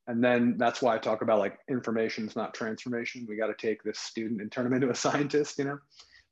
And 0.07 0.23
then 0.23 0.57
that's 0.59 0.83
why 0.83 0.95
I 0.95 0.99
talk 0.99 1.23
about 1.23 1.39
like 1.39 1.59
information 1.69 2.27
is 2.27 2.37
not 2.37 2.53
transformation. 2.53 3.27
We 3.29 3.37
got 3.37 3.47
to 3.47 3.55
take 3.55 3.83
this 3.83 3.99
student 3.99 4.43
and 4.43 4.53
turn 4.53 4.67
him 4.67 4.75
into 4.75 4.91
a 4.91 4.95
scientist, 4.95 5.59
you 5.59 5.65
know. 5.65 5.79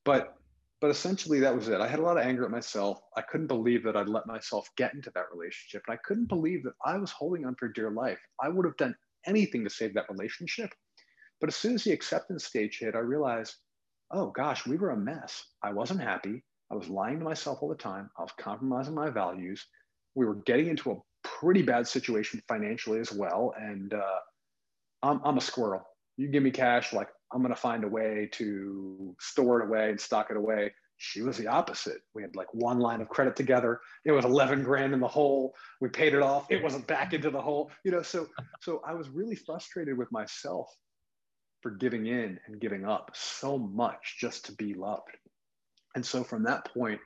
But 0.05 0.37
but 0.83 0.91
essentially 0.91 1.39
that 1.39 1.55
was 1.55 1.69
it. 1.69 1.81
I 1.81 1.87
had 1.87 2.01
a 2.01 2.03
lot 2.03 2.19
of 2.19 2.27
anger 2.27 2.45
at 2.45 2.51
myself. 2.51 3.01
I 3.17 3.23
couldn't 3.23 3.47
believe 3.47 3.85
that 3.85 3.97
i'd 3.97 4.09
let 4.09 4.27
myself 4.27 4.69
get 4.77 4.93
into 4.93 5.13
that 5.15 5.33
relationship 5.33 5.85
and 5.87 5.95
i 5.95 6.01
couldn't 6.05 6.29
believe 6.29 6.65
that 6.65 6.75
i 6.85 6.99
was 6.99 7.13
holding 7.13 7.47
on 7.47 7.55
for 7.55 7.69
dear 7.69 7.93
life. 7.93 8.19
I 8.43 8.49
would 8.49 8.67
have 8.67 8.77
done 8.77 8.97
anything 9.25 9.63
to 9.63 9.71
save 9.71 9.95
that 9.95 10.11
relationship. 10.11 10.71
But 11.41 11.49
as 11.49 11.57
soon 11.57 11.75
as 11.75 11.85
the 11.85 11.93
acceptance 11.93 12.45
stage 12.45 12.81
hit 12.81 12.97
i 12.97 12.99
realized 12.99 13.55
oh 14.11 14.33
gosh 14.33 14.67
we 14.67 14.77
were 14.77 14.91
a 14.91 14.97
mess. 14.97 15.45
I 15.63 15.73
wasn't 15.73 16.01
happy. 16.01 16.43
I 16.71 16.75
was 16.75 16.89
lying 16.89 17.21
to 17.21 17.25
myself 17.25 17.63
all 17.63 17.69
the 17.69 17.77
time. 17.77 18.11
I 18.19 18.23
was 18.23 18.33
compromising 18.41 18.95
my 18.95 19.09
values. 19.09 19.65
We 20.17 20.27
were 20.27 20.43
getting 20.47 20.67
into 20.67 20.91
a 20.91 20.97
pretty 21.23 21.63
bad 21.63 21.87
situation 21.87 22.43
financially 22.49 22.99
as 22.99 23.13
well 23.13 23.55
and 23.57 23.95
uh, 23.95 24.19
I'm, 25.05 25.21
I'm 25.25 25.39
a 25.39 25.41
squirrel. 25.41 25.83
You 26.17 26.27
give 26.27 26.43
me 26.43 26.51
cash 26.51 26.93
like 26.93 27.09
I'm 27.33 27.41
going 27.43 27.55
to 27.55 27.61
find 27.61 27.85
a 27.85 27.89
way 27.89 28.29
to 28.33 29.17
store 29.21 29.61
it 29.61 29.67
away 29.67 29.91
and 29.91 30.01
stock 30.01 30.31
it 30.31 30.37
away. 30.37 30.73
She 30.99 31.23
was 31.23 31.37
the 31.37 31.49
opposite. 31.49 31.99
We 32.15 32.23
had 32.23 32.37
like 32.37 32.53
one 32.55 32.79
line 32.79 33.01
of 33.01 33.09
credit 33.09 33.35
together. 33.35 33.81
It 34.05 34.13
was 34.13 34.25
11 34.25 34.63
grand 34.63 34.95
in 34.95 35.01
the 35.01 35.09
hole. 35.09 35.55
We 35.81 35.89
paid 35.89 36.15
it 36.15 36.23
off. 36.23 36.47
It 36.51 36.63
wasn't 36.63 36.87
back 36.87 37.13
into 37.13 37.31
the 37.31 37.41
hole. 37.41 37.71
You 37.85 37.91
know, 37.91 38.03
so 38.03 38.29
so 38.61 38.81
I 38.87 38.95
was 38.95 39.09
really 39.09 39.35
frustrated 39.35 39.99
with 39.99 40.13
myself 40.13 40.73
for 41.61 41.71
giving 41.71 42.07
in 42.07 42.39
and 42.47 42.61
giving 42.61 42.85
up 42.85 43.11
so 43.15 43.59
much 43.59 44.17
just 44.21 44.45
to 44.47 44.53
be 44.53 44.75
loved. 44.75 45.17
And 45.95 46.05
so 46.05 46.23
from 46.25 46.45
that 46.45 46.73
point, 46.73 47.01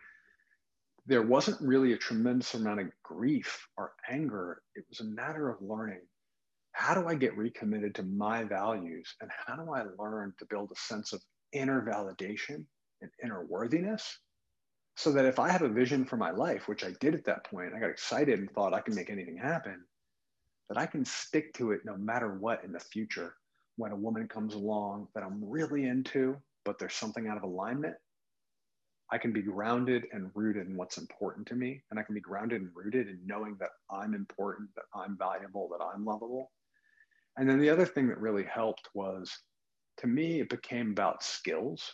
there 1.06 1.22
wasn't 1.22 1.60
really 1.60 1.92
a 1.92 1.98
tremendous 1.98 2.54
amount 2.54 2.80
of 2.80 2.88
grief 3.02 3.66
or 3.76 3.92
anger. 4.10 4.62
It 4.74 4.84
was 4.88 5.00
a 5.00 5.04
matter 5.04 5.48
of 5.48 5.62
learning 5.62 6.00
how 6.76 6.92
do 6.92 7.08
I 7.08 7.14
get 7.14 7.34
recommitted 7.38 7.94
to 7.94 8.02
my 8.02 8.44
values? 8.44 9.16
And 9.22 9.30
how 9.46 9.56
do 9.56 9.72
I 9.72 9.84
learn 9.98 10.34
to 10.38 10.44
build 10.44 10.70
a 10.70 10.78
sense 10.78 11.14
of 11.14 11.22
inner 11.52 11.80
validation 11.80 12.66
and 13.00 13.10
inner 13.24 13.46
worthiness? 13.46 14.18
So 14.94 15.10
that 15.12 15.24
if 15.24 15.38
I 15.38 15.48
have 15.48 15.62
a 15.62 15.70
vision 15.70 16.04
for 16.04 16.18
my 16.18 16.32
life, 16.32 16.68
which 16.68 16.84
I 16.84 16.92
did 17.00 17.14
at 17.14 17.24
that 17.24 17.44
point, 17.44 17.72
I 17.74 17.80
got 17.80 17.88
excited 17.88 18.38
and 18.38 18.50
thought 18.50 18.74
I 18.74 18.82
can 18.82 18.94
make 18.94 19.08
anything 19.08 19.38
happen, 19.38 19.82
that 20.68 20.76
I 20.76 20.84
can 20.84 21.06
stick 21.06 21.54
to 21.54 21.70
it 21.70 21.80
no 21.86 21.96
matter 21.96 22.34
what 22.34 22.62
in 22.62 22.72
the 22.72 22.80
future. 22.80 23.36
When 23.76 23.92
a 23.92 23.96
woman 23.96 24.28
comes 24.28 24.52
along 24.52 25.08
that 25.14 25.24
I'm 25.24 25.42
really 25.42 25.86
into, 25.86 26.36
but 26.66 26.78
there's 26.78 26.94
something 26.94 27.26
out 27.26 27.38
of 27.38 27.42
alignment, 27.42 27.94
I 29.10 29.16
can 29.16 29.32
be 29.32 29.40
grounded 29.40 30.04
and 30.12 30.30
rooted 30.34 30.66
in 30.66 30.76
what's 30.76 30.98
important 30.98 31.46
to 31.46 31.54
me. 31.54 31.80
And 31.90 31.98
I 31.98 32.02
can 32.02 32.14
be 32.14 32.20
grounded 32.20 32.60
and 32.60 32.70
rooted 32.74 33.08
in 33.08 33.18
knowing 33.24 33.56
that 33.60 33.70
I'm 33.90 34.12
important, 34.12 34.68
that 34.76 34.84
I'm 34.94 35.16
valuable, 35.16 35.70
that 35.70 35.82
I'm 35.82 36.04
lovable. 36.04 36.50
And 37.36 37.48
then 37.48 37.60
the 37.60 37.70
other 37.70 37.86
thing 37.86 38.08
that 38.08 38.20
really 38.20 38.44
helped 38.44 38.88
was 38.94 39.30
to 39.98 40.06
me, 40.06 40.40
it 40.40 40.48
became 40.48 40.90
about 40.90 41.22
skills. 41.22 41.92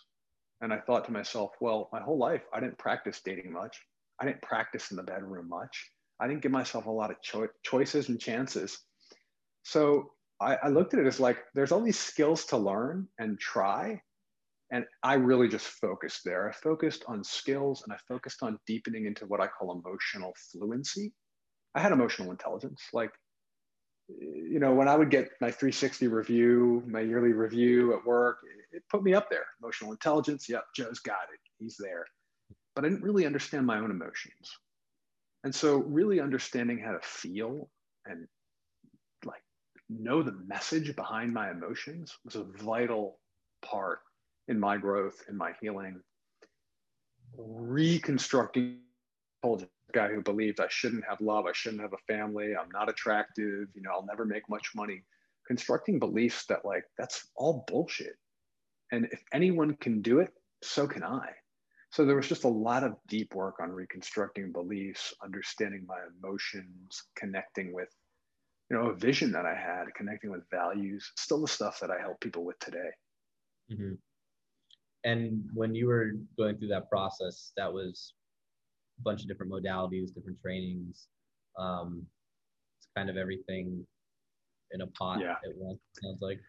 And 0.60 0.72
I 0.72 0.78
thought 0.78 1.04
to 1.06 1.12
myself, 1.12 1.50
well, 1.60 1.88
my 1.92 2.00
whole 2.00 2.18
life, 2.18 2.42
I 2.52 2.60
didn't 2.60 2.78
practice 2.78 3.20
dating 3.24 3.52
much. 3.52 3.80
I 4.20 4.26
didn't 4.26 4.42
practice 4.42 4.90
in 4.90 4.96
the 4.96 5.02
bedroom 5.02 5.48
much. 5.48 5.90
I 6.20 6.28
didn't 6.28 6.42
give 6.42 6.52
myself 6.52 6.86
a 6.86 6.90
lot 6.90 7.10
of 7.10 7.20
cho- 7.22 7.48
choices 7.64 8.08
and 8.08 8.20
chances. 8.20 8.78
So 9.64 10.10
I, 10.40 10.56
I 10.62 10.68
looked 10.68 10.94
at 10.94 11.00
it 11.00 11.06
as 11.06 11.18
like 11.18 11.38
there's 11.54 11.72
all 11.72 11.82
these 11.82 11.98
skills 11.98 12.44
to 12.46 12.56
learn 12.56 13.08
and 13.18 13.38
try. 13.38 14.00
And 14.70 14.84
I 15.02 15.14
really 15.14 15.48
just 15.48 15.66
focused 15.66 16.22
there. 16.24 16.48
I 16.48 16.52
focused 16.52 17.04
on 17.06 17.24
skills 17.24 17.82
and 17.82 17.92
I 17.92 17.96
focused 18.08 18.42
on 18.42 18.58
deepening 18.66 19.06
into 19.06 19.26
what 19.26 19.40
I 19.40 19.48
call 19.48 19.72
emotional 19.72 20.32
fluency. 20.50 21.12
I 21.74 21.80
had 21.80 21.92
emotional 21.92 22.30
intelligence. 22.30 22.80
Like, 22.92 23.10
you 24.08 24.58
know, 24.58 24.74
when 24.74 24.88
I 24.88 24.96
would 24.96 25.10
get 25.10 25.30
my 25.40 25.50
360 25.50 26.08
review, 26.08 26.82
my 26.86 27.00
yearly 27.00 27.32
review 27.32 27.94
at 27.94 28.04
work, 28.04 28.38
it 28.72 28.82
put 28.88 29.02
me 29.02 29.14
up 29.14 29.30
there. 29.30 29.44
Emotional 29.62 29.92
intelligence. 29.92 30.48
Yep, 30.48 30.64
Joe's 30.74 30.98
got 30.98 31.24
it. 31.32 31.40
He's 31.58 31.76
there. 31.78 32.04
But 32.74 32.84
I 32.84 32.88
didn't 32.88 33.02
really 33.02 33.26
understand 33.26 33.66
my 33.66 33.78
own 33.78 33.90
emotions. 33.90 34.58
And 35.44 35.54
so, 35.54 35.78
really 35.78 36.20
understanding 36.20 36.78
how 36.78 36.92
to 36.92 37.00
feel 37.02 37.68
and 38.06 38.26
like 39.24 39.42
know 39.88 40.22
the 40.22 40.38
message 40.46 40.94
behind 40.96 41.32
my 41.32 41.50
emotions 41.50 42.16
was 42.24 42.36
a 42.36 42.44
vital 42.44 43.18
part 43.62 44.00
in 44.48 44.58
my 44.58 44.76
growth, 44.76 45.16
in 45.28 45.36
my 45.36 45.52
healing. 45.60 46.00
Reconstructing 47.36 48.78
told 49.42 49.66
guy 49.92 50.08
who 50.08 50.22
believed 50.22 50.60
I 50.60 50.68
shouldn't 50.68 51.04
have 51.08 51.20
love, 51.20 51.46
I 51.46 51.52
shouldn't 51.52 51.82
have 51.82 51.92
a 51.92 52.12
family, 52.12 52.54
I'm 52.56 52.70
not 52.72 52.88
attractive, 52.88 53.68
you 53.74 53.82
know, 53.82 53.90
I'll 53.92 54.06
never 54.06 54.24
make 54.24 54.48
much 54.48 54.70
money. 54.74 55.02
Constructing 55.46 55.98
beliefs 55.98 56.46
that 56.46 56.64
like 56.64 56.84
that's 56.98 57.26
all 57.36 57.64
bullshit. 57.66 58.16
And 58.92 59.06
if 59.10 59.22
anyone 59.32 59.76
can 59.76 60.02
do 60.02 60.20
it, 60.20 60.32
so 60.62 60.86
can 60.86 61.02
I. 61.02 61.30
So 61.90 62.04
there 62.04 62.16
was 62.16 62.28
just 62.28 62.44
a 62.44 62.48
lot 62.48 62.84
of 62.84 62.96
deep 63.06 63.34
work 63.34 63.56
on 63.60 63.70
reconstructing 63.70 64.52
beliefs, 64.52 65.12
understanding 65.22 65.84
my 65.86 65.98
emotions, 66.18 67.02
connecting 67.16 67.74
with, 67.74 67.88
you 68.70 68.76
know, 68.78 68.88
a 68.88 68.94
vision 68.94 69.32
that 69.32 69.44
I 69.44 69.54
had, 69.54 69.92
connecting 69.94 70.30
with 70.30 70.48
values, 70.50 71.12
still 71.18 71.42
the 71.42 71.48
stuff 71.48 71.80
that 71.80 71.90
I 71.90 72.00
help 72.00 72.20
people 72.20 72.44
with 72.44 72.58
today. 72.60 72.90
Mm-hmm. 73.70 73.94
And 75.04 75.50
when 75.52 75.74
you 75.74 75.88
were 75.88 76.12
going 76.38 76.56
through 76.56 76.68
that 76.68 76.88
process, 76.88 77.52
that 77.56 77.72
was 77.72 78.14
a 79.02 79.10
bunch 79.10 79.22
of 79.22 79.28
different 79.28 79.52
modalities, 79.52 80.14
different 80.14 80.40
trainings. 80.40 81.08
Um, 81.58 82.06
it's 82.78 82.88
kind 82.96 83.10
of 83.10 83.16
everything 83.16 83.86
in 84.72 84.80
a 84.80 84.86
pot 84.86 85.20
yeah. 85.20 85.32
at 85.44 85.56
once. 85.56 85.78
Sounds 86.02 86.18
like. 86.20 86.40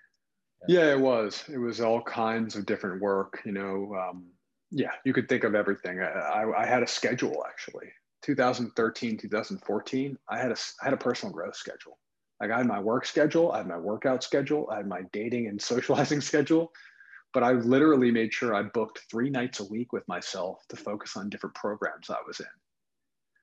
Yeah. 0.68 0.80
yeah. 0.80 0.92
it 0.94 1.00
was. 1.00 1.44
It 1.52 1.58
was 1.58 1.82
all 1.82 2.02
kinds 2.02 2.56
of 2.56 2.66
different 2.66 3.02
work. 3.02 3.42
You 3.46 3.52
know, 3.52 3.94
um, 3.96 4.26
yeah, 4.72 4.92
you 5.06 5.14
could 5.14 5.28
think 5.28 5.44
of 5.44 5.56
everything. 5.56 6.02
I, 6.02 6.06
I, 6.06 6.64
I, 6.64 6.66
had 6.66 6.84
a 6.84 6.88
schedule 6.88 7.44
actually. 7.48 7.88
2013, 8.24 9.18
2014, 9.18 10.18
I 10.30 10.38
had 10.38 10.52
a 10.52 10.56
I 10.82 10.86
had 10.86 10.94
a 10.94 10.98
personal 10.98 11.34
growth 11.34 11.56
schedule. 11.56 12.00
Like 12.42 12.52
I 12.52 12.58
had 12.58 12.68
my 12.68 12.80
work 12.80 13.06
schedule, 13.06 13.52
I 13.52 13.58
had 13.58 13.68
my 13.68 13.78
workout 13.78 14.24
schedule, 14.24 14.68
I 14.72 14.78
had 14.78 14.88
my 14.88 15.02
dating 15.12 15.48
and 15.48 15.62
socializing 15.62 16.22
schedule. 16.32 16.72
But 17.34 17.44
I 17.44 17.54
literally 17.54 18.12
made 18.12 18.34
sure 18.34 18.54
I 18.54 18.62
booked 18.64 19.02
three 19.10 19.30
nights 19.30 19.60
a 19.60 19.66
week 19.66 19.92
with 19.92 20.08
myself 20.08 20.60
to 20.70 20.76
focus 20.76 21.18
on 21.18 21.30
different 21.30 21.56
programs 21.56 22.10
I 22.10 22.18
was 22.26 22.40
in. 22.40 22.46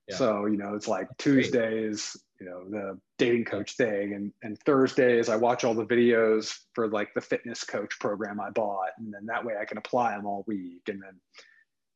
Yeah. 0.08 0.16
So, 0.16 0.46
you 0.46 0.56
know, 0.56 0.74
it's 0.74 0.88
like 0.88 1.08
Tuesdays, 1.18 2.16
you 2.40 2.46
know, 2.46 2.64
the 2.68 2.98
dating 3.18 3.44
coach 3.44 3.76
thing. 3.76 4.14
And, 4.14 4.32
and 4.42 4.58
Thursdays, 4.60 5.28
I 5.28 5.36
watch 5.36 5.64
all 5.64 5.74
the 5.74 5.86
videos 5.86 6.56
for 6.74 6.88
like 6.88 7.14
the 7.14 7.20
fitness 7.20 7.64
coach 7.64 7.98
program 8.00 8.40
I 8.40 8.50
bought. 8.50 8.90
And 8.98 9.12
then 9.12 9.26
that 9.26 9.44
way 9.44 9.54
I 9.60 9.64
can 9.64 9.78
apply 9.78 10.12
them 10.12 10.26
all 10.26 10.44
week. 10.46 10.82
And 10.88 11.02
then, 11.02 11.20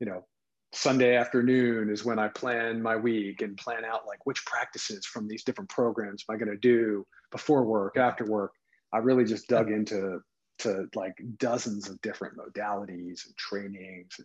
you 0.00 0.06
know, 0.06 0.24
Sunday 0.72 1.16
afternoon 1.16 1.90
is 1.90 2.04
when 2.04 2.18
I 2.18 2.28
plan 2.28 2.82
my 2.82 2.96
week 2.96 3.42
and 3.42 3.56
plan 3.56 3.84
out 3.84 4.06
like 4.06 4.26
which 4.26 4.44
practices 4.44 5.06
from 5.06 5.28
these 5.28 5.44
different 5.44 5.70
programs 5.70 6.24
am 6.28 6.34
I 6.34 6.38
going 6.38 6.50
to 6.50 6.56
do 6.56 7.06
before 7.30 7.64
work, 7.64 7.96
after 7.96 8.24
work. 8.24 8.52
I 8.92 8.98
really 8.98 9.24
just 9.24 9.48
dug 9.48 9.70
into 9.70 10.20
to 10.58 10.86
like 10.94 11.14
dozens 11.38 11.88
of 11.88 12.00
different 12.00 12.36
modalities 12.36 13.26
and 13.26 13.36
trainings. 13.36 14.18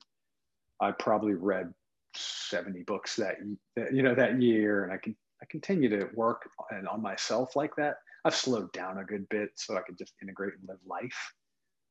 I 0.79 0.91
probably 0.91 1.33
read 1.33 1.73
70 2.15 2.83
books 2.83 3.15
that, 3.17 3.35
that 3.75 3.93
you 3.93 4.03
know 4.03 4.15
that 4.15 4.41
year 4.41 4.83
and 4.83 4.91
i 4.91 4.97
can 4.97 5.15
i 5.41 5.45
continue 5.49 5.89
to 5.89 6.09
work 6.15 6.49
and 6.71 6.87
on 6.87 7.01
myself 7.01 7.55
like 7.55 7.75
that 7.75 7.97
i've 8.25 8.35
slowed 8.35 8.71
down 8.71 8.97
a 8.97 9.03
good 9.03 9.27
bit 9.29 9.49
so 9.55 9.77
i 9.77 9.81
could 9.81 9.97
just 9.97 10.13
integrate 10.21 10.53
and 10.59 10.67
live 10.67 10.79
life 10.87 11.33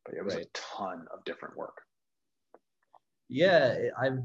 but 0.05 0.14
it 0.14 0.24
was 0.24 0.34
right. 0.34 0.47
a 0.47 0.49
ton 0.76 1.07
of 1.12 1.24
different 1.24 1.57
work 1.57 1.82
yeah 3.28 3.76
i've 4.01 4.18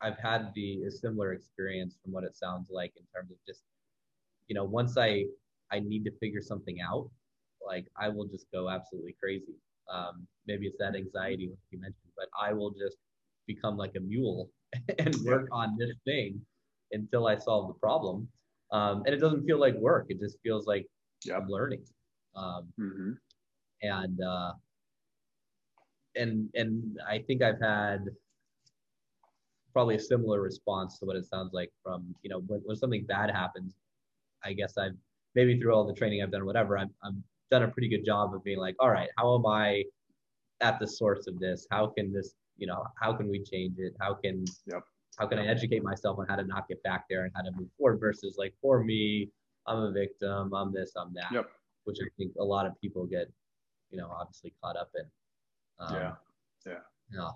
i've 0.00 0.18
had 0.18 0.52
the 0.54 0.82
a 0.84 0.90
similar 0.90 1.32
experience 1.32 1.96
from 2.02 2.12
what 2.12 2.24
it 2.24 2.36
sounds 2.36 2.68
like 2.70 2.92
in 2.96 3.04
terms 3.14 3.30
of 3.30 3.36
just 3.46 3.62
you 4.48 4.54
know 4.54 4.64
once 4.64 4.96
i 4.96 5.24
i 5.70 5.78
need 5.78 6.04
to 6.04 6.10
figure 6.18 6.42
something 6.42 6.78
out 6.80 7.08
like 7.66 7.86
i 7.96 8.08
will 8.08 8.26
just 8.26 8.46
go 8.52 8.68
absolutely 8.68 9.14
crazy 9.22 9.54
um, 9.92 10.26
maybe 10.46 10.66
it's 10.66 10.78
that 10.78 10.94
anxiety 10.94 11.48
like 11.48 11.58
you 11.70 11.80
mentioned 11.80 12.12
but 12.16 12.28
i 12.40 12.52
will 12.52 12.70
just 12.70 12.96
become 13.46 13.76
like 13.76 13.92
a 13.96 14.00
mule 14.00 14.50
and 14.98 15.14
work 15.24 15.48
on 15.52 15.76
this 15.78 15.94
thing 16.04 16.40
until 16.92 17.26
I 17.26 17.36
solve 17.36 17.68
the 17.68 17.74
problem. 17.74 18.28
Um, 18.70 19.02
and 19.04 19.14
it 19.14 19.18
doesn't 19.18 19.44
feel 19.44 19.58
like 19.58 19.74
work. 19.74 20.06
It 20.08 20.18
just 20.20 20.38
feels 20.42 20.66
like 20.66 20.86
yep. 21.24 21.38
I'm 21.38 21.48
learning. 21.48 21.84
Um, 22.34 22.72
mm-hmm. 22.80 23.10
And 23.82 24.20
uh, 24.22 24.52
and 26.16 26.48
and 26.54 26.98
I 27.08 27.18
think 27.18 27.42
I've 27.42 27.60
had 27.60 28.06
probably 29.72 29.96
a 29.96 30.00
similar 30.00 30.40
response 30.40 30.98
to 30.98 31.06
what 31.06 31.16
it 31.16 31.26
sounds 31.26 31.52
like 31.52 31.70
from 31.82 32.14
you 32.22 32.30
know 32.30 32.40
when, 32.46 32.60
when 32.64 32.76
something 32.76 33.04
bad 33.06 33.30
happens. 33.30 33.74
I 34.44 34.52
guess 34.52 34.78
I've 34.78 34.96
maybe 35.34 35.58
through 35.60 35.74
all 35.74 35.86
the 35.86 35.94
training 35.94 36.22
I've 36.22 36.30
done, 36.30 36.42
or 36.42 36.46
whatever. 36.46 36.78
I've, 36.78 36.88
I've 37.04 37.14
done 37.52 37.62
a 37.62 37.68
pretty 37.68 37.88
good 37.88 38.04
job 38.04 38.34
of 38.34 38.42
being 38.42 38.58
like, 38.58 38.74
all 38.80 38.90
right, 38.90 39.10
how 39.18 39.36
am 39.36 39.46
I 39.46 39.84
at 40.60 40.80
the 40.80 40.86
source 40.86 41.26
of 41.28 41.38
this? 41.38 41.66
How 41.70 41.86
can 41.86 42.12
this 42.12 42.34
you 42.56 42.66
know, 42.66 42.84
how 43.00 43.12
can 43.12 43.28
we 43.28 43.42
change 43.42 43.78
it? 43.78 43.94
How 44.00 44.14
can 44.14 44.44
yep. 44.66 44.82
how 45.18 45.26
can 45.26 45.38
I 45.38 45.46
educate 45.46 45.82
myself 45.82 46.18
on 46.18 46.26
how 46.28 46.36
to 46.36 46.44
not 46.44 46.68
get 46.68 46.82
back 46.82 47.04
there 47.08 47.24
and 47.24 47.32
how 47.34 47.42
to 47.42 47.50
move 47.52 47.68
forward 47.78 47.98
versus 47.98 48.36
like 48.38 48.54
for 48.60 48.82
me, 48.82 49.30
I'm 49.66 49.78
a 49.78 49.92
victim, 49.92 50.52
I'm 50.54 50.72
this, 50.72 50.92
I'm 50.96 51.12
that. 51.14 51.32
Yep. 51.32 51.46
Which 51.84 51.98
I 52.00 52.08
think 52.16 52.32
a 52.38 52.44
lot 52.44 52.66
of 52.66 52.80
people 52.80 53.06
get, 53.06 53.30
you 53.90 53.98
know, 53.98 54.08
obviously 54.16 54.54
caught 54.62 54.76
up 54.76 54.90
in. 54.96 55.04
Um, 55.84 55.94
yeah. 55.94 56.12
Yeah. 56.66 57.30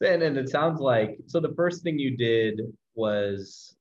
Yeah. 0.00 0.12
And, 0.12 0.22
and 0.22 0.36
it 0.36 0.48
sounds 0.48 0.80
like 0.80 1.18
so 1.26 1.40
the 1.40 1.54
first 1.54 1.82
thing 1.82 1.98
you 1.98 2.16
did 2.16 2.60
was 2.94 3.76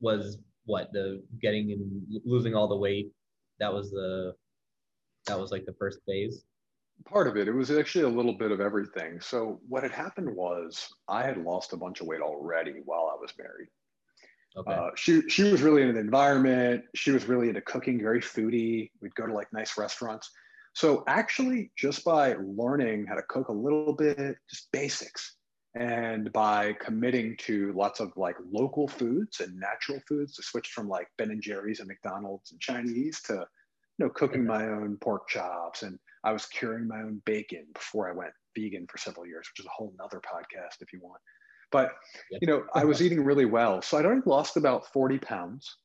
was 0.00 0.38
what 0.66 0.92
the 0.92 1.22
getting 1.40 1.72
and 1.72 2.20
losing 2.24 2.54
all 2.54 2.66
the 2.66 2.76
weight 2.76 3.12
that 3.60 3.72
was 3.72 3.90
the 3.90 4.34
that 5.26 5.38
was 5.38 5.50
like 5.50 5.66
the 5.66 5.74
first 5.74 6.00
phase 6.06 6.44
part 7.04 7.26
of 7.26 7.36
it. 7.36 7.48
It 7.48 7.52
was 7.52 7.70
actually 7.70 8.04
a 8.04 8.08
little 8.08 8.32
bit 8.32 8.50
of 8.50 8.60
everything. 8.60 9.20
So 9.20 9.60
what 9.68 9.82
had 9.82 9.92
happened 9.92 10.34
was 10.34 10.88
I 11.08 11.22
had 11.22 11.38
lost 11.38 11.72
a 11.72 11.76
bunch 11.76 12.00
of 12.00 12.06
weight 12.06 12.20
already 12.20 12.82
while 12.84 13.10
I 13.12 13.20
was 13.20 13.32
married. 13.38 13.68
Okay. 14.56 14.72
Uh, 14.72 14.90
she 14.94 15.28
she 15.28 15.42
was 15.50 15.62
really 15.62 15.82
into 15.82 15.94
the 15.94 16.00
environment. 16.00 16.84
She 16.94 17.10
was 17.10 17.26
really 17.26 17.48
into 17.48 17.60
cooking, 17.60 18.00
very 18.00 18.20
foodie. 18.20 18.90
We'd 19.02 19.14
go 19.16 19.26
to 19.26 19.32
like 19.32 19.52
nice 19.52 19.76
restaurants. 19.76 20.30
So 20.74 21.02
actually, 21.08 21.72
just 21.76 22.04
by 22.04 22.36
learning 22.40 23.06
how 23.06 23.16
to 23.16 23.22
cook 23.28 23.48
a 23.48 23.52
little 23.52 23.92
bit, 23.92 24.36
just 24.48 24.70
basics, 24.72 25.36
and 25.74 26.32
by 26.32 26.74
committing 26.74 27.36
to 27.38 27.72
lots 27.72 27.98
of 27.98 28.12
like 28.16 28.36
local 28.48 28.86
foods 28.86 29.40
and 29.40 29.58
natural 29.58 30.00
foods, 30.06 30.36
to 30.36 30.42
switch 30.44 30.68
from 30.68 30.88
like 30.88 31.08
Ben 31.18 31.32
and 31.32 31.42
Jerry's 31.42 31.80
and 31.80 31.88
McDonald's 31.88 32.52
and 32.52 32.60
Chinese 32.60 33.20
to 33.22 33.44
you 33.98 34.06
know 34.06 34.10
cooking 34.10 34.44
my 34.44 34.66
own 34.66 34.96
pork 35.00 35.28
chops 35.28 35.82
and 35.82 35.98
I 36.24 36.32
was 36.32 36.46
curing 36.46 36.88
my 36.88 37.00
own 37.00 37.20
bacon 37.26 37.66
before 37.74 38.08
I 38.08 38.12
went 38.12 38.32
vegan 38.56 38.86
for 38.90 38.98
several 38.98 39.26
years, 39.26 39.46
which 39.50 39.60
is 39.60 39.66
a 39.66 39.70
whole 39.70 39.92
nother 39.98 40.20
podcast 40.20 40.80
if 40.80 40.92
you 40.92 41.00
want. 41.02 41.20
But 41.70 41.90
you 42.40 42.46
know, 42.46 42.64
I 42.74 42.84
was 42.84 43.02
eating 43.02 43.22
really 43.24 43.44
well. 43.44 43.82
So 43.82 43.98
I'd 43.98 44.06
already 44.06 44.22
lost 44.24 44.56
about 44.56 44.86
40 44.92 45.18
pounds. 45.18 45.76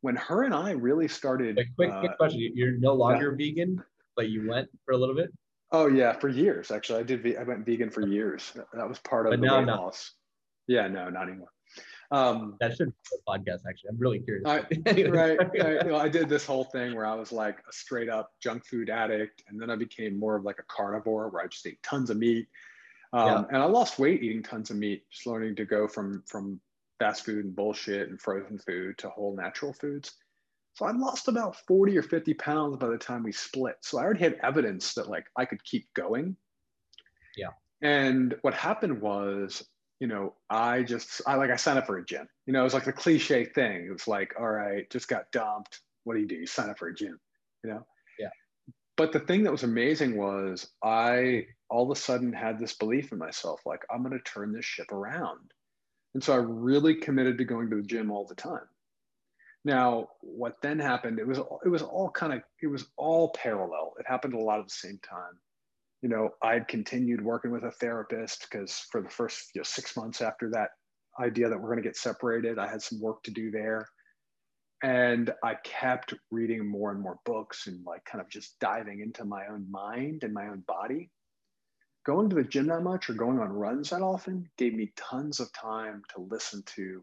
When 0.00 0.14
her 0.16 0.44
and 0.44 0.54
I 0.54 0.70
really 0.70 1.08
started 1.08 1.58
a 1.58 1.64
quick, 1.74 1.90
uh, 1.90 2.00
quick 2.00 2.16
question. 2.16 2.52
You're 2.54 2.78
no 2.78 2.94
longer 2.94 3.36
yeah. 3.36 3.46
vegan, 3.46 3.82
but 4.16 4.28
you 4.28 4.48
went 4.48 4.68
for 4.84 4.92
a 4.92 4.96
little 4.96 5.14
bit? 5.14 5.30
Oh 5.72 5.88
yeah, 5.88 6.12
for 6.12 6.28
years 6.28 6.70
actually. 6.70 7.00
I 7.00 7.02
did 7.02 7.36
I 7.36 7.42
went 7.42 7.66
vegan 7.66 7.90
for 7.90 8.06
years. 8.06 8.52
That 8.72 8.88
was 8.88 8.98
part 9.00 9.26
of 9.26 9.32
but 9.32 9.40
the 9.40 9.52
weight 9.52 9.66
loss. 9.66 10.12
Yeah, 10.66 10.86
no, 10.86 11.10
not 11.10 11.28
anymore. 11.28 11.48
Um, 12.10 12.56
that 12.60 12.76
should 12.76 12.88
be 12.88 13.16
a 13.16 13.30
podcast, 13.30 13.60
actually. 13.68 13.90
I'm 13.90 13.98
really 13.98 14.20
curious. 14.20 14.46
I, 14.46 14.58
right. 15.08 15.38
I, 15.40 15.72
you 15.84 15.90
know, 15.90 15.96
I 15.96 16.08
did 16.08 16.28
this 16.28 16.44
whole 16.46 16.64
thing 16.64 16.94
where 16.94 17.06
I 17.06 17.14
was 17.14 17.32
like 17.32 17.58
a 17.68 17.72
straight 17.72 18.08
up 18.08 18.32
junk 18.42 18.64
food 18.64 18.88
addict. 18.88 19.42
And 19.48 19.60
then 19.60 19.70
I 19.70 19.76
became 19.76 20.18
more 20.18 20.36
of 20.36 20.44
like 20.44 20.58
a 20.58 20.64
carnivore 20.68 21.28
where 21.28 21.42
I 21.42 21.46
just 21.46 21.66
ate 21.66 21.82
tons 21.82 22.10
of 22.10 22.16
meat. 22.16 22.48
Um, 23.12 23.26
yeah. 23.26 23.44
And 23.50 23.56
I 23.58 23.66
lost 23.66 23.98
weight 23.98 24.22
eating 24.22 24.42
tons 24.42 24.70
of 24.70 24.76
meat, 24.76 25.04
just 25.10 25.26
learning 25.26 25.56
to 25.56 25.64
go 25.64 25.86
from, 25.86 26.22
from 26.26 26.60
fast 26.98 27.24
food 27.24 27.44
and 27.44 27.54
bullshit 27.54 28.08
and 28.08 28.20
frozen 28.20 28.58
food 28.58 28.98
to 28.98 29.08
whole 29.10 29.36
natural 29.36 29.72
foods. 29.72 30.12
So 30.74 30.86
I 30.86 30.92
lost 30.92 31.28
about 31.28 31.56
40 31.66 31.98
or 31.98 32.02
50 32.02 32.34
pounds 32.34 32.76
by 32.76 32.88
the 32.88 32.98
time 32.98 33.24
we 33.24 33.32
split. 33.32 33.76
So 33.82 33.98
I 33.98 34.04
already 34.04 34.20
had 34.20 34.38
evidence 34.42 34.94
that 34.94 35.08
like 35.08 35.26
I 35.36 35.44
could 35.44 35.62
keep 35.64 35.92
going. 35.94 36.36
Yeah. 37.36 37.50
And 37.82 38.36
what 38.42 38.54
happened 38.54 39.00
was 39.00 39.66
you 40.00 40.06
know, 40.06 40.34
I 40.48 40.82
just, 40.82 41.22
I 41.26 41.34
like, 41.34 41.50
I 41.50 41.56
signed 41.56 41.78
up 41.78 41.86
for 41.86 41.98
a 41.98 42.04
gym. 42.04 42.28
You 42.46 42.52
know, 42.52 42.60
it 42.60 42.64
was 42.64 42.74
like 42.74 42.84
the 42.84 42.92
cliche 42.92 43.44
thing. 43.44 43.86
It 43.86 43.92
was 43.92 44.06
like, 44.06 44.34
all 44.38 44.48
right, 44.48 44.88
just 44.90 45.08
got 45.08 45.30
dumped. 45.32 45.80
What 46.04 46.14
do 46.14 46.20
you 46.20 46.28
do? 46.28 46.36
You 46.36 46.46
sign 46.46 46.70
up 46.70 46.78
for 46.78 46.88
a 46.88 46.94
gym, 46.94 47.18
you 47.64 47.70
know? 47.70 47.86
Yeah. 48.18 48.28
But 48.96 49.12
the 49.12 49.20
thing 49.20 49.42
that 49.44 49.52
was 49.52 49.64
amazing 49.64 50.16
was 50.16 50.68
I 50.82 51.46
all 51.68 51.90
of 51.90 51.96
a 51.96 52.00
sudden 52.00 52.32
had 52.32 52.58
this 52.58 52.74
belief 52.74 53.12
in 53.12 53.18
myself, 53.18 53.60
like, 53.66 53.82
I'm 53.90 54.02
going 54.02 54.16
to 54.16 54.24
turn 54.24 54.52
this 54.52 54.64
ship 54.64 54.92
around. 54.92 55.50
And 56.14 56.22
so 56.22 56.32
I 56.32 56.36
really 56.36 56.94
committed 56.94 57.38
to 57.38 57.44
going 57.44 57.68
to 57.70 57.76
the 57.76 57.82
gym 57.82 58.10
all 58.10 58.26
the 58.26 58.34
time. 58.34 58.66
Now, 59.64 60.08
what 60.20 60.56
then 60.62 60.78
happened? 60.78 61.18
It 61.18 61.26
was 61.26 61.38
it 61.38 61.68
was 61.68 61.82
all 61.82 62.10
kind 62.10 62.32
of 62.32 62.42
it 62.62 62.68
was 62.68 62.86
all 62.96 63.30
parallel. 63.30 63.92
It 63.98 64.06
happened 64.08 64.32
a 64.32 64.38
lot 64.38 64.60
at 64.60 64.68
the 64.68 64.72
same 64.72 64.98
time 65.06 65.38
you 66.02 66.08
know, 66.08 66.30
I'd 66.42 66.68
continued 66.68 67.22
working 67.22 67.50
with 67.50 67.64
a 67.64 67.72
therapist 67.72 68.46
because 68.48 68.86
for 68.90 69.02
the 69.02 69.08
first 69.08 69.50
you 69.54 69.60
know, 69.60 69.64
six 69.64 69.96
months 69.96 70.20
after 70.20 70.50
that 70.50 70.70
idea 71.20 71.48
that 71.48 71.58
we're 71.58 71.70
going 71.70 71.82
to 71.82 71.88
get 71.88 71.96
separated, 71.96 72.58
I 72.58 72.68
had 72.68 72.82
some 72.82 73.00
work 73.00 73.22
to 73.24 73.30
do 73.30 73.50
there. 73.50 73.88
And 74.82 75.32
I 75.42 75.56
kept 75.64 76.14
reading 76.30 76.64
more 76.64 76.92
and 76.92 77.00
more 77.00 77.18
books 77.24 77.66
and 77.66 77.84
like 77.84 78.04
kind 78.04 78.22
of 78.22 78.30
just 78.30 78.58
diving 78.60 79.00
into 79.00 79.24
my 79.24 79.46
own 79.48 79.66
mind 79.68 80.22
and 80.22 80.32
my 80.32 80.46
own 80.46 80.62
body. 80.68 81.10
Going 82.06 82.30
to 82.30 82.36
the 82.36 82.44
gym 82.44 82.68
that 82.68 82.84
much 82.84 83.10
or 83.10 83.14
going 83.14 83.40
on 83.40 83.48
runs 83.48 83.90
that 83.90 84.02
often 84.02 84.48
gave 84.56 84.74
me 84.74 84.92
tons 84.96 85.40
of 85.40 85.52
time 85.52 86.02
to 86.14 86.20
listen 86.30 86.62
to 86.76 87.02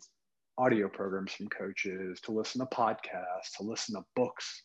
audio 0.58 0.88
programs 0.88 1.34
from 1.34 1.50
coaches, 1.50 2.22
to 2.22 2.32
listen 2.32 2.62
to 2.62 2.68
podcasts, 2.68 3.58
to 3.58 3.64
listen 3.64 3.96
to 3.96 4.06
books, 4.16 4.64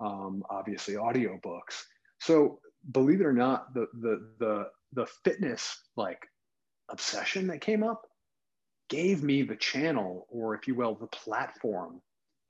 um, 0.00 0.42
obviously 0.50 0.96
audio 0.96 1.38
books. 1.42 1.86
So 2.20 2.60
believe 2.90 3.20
it 3.20 3.26
or 3.26 3.32
not, 3.32 3.74
the 3.74 3.86
the 4.00 4.28
the 4.38 4.68
the 4.92 5.06
fitness 5.24 5.80
like 5.96 6.26
obsession 6.90 7.46
that 7.48 7.60
came 7.60 7.82
up 7.82 8.02
gave 8.88 9.22
me 9.22 9.42
the 9.42 9.56
channel, 9.56 10.26
or 10.28 10.54
if 10.54 10.68
you 10.68 10.74
will, 10.74 10.94
the 10.94 11.06
platform 11.06 12.00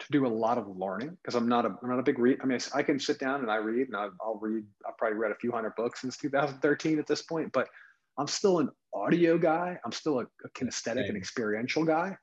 to 0.00 0.06
do 0.10 0.26
a 0.26 0.28
lot 0.28 0.58
of 0.58 0.66
learning 0.76 1.16
because 1.22 1.34
I'm 1.34 1.48
not 1.48 1.64
a 1.64 1.68
I'm 1.82 1.88
not 1.88 1.98
a 1.98 2.02
big 2.02 2.18
read. 2.18 2.38
I 2.42 2.46
mean, 2.46 2.58
I 2.74 2.82
can 2.82 2.98
sit 2.98 3.18
down 3.18 3.40
and 3.40 3.50
I 3.50 3.56
read, 3.56 3.88
and 3.88 3.96
I, 3.96 4.08
will 4.24 4.38
read. 4.40 4.64
I've 4.86 4.96
probably 4.98 5.18
read 5.18 5.32
a 5.32 5.36
few 5.36 5.52
hundred 5.52 5.74
books 5.76 6.00
since 6.00 6.16
2013 6.16 6.98
at 6.98 7.06
this 7.06 7.22
point, 7.22 7.52
but 7.52 7.68
I'm 8.18 8.26
still 8.26 8.58
an 8.58 8.70
audio 8.92 9.38
guy. 9.38 9.78
I'm 9.84 9.92
still 9.92 10.20
a, 10.20 10.24
a 10.44 10.48
kinesthetic 10.56 11.08
and 11.08 11.16
experiential 11.16 11.84
guy. 11.84 12.16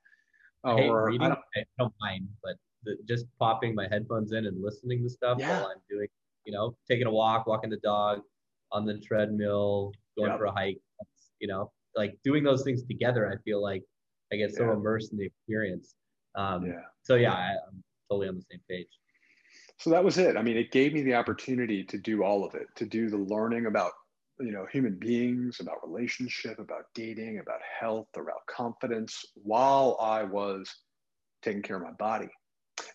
I 0.64 0.74
hate 0.76 0.88
or 0.88 1.06
reading. 1.06 1.22
I 1.22 1.28
don't, 1.28 1.40
I 1.56 1.64
don't 1.78 1.94
mind, 2.00 2.28
but 2.42 2.54
the, 2.84 2.96
just 3.08 3.26
popping 3.38 3.74
my 3.74 3.88
headphones 3.90 4.32
in 4.32 4.46
and 4.46 4.62
listening 4.62 5.02
to 5.02 5.10
stuff 5.10 5.38
yeah. 5.38 5.60
while 5.60 5.66
I'm 5.66 5.82
doing 5.90 6.08
you 6.44 6.52
know, 6.52 6.76
taking 6.88 7.06
a 7.06 7.10
walk, 7.10 7.46
walking 7.46 7.70
the 7.70 7.78
dog, 7.78 8.20
on 8.72 8.86
the 8.86 8.98
treadmill, 8.98 9.92
going 10.16 10.30
yep. 10.30 10.38
for 10.38 10.46
a 10.46 10.52
hike. 10.52 10.78
You 11.38 11.48
know, 11.48 11.70
like 11.94 12.18
doing 12.24 12.44
those 12.44 12.62
things 12.62 12.84
together. 12.84 13.30
I 13.30 13.42
feel 13.42 13.62
like 13.62 13.82
I 14.32 14.36
get 14.36 14.54
so 14.54 14.66
yeah. 14.66 14.72
immersed 14.72 15.12
in 15.12 15.18
the 15.18 15.26
experience. 15.26 15.94
Um, 16.34 16.66
yeah. 16.66 16.82
So 17.02 17.16
yeah, 17.16 17.32
I, 17.32 17.50
I'm 17.68 17.82
totally 18.10 18.28
on 18.28 18.36
the 18.36 18.44
same 18.50 18.60
page. 18.68 18.88
So 19.78 19.90
that 19.90 20.04
was 20.04 20.18
it. 20.18 20.36
I 20.36 20.42
mean, 20.42 20.56
it 20.56 20.70
gave 20.70 20.92
me 20.92 21.02
the 21.02 21.14
opportunity 21.14 21.84
to 21.84 21.98
do 21.98 22.22
all 22.22 22.44
of 22.44 22.54
it, 22.54 22.68
to 22.76 22.86
do 22.86 23.10
the 23.10 23.16
learning 23.16 23.66
about 23.66 23.92
you 24.40 24.52
know 24.52 24.66
human 24.72 24.98
beings, 24.98 25.58
about 25.60 25.86
relationship, 25.86 26.58
about 26.58 26.84
dating, 26.94 27.40
about 27.40 27.60
health, 27.80 28.08
about 28.16 28.46
confidence, 28.46 29.24
while 29.34 29.96
I 30.00 30.22
was 30.22 30.72
taking 31.42 31.62
care 31.62 31.76
of 31.76 31.82
my 31.82 31.92
body. 31.92 32.28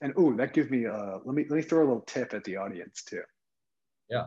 And 0.01 0.13
oh, 0.17 0.33
that 0.35 0.53
gives 0.53 0.69
me 0.69 0.85
uh, 0.85 1.17
let 1.23 1.35
me 1.35 1.45
let 1.49 1.57
me 1.57 1.61
throw 1.61 1.79
a 1.79 1.87
little 1.87 2.01
tip 2.01 2.33
at 2.33 2.43
the 2.43 2.57
audience 2.57 3.03
too. 3.03 3.21
Yeah. 4.09 4.25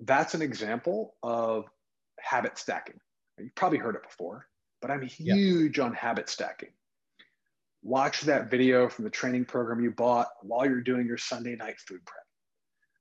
That's 0.00 0.34
an 0.34 0.42
example 0.42 1.14
of 1.22 1.66
habit 2.20 2.58
stacking. 2.58 2.98
You've 3.38 3.54
probably 3.54 3.78
heard 3.78 3.94
it 3.94 4.02
before, 4.02 4.46
but 4.80 4.90
I'm 4.90 5.02
huge 5.02 5.78
yeah. 5.78 5.84
on 5.84 5.94
habit 5.94 6.28
stacking. 6.28 6.70
Watch 7.82 8.22
that 8.22 8.50
video 8.50 8.88
from 8.88 9.04
the 9.04 9.10
training 9.10 9.44
program 9.44 9.80
you 9.80 9.90
bought 9.90 10.28
while 10.42 10.66
you're 10.66 10.80
doing 10.80 11.06
your 11.06 11.18
Sunday 11.18 11.54
night 11.54 11.78
food 11.86 12.00
prep. 12.06 12.24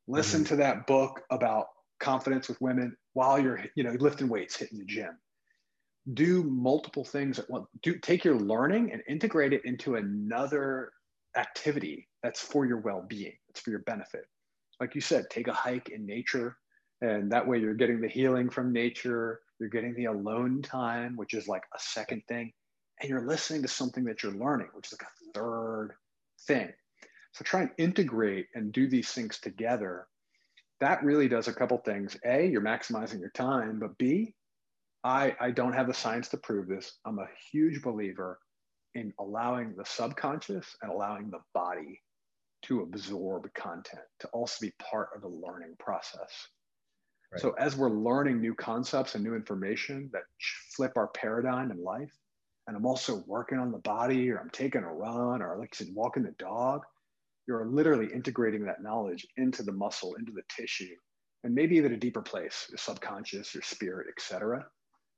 Listen 0.08 0.42
mm-hmm. 0.42 0.50
to 0.50 0.56
that 0.58 0.88
book 0.88 1.22
about 1.32 1.68
confidence 2.00 2.50
with 2.50 2.60
women 2.60 2.96
while 3.14 3.40
you're, 3.40 3.64
you 3.76 3.84
know, 3.84 3.92
lifting 3.92 4.28
weights, 4.28 4.58
hitting 4.58 4.78
the 4.78 4.86
gym. 4.86 5.18
Do 6.14 6.44
multiple 6.44 7.06
things 7.06 7.40
at 7.40 7.50
once. 7.50 7.68
Do 7.82 7.98
take 7.98 8.26
your 8.26 8.36
learning 8.36 8.92
and 8.92 9.02
integrate 9.08 9.54
it 9.54 9.62
into 9.64 9.96
another 9.96 10.92
activity 11.38 12.10
that's 12.22 12.42
for 12.42 12.66
your 12.66 12.80
well-being. 12.80 13.38
It's 13.50 13.62
for 13.62 13.70
your 13.70 13.80
benefit 13.80 14.26
like 14.80 14.96
you 14.96 15.02
said, 15.02 15.30
take 15.30 15.48
a 15.48 15.54
hike 15.54 15.90
in 15.90 16.06
nature. 16.06 16.58
And 17.02 17.32
that 17.32 17.48
way 17.48 17.60
you're 17.60 17.74
getting 17.74 18.02
the 18.02 18.08
healing 18.08 18.50
from 18.50 18.72
nature. 18.72 19.42
You're 19.60 19.70
getting 19.70 19.94
the 19.96 20.06
alone 20.06 20.62
time, 20.62 21.16
which 21.16 21.34
is 21.34 21.48
like 21.48 21.64
a 21.76 21.80
second 21.80 22.24
thing. 22.28 22.52
And 23.02 23.10
you're 23.10 23.28
listening 23.28 23.62
to 23.64 23.68
something 23.68 24.04
that 24.06 24.24
you're 24.24 24.34
learning, 24.34 24.70
which 24.74 24.88
is 24.88 24.94
like 24.94 25.08
a 25.10 25.34
third 25.34 25.92
thing. 26.48 26.72
So 27.34 27.44
try 27.44 27.62
and 27.62 27.72
integrate 27.78 28.48
and 28.54 28.72
do 28.72 28.88
these 28.88 29.12
things 29.12 29.40
together. 29.40 30.08
That 30.80 31.04
really 31.04 31.28
does 31.28 31.48
a 31.48 31.54
couple 31.54 31.78
things. 31.80 32.18
A, 32.26 32.48
you're 32.48 32.62
maximizing 32.62 33.20
your 33.20 33.32
time, 33.32 33.80
but 33.80 33.98
B, 33.98 34.36
I, 35.04 35.36
I 35.40 35.52
don't 35.52 35.74
have 35.74 35.88
the 35.88 35.94
science 35.94 36.30
to 36.30 36.38
prove 36.38 36.68
this. 36.68 37.00
I'm 37.06 37.20
a 37.20 37.28
huge 37.52 37.82
believer 37.82 38.40
in 38.96 39.14
allowing 39.20 39.76
the 39.76 39.86
subconscious 39.86 40.76
and 40.82 40.92
allowing 40.92 41.30
the 41.30 41.42
body 41.54 42.02
to 42.64 42.82
absorb 42.82 43.52
content, 43.54 44.04
to 44.20 44.28
also 44.30 44.66
be 44.66 44.74
part 44.80 45.10
of 45.16 45.22
the 45.22 45.28
learning 45.28 45.76
process. 45.80 46.48
Right. 47.32 47.42
So 47.42 47.52
as 47.60 47.76
we're 47.76 47.90
learning 47.90 48.42
new 48.42 48.54
concepts 48.54 49.16
and 49.16 49.24
new 49.24 49.36
information 49.36 50.10
that 50.14 50.24
flip 50.76 50.94
our 50.96 51.08
paradigm 51.08 51.72
in 51.72 51.84
life, 51.84 52.12
and 52.68 52.78
I'm 52.78 52.86
also 52.86 53.24
working 53.28 53.60
on 53.60 53.72
the 53.72 53.80
body, 53.80 54.32
or 54.32 54.40
I'm 54.40 54.50
taking 54.52 54.84
a 54.84 54.94
run, 54.94 55.42
or 55.42 55.58
like 55.60 55.70
I 55.74 55.78
said, 55.78 55.94
walking 55.94 56.24
the 56.24 56.32
dog, 56.40 56.82
you're 57.48 57.66
literally 57.66 58.08
integrating 58.14 58.64
that 58.66 58.82
knowledge 58.82 59.28
into 59.36 59.64
the 59.64 59.74
muscle, 59.74 60.16
into 60.16 60.32
the 60.32 60.44
tissue, 60.50 60.96
and 61.44 61.54
maybe 61.54 61.76
even 61.76 61.92
a 61.92 61.98
deeper 61.98 62.22
place, 62.22 62.68
your 62.70 62.78
subconscious, 62.78 63.54
your 63.54 63.64
spirit, 63.64 64.08
etc 64.10 64.66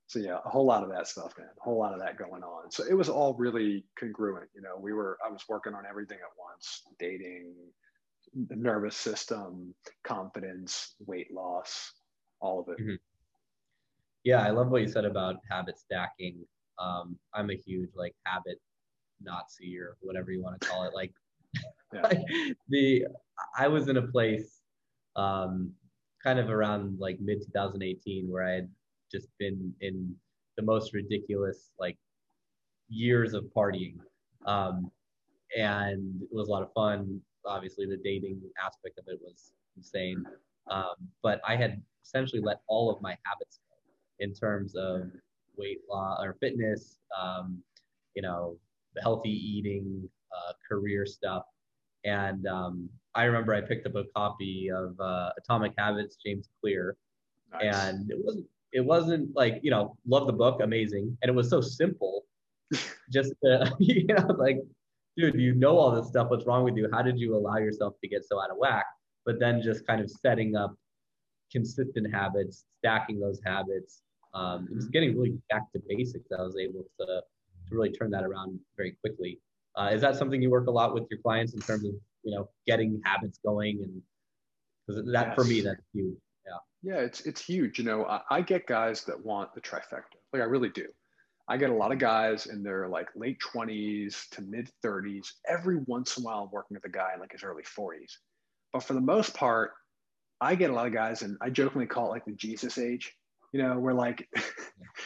so 0.07 0.19
yeah, 0.19 0.37
a 0.45 0.49
whole 0.49 0.65
lot 0.65 0.83
of 0.83 0.89
that 0.89 1.07
stuff, 1.07 1.33
man. 1.37 1.47
A 1.59 1.63
whole 1.63 1.79
lot 1.79 1.93
of 1.93 1.99
that 1.99 2.17
going 2.17 2.43
on. 2.43 2.71
So 2.71 2.83
it 2.87 2.93
was 2.93 3.09
all 3.09 3.33
really 3.33 3.85
congruent. 3.99 4.49
You 4.55 4.61
know, 4.61 4.77
we 4.79 4.93
were 4.93 5.17
I 5.25 5.31
was 5.31 5.43
working 5.49 5.73
on 5.73 5.83
everything 5.89 6.17
at 6.17 6.33
once: 6.39 6.83
dating, 6.99 7.53
the 8.47 8.55
nervous 8.55 8.95
system, 8.95 9.73
confidence, 10.03 10.95
weight 11.05 11.33
loss, 11.33 11.91
all 12.39 12.59
of 12.59 12.69
it. 12.69 12.79
Mm-hmm. 12.79 12.95
Yeah, 14.23 14.41
I 14.41 14.51
love 14.51 14.69
what 14.69 14.81
you 14.81 14.87
said 14.87 15.05
about 15.05 15.37
habit 15.49 15.79
stacking. 15.79 16.45
Um, 16.77 17.17
I'm 17.33 17.49
a 17.49 17.55
huge 17.55 17.91
like 17.95 18.15
habit 18.25 18.59
Nazi 19.21 19.77
or 19.79 19.97
whatever 20.01 20.31
you 20.31 20.43
want 20.43 20.59
to 20.61 20.67
call 20.67 20.83
it. 20.83 20.93
Like, 20.93 21.13
like 22.03 22.21
the 22.69 23.05
I 23.57 23.67
was 23.67 23.87
in 23.87 23.97
a 23.97 24.01
place 24.01 24.61
um, 25.15 25.71
kind 26.23 26.39
of 26.39 26.49
around 26.49 26.99
like 26.99 27.19
mid 27.19 27.41
2018 27.41 28.29
where 28.29 28.43
I 28.43 28.51
had 28.51 28.69
just 29.15 29.29
been 29.39 29.73
in 29.81 30.13
the 30.57 30.63
most 30.63 30.93
ridiculous 30.93 31.71
like 31.79 31.97
years 32.89 33.33
of 33.33 33.45
partying. 33.55 33.95
Um, 34.45 34.91
and 35.57 36.21
it 36.21 36.35
was 36.35 36.47
a 36.47 36.51
lot 36.51 36.63
of 36.63 36.73
fun. 36.73 37.21
Obviously, 37.45 37.85
the 37.85 37.97
dating 38.03 38.41
aspect 38.63 38.97
of 38.97 39.05
it 39.07 39.19
was 39.21 39.53
insane. 39.77 40.23
Um, 40.69 40.95
but 41.21 41.39
I 41.47 41.55
had 41.55 41.81
essentially 42.03 42.41
let 42.41 42.61
all 42.67 42.89
of 42.89 43.01
my 43.01 43.17
habits 43.23 43.59
go 43.69 43.75
in 44.19 44.33
terms 44.33 44.75
of 44.75 45.11
weight 45.57 45.79
loss 45.89 46.19
or 46.23 46.35
fitness, 46.39 46.97
um, 47.17 47.61
you 48.15 48.21
know, 48.21 48.57
healthy 49.01 49.29
eating, 49.29 50.09
uh, 50.35 50.53
career 50.67 51.05
stuff. 51.05 51.43
And 52.03 52.45
um, 52.47 52.89
I 53.15 53.23
remember 53.23 53.53
I 53.53 53.61
picked 53.61 53.85
up 53.87 53.95
a 53.95 54.03
copy 54.15 54.69
of 54.71 54.99
uh, 54.99 55.29
Atomic 55.37 55.73
Habits, 55.77 56.17
James 56.23 56.49
Clear, 56.61 56.97
nice. 57.51 57.73
and 57.73 58.11
it 58.11 58.17
wasn't 58.19 58.45
it 58.75 58.85
wasn't 58.85 59.35
like 59.35 59.59
you 59.63 59.71
know 59.71 59.95
love 60.07 60.27
the 60.27 60.33
book 60.33 60.61
amazing. 60.61 61.17
And 61.21 61.29
it 61.29 61.35
was 61.35 61.49
so 61.49 61.61
simple 61.61 62.25
just 63.11 63.33
to, 63.43 63.75
you 63.79 64.05
know 64.07 64.27
like 64.37 64.59
dude 65.17 65.39
you 65.39 65.55
know 65.55 65.77
all 65.77 65.91
this 65.91 66.07
stuff 66.07 66.29
what's 66.29 66.45
wrong 66.45 66.63
with 66.63 66.75
you? 66.75 66.89
How 66.91 67.01
did 67.01 67.19
you 67.19 67.35
allow 67.35 67.57
yourself 67.57 67.93
to 68.01 68.07
get 68.07 68.23
so 68.25 68.41
out 68.41 68.51
of 68.51 68.57
whack? 68.57 68.85
But 69.25 69.39
then 69.39 69.61
just 69.61 69.87
kind 69.87 70.01
of 70.01 70.09
setting 70.09 70.55
up 70.55 70.75
consistent 71.51 72.13
habits 72.13 72.65
stacking 72.79 73.19
those 73.19 73.39
habits 73.45 74.01
um, 74.33 74.67
just 74.73 74.91
getting 74.91 75.15
really 75.15 75.37
back 75.49 75.71
to 75.71 75.79
basics 75.87 76.29
i 76.37 76.41
was 76.41 76.57
able 76.57 76.83
to 76.99 77.21
to 77.67 77.75
really 77.75 77.91
turn 77.91 78.11
that 78.11 78.23
around 78.23 78.59
very 78.77 78.95
quickly. 79.01 79.39
Uh, 79.77 79.89
is 79.91 80.01
that 80.01 80.15
something 80.15 80.41
you 80.41 80.49
work 80.49 80.67
a 80.67 80.71
lot 80.71 80.93
with 80.93 81.05
your 81.09 81.19
clients 81.19 81.53
in 81.53 81.59
terms 81.59 81.85
of 81.85 81.93
you 82.23 82.35
know 82.35 82.49
getting 82.65 83.01
habits 83.03 83.39
going 83.45 83.81
and 83.83 84.01
because 84.87 85.03
that 85.11 85.27
yes. 85.27 85.35
for 85.35 85.43
me 85.43 85.61
that's 85.61 85.83
huge 85.93 86.17
yeah, 86.85 86.99
it's 86.99 87.21
it's 87.21 87.43
huge. 87.43 87.79
You 87.79 87.85
know, 87.85 88.05
I, 88.05 88.21
I, 88.29 88.41
get 88.41 88.67
guys 88.67 89.03
that 89.05 89.25
want 89.25 89.53
the 89.55 89.61
trifecta. 89.61 90.17
Like 90.31 90.41
I 90.41 90.45
really 90.45 90.69
do. 90.69 90.85
I 91.47 91.57
get 91.57 91.71
a 91.71 91.73
lot 91.73 91.91
of 91.91 91.97
guys 91.97 92.45
in 92.45 92.61
their 92.61 92.87
like 92.87 93.07
late 93.15 93.37
20s 93.39 94.29
to 94.29 94.41
mid 94.41 94.69
30s. 94.83 95.27
Every 95.47 95.77
once 95.87 96.17
in 96.17 96.23
a 96.23 96.25
while, 96.25 96.43
I'm 96.43 96.51
working 96.51 96.75
with 96.75 96.85
a 96.85 96.95
guy 96.95 97.11
in 97.13 97.19
like 97.19 97.31
his 97.31 97.43
early 97.43 97.63
40s. 97.63 98.11
But 98.71 98.83
for 98.83 98.93
the 98.93 99.01
most 99.01 99.33
part, 99.33 99.71
I 100.41 100.53
get 100.53 100.69
a 100.69 100.73
lot 100.73 100.85
of 100.85 100.93
guys, 100.93 101.23
and 101.23 101.37
I 101.41 101.49
jokingly 101.49 101.87
call 101.87 102.07
it 102.07 102.09
like 102.09 102.25
the 102.25 102.33
Jesus 102.33 102.77
age. 102.77 103.11
You 103.51 103.61
know, 103.61 103.79
where 103.79 103.93
like 103.93 104.27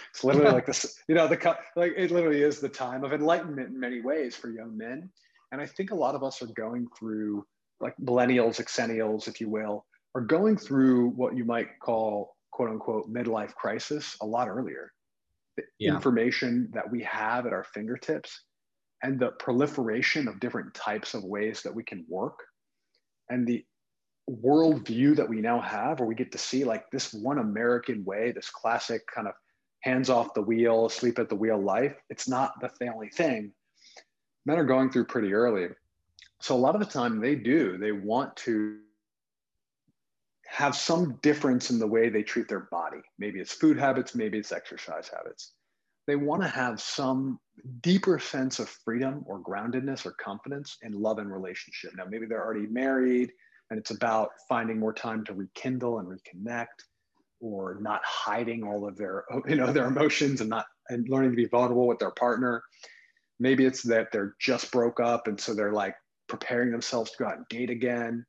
It's 0.10 0.24
literally 0.24 0.52
like 0.52 0.66
this, 0.66 1.00
you 1.08 1.16
know, 1.16 1.28
the 1.28 1.58
like 1.76 1.94
it 1.96 2.12
literally 2.12 2.42
is 2.42 2.60
the 2.60 2.70
time 2.70 3.04
of 3.04 3.14
enlightenment 3.14 3.70
in 3.70 3.80
many 3.80 4.02
ways 4.02 4.36
for 4.36 4.50
young 4.50 4.76
men. 4.76 5.10
And 5.52 5.62
I 5.62 5.66
think 5.66 5.92
a 5.92 5.96
lot 5.96 6.16
of 6.16 6.24
us 6.24 6.42
are 6.42 6.48
going 6.48 6.88
through 6.98 7.46
like 7.80 7.96
millennials, 7.98 8.62
exennials, 8.62 9.28
if 9.28 9.40
you 9.40 9.50
will, 9.50 9.86
are 10.16 10.22
going 10.22 10.58
through 10.58 11.10
what 11.10 11.36
you 11.36 11.46
might 11.46 11.80
call 11.80 12.36
quote 12.52 12.70
unquote 12.70 13.12
midlife 13.12 13.54
crisis 13.56 14.18
a 14.22 14.26
lot 14.26 14.48
earlier. 14.48 14.92
The 15.58 15.64
yeah. 15.78 15.94
information 15.94 16.70
that 16.74 16.90
we 16.90 17.04
have 17.04 17.46
at 17.46 17.54
our 17.54 17.64
fingertips 17.64 18.44
and 19.04 19.20
the 19.20 19.32
proliferation 19.32 20.28
of 20.28 20.40
different 20.40 20.74
types 20.74 21.14
of 21.14 21.24
ways 21.24 21.62
that 21.64 21.74
we 21.74 21.84
can 21.84 22.06
work 22.10 22.40
and 23.30 23.48
the 23.48 23.64
worldview 24.30 25.16
that 25.16 25.28
we 25.28 25.42
now 25.42 25.60
have 25.60 26.00
where 26.00 26.08
we 26.08 26.16
get 26.16 26.32
to 26.32 26.38
see 26.38 26.64
like 26.64 26.90
this 26.92 27.14
one 27.14 27.40
American 27.40 28.04
way, 28.06 28.32
this 28.32 28.50
classic 28.50 29.02
kind 29.14 29.28
of 29.28 29.34
hands 29.82 30.10
off 30.10 30.34
the 30.34 30.42
wheel, 30.42 30.90
sleep 30.90 31.20
at 31.20 31.30
the 31.30 31.36
wheel 31.36 31.62
life. 31.62 31.96
It's 32.10 32.28
not 32.28 32.54
the 32.60 32.94
only 32.94 33.10
thing. 33.10 33.54
Men 34.46 34.60
are 34.60 34.66
going 34.66 34.92
through 34.92 35.06
pretty 35.06 35.34
early. 35.34 35.70
So 36.42 36.56
a 36.56 36.58
lot 36.58 36.76
of 36.76 36.82
the 36.82 36.88
time 36.88 37.20
they 37.20 37.36
do, 37.36 37.78
they 37.78 37.92
want 37.92 38.36
to 38.38 38.80
have 40.50 40.76
some 40.76 41.20
difference 41.22 41.70
in 41.70 41.78
the 41.78 41.88
way 41.88 42.10
they 42.10 42.24
treat 42.24 42.48
their 42.48 42.68
body. 42.72 43.02
Maybe 43.20 43.40
it's 43.40 43.54
food 43.54 43.78
habits, 43.78 44.16
maybe 44.16 44.40
it's 44.40 44.52
exercise 44.52 45.08
habits. 45.08 45.54
They 46.08 46.16
want 46.16 46.42
to 46.42 46.48
have 46.48 46.82
some 46.82 47.40
deeper 47.82 48.18
sense 48.18 48.58
of 48.58 48.68
freedom 48.68 49.24
or 49.28 49.40
groundedness 49.44 50.08
or 50.08 50.12
confidence 50.14 50.78
in 50.82 50.94
love 50.94 51.20
and 51.20 51.32
relationship. 51.32 51.92
Now, 51.96 52.06
maybe 52.10 52.26
they're 52.26 52.44
already 52.44 52.66
married, 52.66 53.32
and 53.70 53.80
it's 53.80 53.92
about 53.92 54.32
finding 54.48 54.80
more 54.80 54.94
time 54.94 55.24
to 55.26 55.34
rekindle 55.34 56.00
and 56.00 56.08
reconnect 56.08 56.66
or 57.40 57.78
not 57.80 58.02
hiding 58.04 58.64
all 58.64 58.88
of 58.88 58.98
their 58.98 59.26
you 59.48 59.56
know 59.56 59.72
their 59.72 59.88
emotions 59.88 60.42
and 60.42 60.50
not 60.50 60.66
and 60.90 61.08
learning 61.10 61.32
to 61.32 61.38
be 61.38 61.46
vulnerable 61.46 61.88
with 61.88 62.00
their 62.00 62.12
partner 62.12 62.62
maybe 63.40 63.66
it's 63.66 63.82
that 63.82 64.12
they're 64.12 64.36
just 64.42 64.72
broke 64.72 65.00
up 65.00 65.28
and 65.28 65.40
so 65.40 65.54
they're 65.54 65.72
like 65.72 65.96
preparing 66.28 66.70
themselves 66.72 67.12
to 67.12 67.18
go 67.20 67.26
out 67.26 67.38
and 67.38 67.46
date 67.50 67.70
again 67.70 68.26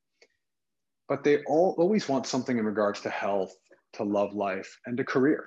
but 1.11 1.23
they 1.23 1.43
all 1.45 1.75
always 1.77 2.09
want 2.09 2.27
something 2.27 2.57
in 2.57 2.65
regards 2.65 3.03
to 3.03 3.11
health 3.11 3.53
to 3.93 4.05
love 4.05 4.33
life 4.33 4.79
and 4.87 4.97
to 4.97 5.05
career 5.05 5.45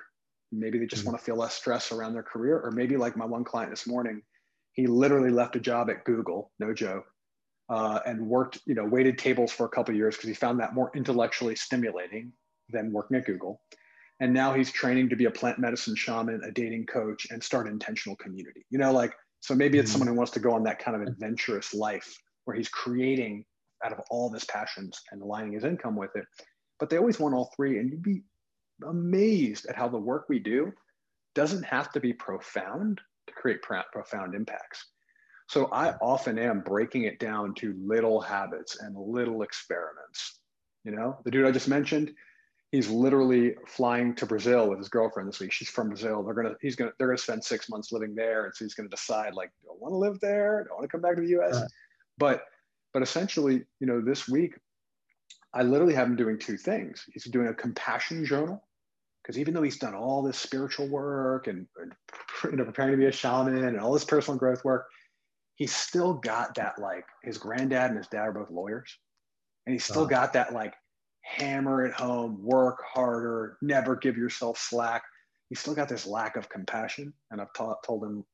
maybe 0.52 0.78
they 0.78 0.86
just 0.86 1.02
mm-hmm. 1.02 1.10
want 1.10 1.18
to 1.18 1.24
feel 1.24 1.36
less 1.36 1.54
stress 1.54 1.90
around 1.90 2.12
their 2.12 2.22
career 2.22 2.60
or 2.60 2.70
maybe 2.70 2.96
like 2.96 3.16
my 3.16 3.24
one 3.24 3.42
client 3.42 3.70
this 3.70 3.88
morning 3.88 4.22
he 4.74 4.86
literally 4.86 5.30
left 5.30 5.56
a 5.56 5.60
job 5.60 5.90
at 5.90 6.04
google 6.04 6.52
no 6.60 6.72
joke 6.72 7.04
uh, 7.68 8.00
and 8.06 8.20
worked, 8.20 8.60
you 8.66 8.74
know, 8.74 8.84
waited 8.84 9.18
tables 9.18 9.52
for 9.52 9.66
a 9.66 9.68
couple 9.68 9.94
years 9.94 10.16
because 10.16 10.28
he 10.28 10.34
found 10.34 10.60
that 10.60 10.74
more 10.74 10.90
intellectually 10.94 11.56
stimulating 11.56 12.32
than 12.70 12.92
working 12.92 13.16
at 13.16 13.24
Google. 13.24 13.60
And 14.20 14.32
now 14.32 14.54
he's 14.54 14.70
training 14.70 15.08
to 15.08 15.16
be 15.16 15.24
a 15.24 15.30
plant 15.30 15.58
medicine 15.58 15.96
shaman, 15.96 16.42
a 16.44 16.50
dating 16.50 16.86
coach, 16.86 17.26
and 17.30 17.42
start 17.42 17.66
an 17.66 17.72
intentional 17.72 18.16
community. 18.16 18.64
You 18.70 18.78
know, 18.78 18.92
like, 18.92 19.12
so 19.40 19.54
maybe 19.54 19.78
it's 19.78 19.90
mm-hmm. 19.90 19.98
someone 19.98 20.08
who 20.08 20.14
wants 20.14 20.32
to 20.32 20.40
go 20.40 20.52
on 20.52 20.62
that 20.64 20.78
kind 20.78 20.96
of 20.96 21.02
adventurous 21.06 21.74
life 21.74 22.16
where 22.44 22.56
he's 22.56 22.68
creating 22.68 23.44
out 23.84 23.92
of 23.92 24.00
all 24.10 24.28
of 24.28 24.34
his 24.34 24.44
passions 24.44 25.00
and 25.10 25.22
aligning 25.22 25.52
his 25.52 25.64
income 25.64 25.96
with 25.96 26.14
it. 26.16 26.24
But 26.78 26.90
they 26.90 26.98
always 26.98 27.20
want 27.20 27.34
all 27.34 27.52
three. 27.54 27.78
And 27.78 27.90
you'd 27.90 28.02
be 28.02 28.22
amazed 28.86 29.66
at 29.66 29.76
how 29.76 29.88
the 29.88 29.98
work 29.98 30.26
we 30.28 30.38
do 30.38 30.72
doesn't 31.34 31.64
have 31.64 31.92
to 31.92 32.00
be 32.00 32.12
profound 32.12 33.00
to 33.26 33.32
create 33.34 33.60
profound 33.62 34.34
impacts. 34.34 34.86
So 35.48 35.68
I 35.72 35.90
often 36.00 36.38
am 36.38 36.60
breaking 36.60 37.04
it 37.04 37.18
down 37.18 37.54
to 37.56 37.74
little 37.84 38.20
habits 38.20 38.78
and 38.80 38.96
little 38.96 39.42
experiments. 39.42 40.40
You 40.84 40.92
know, 40.92 41.18
the 41.24 41.30
dude 41.30 41.46
I 41.46 41.50
just 41.50 41.68
mentioned, 41.68 42.12
he's 42.72 42.88
literally 42.88 43.54
flying 43.66 44.14
to 44.16 44.26
Brazil 44.26 44.68
with 44.68 44.78
his 44.78 44.88
girlfriend 44.88 45.28
this 45.28 45.40
week. 45.40 45.52
She's 45.52 45.68
from 45.68 45.88
Brazil. 45.88 46.22
They're 46.22 46.34
gonna 46.34 46.54
he's 46.60 46.76
gonna 46.76 46.92
they're 46.98 47.08
gonna 47.08 47.18
spend 47.18 47.44
six 47.44 47.68
months 47.68 47.92
living 47.92 48.14
there, 48.14 48.46
and 48.46 48.54
so 48.54 48.64
he's 48.64 48.74
gonna 48.74 48.88
decide 48.88 49.34
like, 49.34 49.50
do 49.62 49.68
I 49.70 49.74
want 49.78 49.92
to 49.92 49.96
live 49.96 50.20
there? 50.20 50.64
Do 50.64 50.70
I 50.70 50.74
want 50.74 50.84
to 50.84 50.88
come 50.88 51.00
back 51.00 51.16
to 51.16 51.22
the 51.22 51.28
U.S.? 51.28 51.56
Uh, 51.56 51.66
but 52.18 52.44
but 52.94 53.02
essentially, 53.02 53.64
you 53.80 53.86
know, 53.86 54.00
this 54.00 54.28
week 54.28 54.54
I 55.52 55.62
literally 55.62 55.94
have 55.94 56.06
him 56.06 56.16
doing 56.16 56.38
two 56.38 56.56
things. 56.56 57.04
He's 57.12 57.24
doing 57.24 57.48
a 57.48 57.54
compassion 57.54 58.24
journal 58.24 58.62
because 59.22 59.38
even 59.38 59.52
though 59.52 59.62
he's 59.62 59.78
done 59.78 59.94
all 59.94 60.22
this 60.22 60.38
spiritual 60.38 60.88
work 60.88 61.48
and, 61.48 61.66
and 61.80 61.92
you 62.44 62.56
know 62.56 62.64
preparing 62.64 62.92
to 62.92 62.96
be 62.96 63.06
a 63.06 63.12
shaman 63.12 63.64
and 63.64 63.78
all 63.78 63.92
this 63.92 64.04
personal 64.04 64.38
growth 64.38 64.64
work, 64.64 64.86
he's 65.56 65.74
still 65.74 66.14
got 66.14 66.54
that 66.54 66.78
like 66.78 67.04
his 67.22 67.36
granddad 67.36 67.90
and 67.90 67.98
his 67.98 68.06
dad 68.06 68.22
are 68.22 68.32
both 68.32 68.50
lawyers. 68.50 68.96
And 69.66 69.72
he's 69.72 69.84
still 69.84 70.06
got 70.06 70.34
that 70.34 70.52
like 70.52 70.74
hammer 71.22 71.86
at 71.86 71.94
home 71.94 72.38
work 72.42 72.82
harder 72.86 73.56
never 73.60 73.96
give 73.96 74.16
yourself 74.16 74.58
slack. 74.58 75.02
He's 75.48 75.58
still 75.58 75.74
got 75.74 75.88
this 75.88 76.06
lack 76.06 76.36
of 76.36 76.48
compassion. 76.48 77.12
And 77.30 77.40
i've 77.40 77.52
ta- 77.56 77.76
told 77.84 78.04
him 78.04 78.24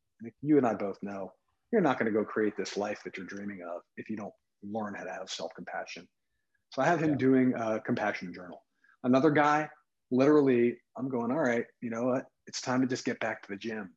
you 0.43 0.59
and 0.59 0.67
i 0.67 0.75
both 0.75 0.99
know 1.03 1.33
you're 1.73 1.81
not 1.81 1.99
going 1.99 2.13
to 2.13 2.19
go 2.19 2.25
create 2.25 2.57
this 2.57 2.77
life 2.77 3.01
that 3.05 3.17
you're 3.17 3.27
dreaming 3.27 3.61
of 3.63 3.83
if 3.97 4.11
you 4.11 4.17
don't 4.17 4.35
learn 4.63 4.95
how 4.95 5.05
to 5.05 5.11
have 5.11 5.29
self-compassion 5.31 6.07
so 6.71 6.83
i 6.83 6.85
have 6.85 7.03
him 7.03 7.11
yeah. 7.11 7.17
doing 7.17 7.55
a 7.57 7.81
compassion 7.81 8.33
journal 8.33 8.63
another 9.05 9.31
guy 9.31 9.69
literally 10.11 10.77
i'm 10.99 11.09
going 11.09 11.31
all 11.31 11.39
right 11.39 11.65
you 11.81 11.91
know 11.91 12.05
what 12.05 12.27
it's 12.47 12.61
time 12.61 12.81
to 12.81 12.87
just 12.87 13.05
get 13.05 13.19
back 13.21 13.43
to 13.43 13.49
the 13.51 13.57
gym 13.57 13.91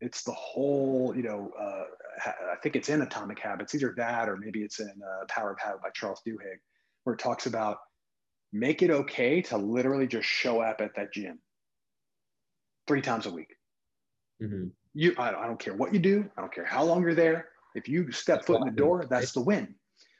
it's 0.00 0.22
the 0.22 0.32
whole 0.32 1.12
you 1.16 1.22
know 1.22 1.50
uh, 1.60 1.84
I 2.18 2.56
think 2.62 2.76
it's 2.76 2.88
in 2.88 3.02
Atomic 3.02 3.38
Habits, 3.38 3.74
either 3.74 3.94
that 3.96 4.28
or 4.28 4.36
maybe 4.36 4.62
it's 4.62 4.80
in 4.80 4.88
uh, 4.88 5.24
Power 5.28 5.52
of 5.52 5.60
Habit 5.60 5.82
by 5.82 5.90
Charles 5.94 6.20
Duhigg, 6.26 6.58
where 7.04 7.14
it 7.14 7.20
talks 7.20 7.46
about 7.46 7.78
make 8.52 8.82
it 8.82 8.90
okay 8.90 9.42
to 9.42 9.56
literally 9.56 10.06
just 10.06 10.26
show 10.26 10.60
up 10.60 10.80
at 10.80 10.90
that 10.96 11.12
gym 11.12 11.38
three 12.86 13.02
times 13.02 13.26
a 13.26 13.30
week. 13.30 13.54
Mm-hmm. 14.42 14.68
You, 14.94 15.14
I, 15.18 15.28
I, 15.34 15.46
don't 15.46 15.60
care 15.60 15.74
what 15.74 15.92
you 15.92 16.00
do. 16.00 16.28
I 16.36 16.40
don't 16.40 16.52
care 16.52 16.64
how 16.64 16.82
long 16.82 17.02
you're 17.02 17.14
there. 17.14 17.48
If 17.74 17.88
you 17.88 18.10
step 18.10 18.46
foot 18.46 18.60
in 18.60 18.66
the 18.66 18.72
door, 18.72 19.04
that's 19.08 19.32
the 19.32 19.40
win. 19.40 19.74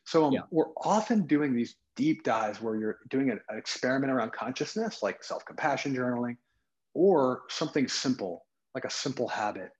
So 0.08 0.24
um, 0.24 0.32
yeah. 0.32 0.40
we're 0.50 0.72
often 0.78 1.26
doing 1.26 1.54
these 1.54 1.76
deep 1.96 2.24
dives 2.24 2.62
where 2.62 2.76
you're 2.76 2.98
doing 3.10 3.30
an, 3.30 3.40
an 3.50 3.58
experiment 3.58 4.10
around 4.10 4.32
consciousness, 4.32 5.02
like 5.02 5.22
self-compassion 5.22 5.94
journaling, 5.94 6.36
or 6.94 7.42
something 7.50 7.86
simple, 7.88 8.46
like 8.74 8.84
a 8.84 8.90
simple 8.90 9.28
habit 9.28 9.70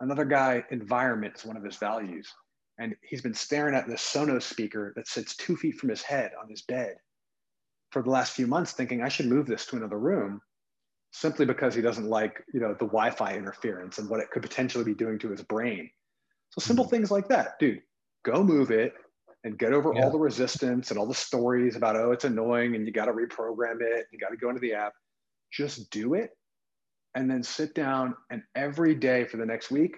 Another 0.00 0.24
guy, 0.24 0.64
environment 0.70 1.34
is 1.36 1.44
one 1.44 1.56
of 1.56 1.64
his 1.64 1.76
values. 1.76 2.32
And 2.78 2.94
he's 3.02 3.22
been 3.22 3.34
staring 3.34 3.74
at 3.74 3.88
this 3.88 4.02
Sonos 4.02 4.42
speaker 4.42 4.92
that 4.94 5.08
sits 5.08 5.36
two 5.36 5.56
feet 5.56 5.76
from 5.76 5.88
his 5.88 6.02
head 6.02 6.30
on 6.40 6.48
his 6.48 6.62
bed 6.62 6.96
for 7.90 8.02
the 8.02 8.10
last 8.10 8.32
few 8.32 8.46
months, 8.46 8.72
thinking 8.72 9.02
I 9.02 9.08
should 9.08 9.26
move 9.26 9.46
this 9.46 9.66
to 9.66 9.76
another 9.76 9.98
room 9.98 10.40
simply 11.10 11.46
because 11.46 11.74
he 11.74 11.82
doesn't 11.82 12.08
like, 12.08 12.44
you 12.52 12.60
know, 12.60 12.74
the 12.74 12.86
Wi-Fi 12.86 13.34
interference 13.34 13.98
and 13.98 14.08
what 14.08 14.20
it 14.20 14.30
could 14.30 14.42
potentially 14.42 14.84
be 14.84 14.94
doing 14.94 15.18
to 15.20 15.30
his 15.30 15.42
brain. 15.42 15.90
So 16.50 16.60
simple 16.60 16.84
mm-hmm. 16.84 16.90
things 16.90 17.10
like 17.10 17.28
that, 17.28 17.58
dude, 17.58 17.82
go 18.24 18.44
move 18.44 18.70
it 18.70 18.94
and 19.44 19.58
get 19.58 19.72
over 19.72 19.92
yeah. 19.94 20.04
all 20.04 20.10
the 20.10 20.18
resistance 20.18 20.90
and 20.90 20.98
all 20.98 21.06
the 21.06 21.14
stories 21.14 21.76
about, 21.76 21.96
oh, 21.96 22.12
it's 22.12 22.24
annoying 22.24 22.74
and 22.74 22.86
you 22.86 22.92
got 22.92 23.06
to 23.06 23.12
reprogram 23.12 23.80
it. 23.80 24.06
You 24.12 24.18
got 24.18 24.30
to 24.30 24.36
go 24.36 24.48
into 24.48 24.60
the 24.60 24.74
app. 24.74 24.92
Just 25.50 25.90
do 25.90 26.14
it 26.14 26.30
and 27.14 27.30
then 27.30 27.42
sit 27.42 27.74
down 27.74 28.14
and 28.30 28.42
every 28.54 28.94
day 28.94 29.24
for 29.24 29.38
the 29.38 29.46
next 29.46 29.70
week, 29.70 29.96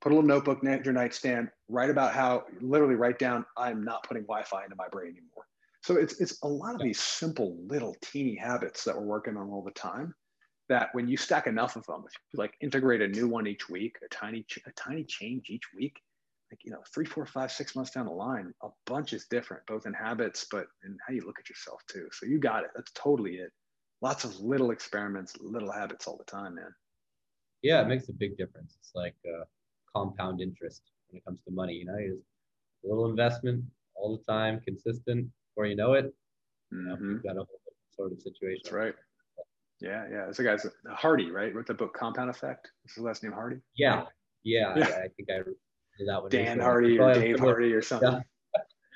put 0.00 0.12
a 0.12 0.14
little 0.14 0.28
notebook 0.28 0.62
near 0.62 0.82
your 0.82 0.92
nightstand, 0.92 1.48
write 1.68 1.90
about 1.90 2.12
how 2.12 2.44
literally 2.60 2.94
write 2.94 3.18
down, 3.18 3.44
I'm 3.56 3.82
not 3.84 4.06
putting 4.06 4.24
Wi-Fi 4.24 4.64
into 4.64 4.76
my 4.76 4.88
brain 4.88 5.08
anymore. 5.08 5.46
So 5.82 5.96
it's 5.96 6.20
it's 6.20 6.38
a 6.42 6.48
lot 6.48 6.76
of 6.76 6.80
these 6.80 7.00
simple 7.00 7.56
little 7.66 7.96
teeny 8.00 8.36
habits 8.36 8.84
that 8.84 8.96
we're 8.96 9.02
working 9.02 9.36
on 9.36 9.50
all 9.50 9.62
the 9.62 9.72
time 9.72 10.14
that 10.68 10.90
when 10.92 11.08
you 11.08 11.16
stack 11.16 11.48
enough 11.48 11.74
of 11.74 11.84
them, 11.86 12.04
if 12.06 12.12
you 12.32 12.38
like 12.38 12.54
integrate 12.60 13.00
a 13.00 13.08
new 13.08 13.26
one 13.26 13.48
each 13.48 13.68
week, 13.68 13.96
a 14.04 14.08
tiny 14.14 14.46
a 14.66 14.72
tiny 14.72 15.04
change 15.04 15.50
each 15.50 15.64
week, 15.76 15.96
like 16.52 16.60
you 16.64 16.70
know, 16.70 16.82
three, 16.94 17.06
four, 17.06 17.26
five, 17.26 17.50
six 17.50 17.74
months 17.74 17.90
down 17.90 18.06
the 18.06 18.12
line, 18.12 18.52
a 18.62 18.68
bunch 18.86 19.12
is 19.12 19.26
different, 19.26 19.64
both 19.66 19.86
in 19.86 19.94
habits, 19.94 20.46
but 20.50 20.66
in 20.84 20.96
how 21.06 21.14
you 21.14 21.22
look 21.26 21.38
at 21.40 21.48
yourself 21.48 21.80
too. 21.88 22.06
So 22.12 22.26
you 22.26 22.38
got 22.38 22.62
it. 22.62 22.70
That's 22.76 22.92
totally 22.94 23.36
it 23.36 23.50
lots 24.02 24.24
of 24.24 24.38
little 24.40 24.72
experiments, 24.72 25.34
little 25.40 25.72
habits 25.72 26.06
all 26.06 26.18
the 26.18 26.30
time, 26.30 26.56
man. 26.56 26.74
Yeah, 27.62 27.80
it 27.80 27.88
makes 27.88 28.08
a 28.08 28.12
big 28.12 28.36
difference. 28.36 28.76
It's 28.80 28.90
like 28.94 29.14
uh, 29.26 29.44
compound 29.96 30.42
interest 30.42 30.82
when 31.08 31.18
it 31.18 31.24
comes 31.24 31.38
to 31.46 31.54
money. 31.54 31.74
You 31.74 31.86
know, 31.86 31.96
you 31.96 32.16
just 32.16 32.84
a 32.84 32.88
little 32.88 33.08
investment 33.08 33.64
all 33.94 34.16
the 34.16 34.32
time, 34.32 34.60
consistent. 34.66 35.28
Before 35.54 35.66
you 35.66 35.76
know 35.76 35.92
it, 35.94 36.12
you 36.72 36.82
know, 36.82 36.96
mm-hmm. 36.96 37.12
you've 37.12 37.22
got 37.22 37.36
a 37.36 37.44
whole 37.44 37.60
sort 37.94 38.12
of 38.12 38.20
situation. 38.20 38.62
That's 38.64 38.74
right. 38.74 38.94
Yeah, 39.80 40.06
yeah. 40.10 40.28
It's 40.28 40.38
a 40.38 40.44
guy's 40.44 40.66
Hardy, 40.88 41.30
right? 41.30 41.54
Wrote 41.54 41.66
the 41.66 41.74
book 41.74 41.94
Compound 41.94 42.30
Effect. 42.30 42.70
Is 42.84 42.94
his 42.94 43.04
last 43.04 43.22
name 43.22 43.32
Hardy? 43.32 43.58
Yeah, 43.76 44.04
yeah. 44.44 44.76
yeah. 44.76 44.84
I, 44.84 44.88
I, 44.88 45.08
think 45.16 45.28
I 45.30 45.38
that 46.06 46.22
one. 46.22 46.30
Dan 46.30 46.58
Hardy 46.58 46.98
or 46.98 47.14
Dave 47.14 47.38
Hardy 47.38 47.72
or 47.72 47.82
something. 47.82 48.12
Yeah. 48.12 48.20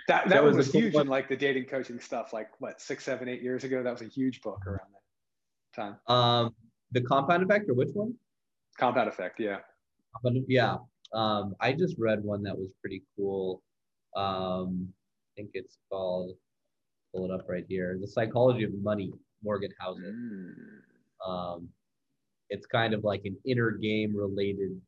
That, 0.09 0.29
that, 0.29 0.45
was, 0.45 0.57
was 0.57 0.71
huge 0.71 0.95
in 0.95 1.09
like 1.09 1.29
the 1.29 1.35
dating 1.35 1.65
coaching 1.65 1.99
stuff, 1.99 2.33
like 2.33 2.49
what, 2.61 2.81
six, 2.81 3.05
seven, 3.05 3.29
eight 3.29 3.43
years 3.43 3.65
ago. 3.65 3.83
That 3.83 3.91
was 3.91 4.03
a 4.03 4.07
huge 4.07 4.41
book 4.41 4.65
around 4.65 4.87
that 4.93 5.83
time. 5.83 5.97
Um, 6.07 6.55
the 6.93 7.01
compound 7.01 7.43
effect 7.43 7.69
or 7.69 7.75
which 7.75 7.89
one? 7.93 8.15
Compound 8.79 9.09
effect, 9.09 9.41
yeah. 9.41 9.59
Yeah. 10.47 10.77
Um, 11.13 11.57
I 11.59 11.73
just 11.73 11.97
read 11.99 12.23
one 12.23 12.45
that 12.45 12.57
was 12.57 12.69
pretty 12.81 13.03
cool. 13.17 13.63
Um, 14.15 14.89
I 14.93 15.43
think 15.43 15.51
it's 15.55 15.79
called, 15.91 16.37
pull 17.13 17.25
it 17.25 17.33
up 17.33 17.49
right 17.49 17.65
here, 17.69 17.99
The 18.01 18.07
Psychology 18.07 18.63
of 18.63 18.75
Money, 18.75 19.13
Morgan 19.43 19.73
Housel. 19.81 20.13
Mm. 20.13 21.29
Um, 21.29 21.69
it's 22.49 22.67
kind 22.67 22.95
of 22.95 23.05
like 23.05 23.23
an 23.25 23.37
inner 23.45 23.73
game 23.73 24.15
related 24.17 24.81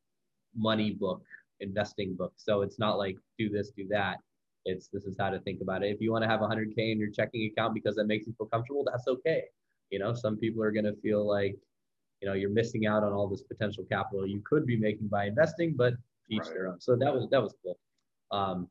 money 0.56 0.92
book, 0.92 1.22
investing 1.60 2.14
book. 2.14 2.32
So 2.36 2.62
it's 2.62 2.78
not 2.78 2.98
like 2.98 3.16
do 3.38 3.48
this, 3.48 3.70
do 3.76 3.86
that. 3.88 4.18
It's 4.64 4.88
this 4.88 5.04
is 5.04 5.16
how 5.18 5.30
to 5.30 5.40
think 5.40 5.60
about 5.60 5.82
it. 5.82 5.94
If 5.94 6.00
you 6.00 6.12
want 6.12 6.24
to 6.24 6.28
have 6.28 6.40
100k 6.40 6.92
in 6.92 6.98
your 6.98 7.10
checking 7.10 7.46
account 7.46 7.74
because 7.74 7.96
that 7.96 8.06
makes 8.06 8.26
you 8.26 8.34
feel 8.36 8.46
comfortable, 8.46 8.84
that's 8.84 9.08
okay. 9.08 9.44
You 9.90 9.98
know, 9.98 10.12
some 10.14 10.36
people 10.36 10.62
are 10.62 10.72
going 10.72 10.84
to 10.84 10.94
feel 11.00 11.26
like, 11.26 11.56
you 12.20 12.28
know, 12.28 12.34
you're 12.34 12.50
missing 12.50 12.86
out 12.86 13.02
on 13.02 13.12
all 13.12 13.28
this 13.28 13.42
potential 13.42 13.84
capital 13.90 14.26
you 14.26 14.42
could 14.44 14.66
be 14.66 14.76
making 14.76 15.08
by 15.08 15.26
investing, 15.26 15.74
but 15.76 15.94
each 16.28 16.40
right. 16.40 16.50
their 16.50 16.68
own. 16.68 16.80
So 16.80 16.96
that 16.96 17.14
was 17.14 17.28
that 17.30 17.42
was 17.42 17.54
cool. 17.62 17.78
Um, 18.30 18.68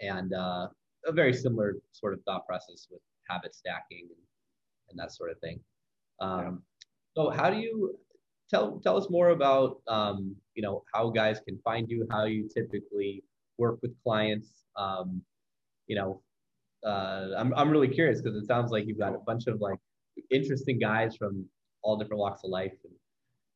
and 0.00 0.32
uh, 0.32 0.68
a 1.06 1.12
very 1.12 1.32
similar 1.32 1.76
sort 1.92 2.12
of 2.12 2.22
thought 2.24 2.46
process 2.46 2.86
with 2.90 3.00
habit 3.28 3.54
stacking 3.54 4.08
and, 4.08 4.18
and 4.90 4.98
that 4.98 5.12
sort 5.12 5.30
of 5.30 5.38
thing. 5.40 5.60
Um, 6.20 6.62
yeah. 7.16 7.24
So 7.24 7.30
how 7.30 7.50
do 7.50 7.58
you 7.58 7.98
tell 8.52 8.80
tell 8.82 8.96
us 8.96 9.08
more 9.10 9.30
about 9.30 9.80
um, 9.88 10.34
you 10.54 10.62
know 10.62 10.84
how 10.94 11.10
guys 11.10 11.40
can 11.46 11.58
find 11.64 11.88
you, 11.88 12.06
how 12.10 12.24
you 12.24 12.48
typically 12.52 13.22
work 13.58 13.78
with 13.82 13.92
clients. 14.02 14.64
Um, 14.76 15.22
you 15.86 15.96
know, 15.96 16.22
uh, 16.86 17.28
I'm 17.36 17.52
I'm 17.54 17.70
really 17.70 17.88
curious 17.88 18.20
because 18.20 18.36
it 18.36 18.46
sounds 18.46 18.70
like 18.70 18.86
you've 18.86 18.98
got 18.98 19.14
a 19.14 19.18
bunch 19.18 19.46
of 19.46 19.60
like 19.60 19.78
interesting 20.30 20.78
guys 20.78 21.16
from 21.16 21.44
all 21.82 21.96
different 21.96 22.20
walks 22.20 22.44
of 22.44 22.50
life. 22.50 22.72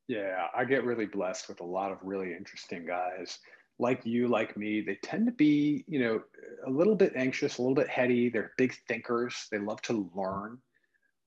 Yeah, 0.08 0.46
I 0.56 0.64
get 0.64 0.84
really 0.84 1.06
blessed 1.06 1.48
with 1.48 1.60
a 1.60 1.64
lot 1.64 1.90
of 1.90 1.98
really 2.02 2.32
interesting 2.32 2.86
guys 2.86 3.38
like 3.78 4.06
you, 4.06 4.28
like 4.28 4.56
me, 4.56 4.80
they 4.80 4.96
tend 5.02 5.26
to 5.26 5.32
be, 5.32 5.84
you 5.86 6.00
know, 6.00 6.22
a 6.66 6.70
little 6.70 6.94
bit 6.94 7.12
anxious, 7.14 7.58
a 7.58 7.62
little 7.62 7.74
bit 7.74 7.88
heady. 7.88 8.30
They're 8.30 8.52
big 8.56 8.74
thinkers. 8.88 9.48
They 9.50 9.58
love 9.58 9.82
to 9.82 10.10
learn. 10.14 10.58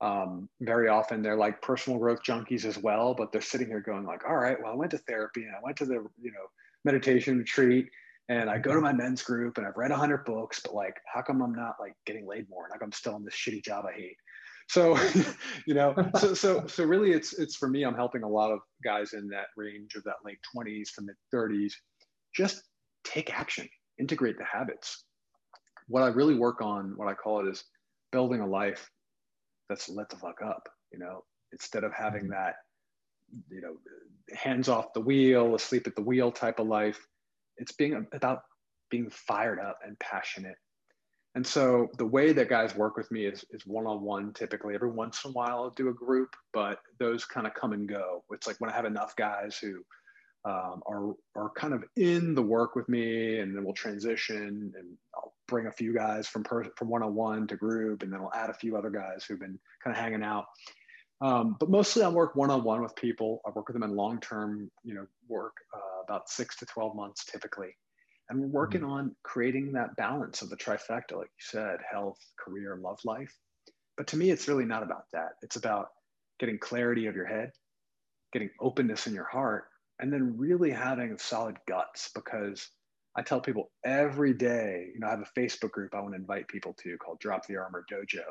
Um, 0.02 0.48
very 0.62 0.88
often 0.88 1.22
they're 1.22 1.36
like 1.36 1.62
personal 1.62 2.00
growth 2.00 2.20
junkies 2.26 2.66
as 2.66 2.78
well, 2.78 3.14
but 3.14 3.32
they're 3.32 3.42
sitting 3.42 3.68
here 3.68 3.82
going 3.82 4.06
like, 4.06 4.24
all 4.28 4.38
right, 4.38 4.58
well, 4.62 4.72
I 4.72 4.76
went 4.76 4.92
to 4.92 4.98
therapy 5.00 5.44
and 5.44 5.54
I 5.56 5.60
went 5.62 5.78
to 5.78 5.86
the, 5.86 6.06
you 6.22 6.32
know, 6.32 6.48
meditation 6.86 7.40
retreat 7.40 7.90
and 8.30 8.50
I 8.50 8.60
go 8.60 8.74
to 8.74 8.80
my 8.80 8.94
men's 8.94 9.24
group 9.24 9.58
and 9.58 9.68
I've 9.68 9.76
read 9.76 9.92
a 9.92 9.98
hundred 9.98 10.24
books, 10.24 10.62
but 10.64 10.74
like, 10.74 10.96
how 11.14 11.22
come 11.22 11.42
I'm 11.42 11.54
not 11.54 11.76
like 11.80 11.94
getting 12.06 12.28
laid 12.28 12.48
more? 12.50 12.68
Like 12.72 12.82
I'm 12.82 12.92
still 12.92 13.16
in 13.18 13.26
this 13.26 13.36
shitty 13.36 13.64
job 13.64 13.86
I 13.86 13.94
hate. 13.94 14.16
So, 14.70 14.98
you 15.66 15.74
know, 15.74 15.96
so, 16.18 16.34
so, 16.36 16.68
so 16.68 16.84
really 16.86 17.12
it's, 17.12 17.34
it's 17.34 17.56
for 17.56 17.68
me, 17.68 17.84
I'm 17.84 17.96
helping 17.96 18.24
a 18.24 18.30
lot 18.30 18.52
of 18.52 18.60
guys 18.84 19.14
in 19.14 19.28
that 19.30 19.48
range 19.58 19.96
of 19.96 20.04
that 20.04 20.18
late 20.24 20.40
twenties 20.54 20.94
to 20.94 21.02
mid 21.02 21.16
thirties 21.32 21.76
just 22.34 22.64
take 23.04 23.34
action, 23.34 23.68
integrate 24.00 24.38
the 24.38 24.46
habits. 24.46 25.04
What 25.88 26.04
I 26.04 26.08
really 26.08 26.36
work 26.36 26.62
on, 26.62 26.94
what 26.96 27.08
I 27.08 27.16
call 27.16 27.46
it 27.46 27.50
is 27.50 27.64
building 28.12 28.42
a 28.42 28.48
life 28.48 28.90
that's 29.70 29.88
let 29.88 30.10
the 30.10 30.18
fuck 30.18 30.42
up, 30.44 30.68
you 30.92 31.00
know, 31.00 31.24
instead 31.54 31.84
of 31.84 31.94
having 31.94 32.24
mm-hmm. 32.24 32.32
that, 32.32 32.56
you 33.50 33.62
know, 33.62 33.76
hands 34.36 34.68
off 34.68 34.94
the 34.94 35.02
wheel, 35.02 35.56
asleep 35.56 35.88
at 35.88 35.96
the 35.96 36.02
wheel 36.02 36.32
type 36.32 36.60
of 36.60 36.68
life. 36.68 37.00
It's 37.58 37.72
being 37.74 38.08
about 38.14 38.42
being 38.90 39.10
fired 39.10 39.60
up 39.60 39.80
and 39.86 39.98
passionate. 40.00 40.56
And 41.36 41.46
so 41.46 41.88
the 41.98 42.06
way 42.06 42.34
that 42.34 42.50
guys 42.50 42.76
work 42.76 42.98
with 42.98 43.12
me 43.12 43.26
is, 43.26 43.46
is 43.52 43.62
one-on-one 43.68 44.34
typically. 44.34 44.74
Every 44.74 44.90
once 44.90 45.24
in 45.24 45.30
a 45.30 45.34
while 45.34 45.64
I'll 45.64 45.70
do 45.70 45.90
a 45.90 45.94
group, 45.94 46.36
but 46.54 46.80
those 47.00 47.24
kind 47.24 47.46
of 47.46 47.54
come 47.54 47.72
and 47.74 47.88
go. 47.88 48.24
It's 48.32 48.48
like 48.48 48.60
when 48.60 48.72
I 48.72 48.76
have 48.76 48.86
enough 48.86 49.16
guys 49.16 49.58
who 49.58 49.84
um, 50.46 50.82
are 50.88 51.14
are 51.36 51.52
kind 51.56 51.74
of 51.74 51.84
in 51.98 52.34
the 52.34 52.42
work 52.42 52.76
with 52.76 52.88
me, 52.90 53.40
and 53.40 53.56
then 53.56 53.64
we'll 53.64 53.74
transition, 53.74 54.74
and 54.76 54.98
I'll 55.14 55.29
bring 55.50 55.68
a 55.68 55.72
few 55.72 55.94
guys 55.94 56.28
from 56.28 56.44
per, 56.44 56.66
from 56.76 56.90
one 56.90 57.04
on 57.04 57.16
one 57.16 57.48
to 57.48 57.56
group, 57.56 58.04
and 58.04 58.12
then 58.12 58.20
I'll 58.20 58.32
add 58.34 58.50
a 58.50 58.54
few 58.54 58.78
other 58.78 58.90
guys 58.90 59.24
who've 59.24 59.40
been 59.40 59.60
kind 59.84 59.96
of 59.96 60.02
hanging 60.02 60.24
out. 60.24 60.46
Um, 61.22 61.58
but 61.60 61.70
mostly, 61.70 62.04
I 62.04 62.10
work 62.10 62.36
one 62.36 62.50
on 62.50 62.64
one 62.64 62.82
with 62.82 62.96
people. 62.96 63.42
I 63.46 63.50
work 63.50 63.68
with 63.68 63.74
them 63.74 63.84
in 63.84 63.96
long 63.96 64.20
term, 64.22 64.72
you 64.84 64.94
know, 64.94 65.06
work 65.28 65.54
uh, 65.76 66.04
about 66.08 66.30
six 66.30 66.56
to 66.58 66.66
twelve 66.66 66.96
months 66.96 67.26
typically, 67.26 67.76
and 68.30 68.40
we're 68.40 68.48
working 68.48 68.82
mm-hmm. 68.82 68.92
on 68.92 69.16
creating 69.24 69.74
that 69.74 69.96
balance 69.98 70.42
of 70.42 70.50
the 70.50 70.56
trifecta, 70.56 71.18
like 71.18 71.28
you 71.28 71.42
said, 71.52 71.80
health, 71.90 72.20
career, 72.38 72.80
love 72.82 73.00
life. 73.04 73.36
But 73.98 74.08
to 74.08 74.18
me, 74.18 74.32
it's 74.32 74.48
really 74.48 74.66
not 74.66 74.84
about 74.84 75.06
that. 75.12 75.32
It's 75.42 75.58
about 75.58 75.88
getting 76.40 76.58
clarity 76.58 77.08
of 77.08 77.16
your 77.16 77.26
head, 77.26 77.52
getting 78.32 78.50
openness 78.62 79.08
in 79.08 79.14
your 79.14 79.28
heart, 79.28 79.66
and 80.00 80.12
then 80.12 80.38
really 80.38 80.72
having 80.72 81.18
solid 81.18 81.58
guts 81.68 82.10
because 82.16 82.70
I 83.16 83.22
tell 83.22 83.42
people 83.42 83.72
every 83.84 84.34
day, 84.34 84.88
you 84.94 85.00
know, 85.00 85.08
I 85.08 85.12
have 85.12 85.22
a 85.22 85.40
Facebook 85.40 85.72
group 85.72 85.94
I 85.94 86.02
want 86.02 86.14
to 86.14 86.20
invite 86.20 86.48
people 86.48 86.76
to 86.84 86.98
called 86.98 87.20
Drop 87.20 87.46
the 87.48 87.58
Armor 87.58 87.86
Dojo, 87.92 88.24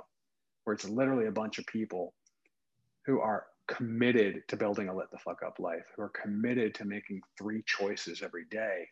where 0.64 0.74
it's 0.74 0.88
literally 0.88 1.26
a 1.26 1.32
bunch 1.32 1.58
of 1.58 1.66
people 1.66 2.14
who 3.04 3.20
are 3.20 3.46
committed 3.66 4.42
to 4.48 4.56
building 4.56 4.88
a 4.88 4.96
lit 4.96 5.10
the 5.10 5.18
fuck 5.18 5.42
up 5.46 5.58
life, 5.58 5.84
who 5.96 6.02
are 6.02 6.10
committed 6.10 6.74
to 6.74 6.84
making 6.84 7.20
three 7.38 7.62
choices 7.66 8.22
every 8.22 8.44
day 8.50 8.86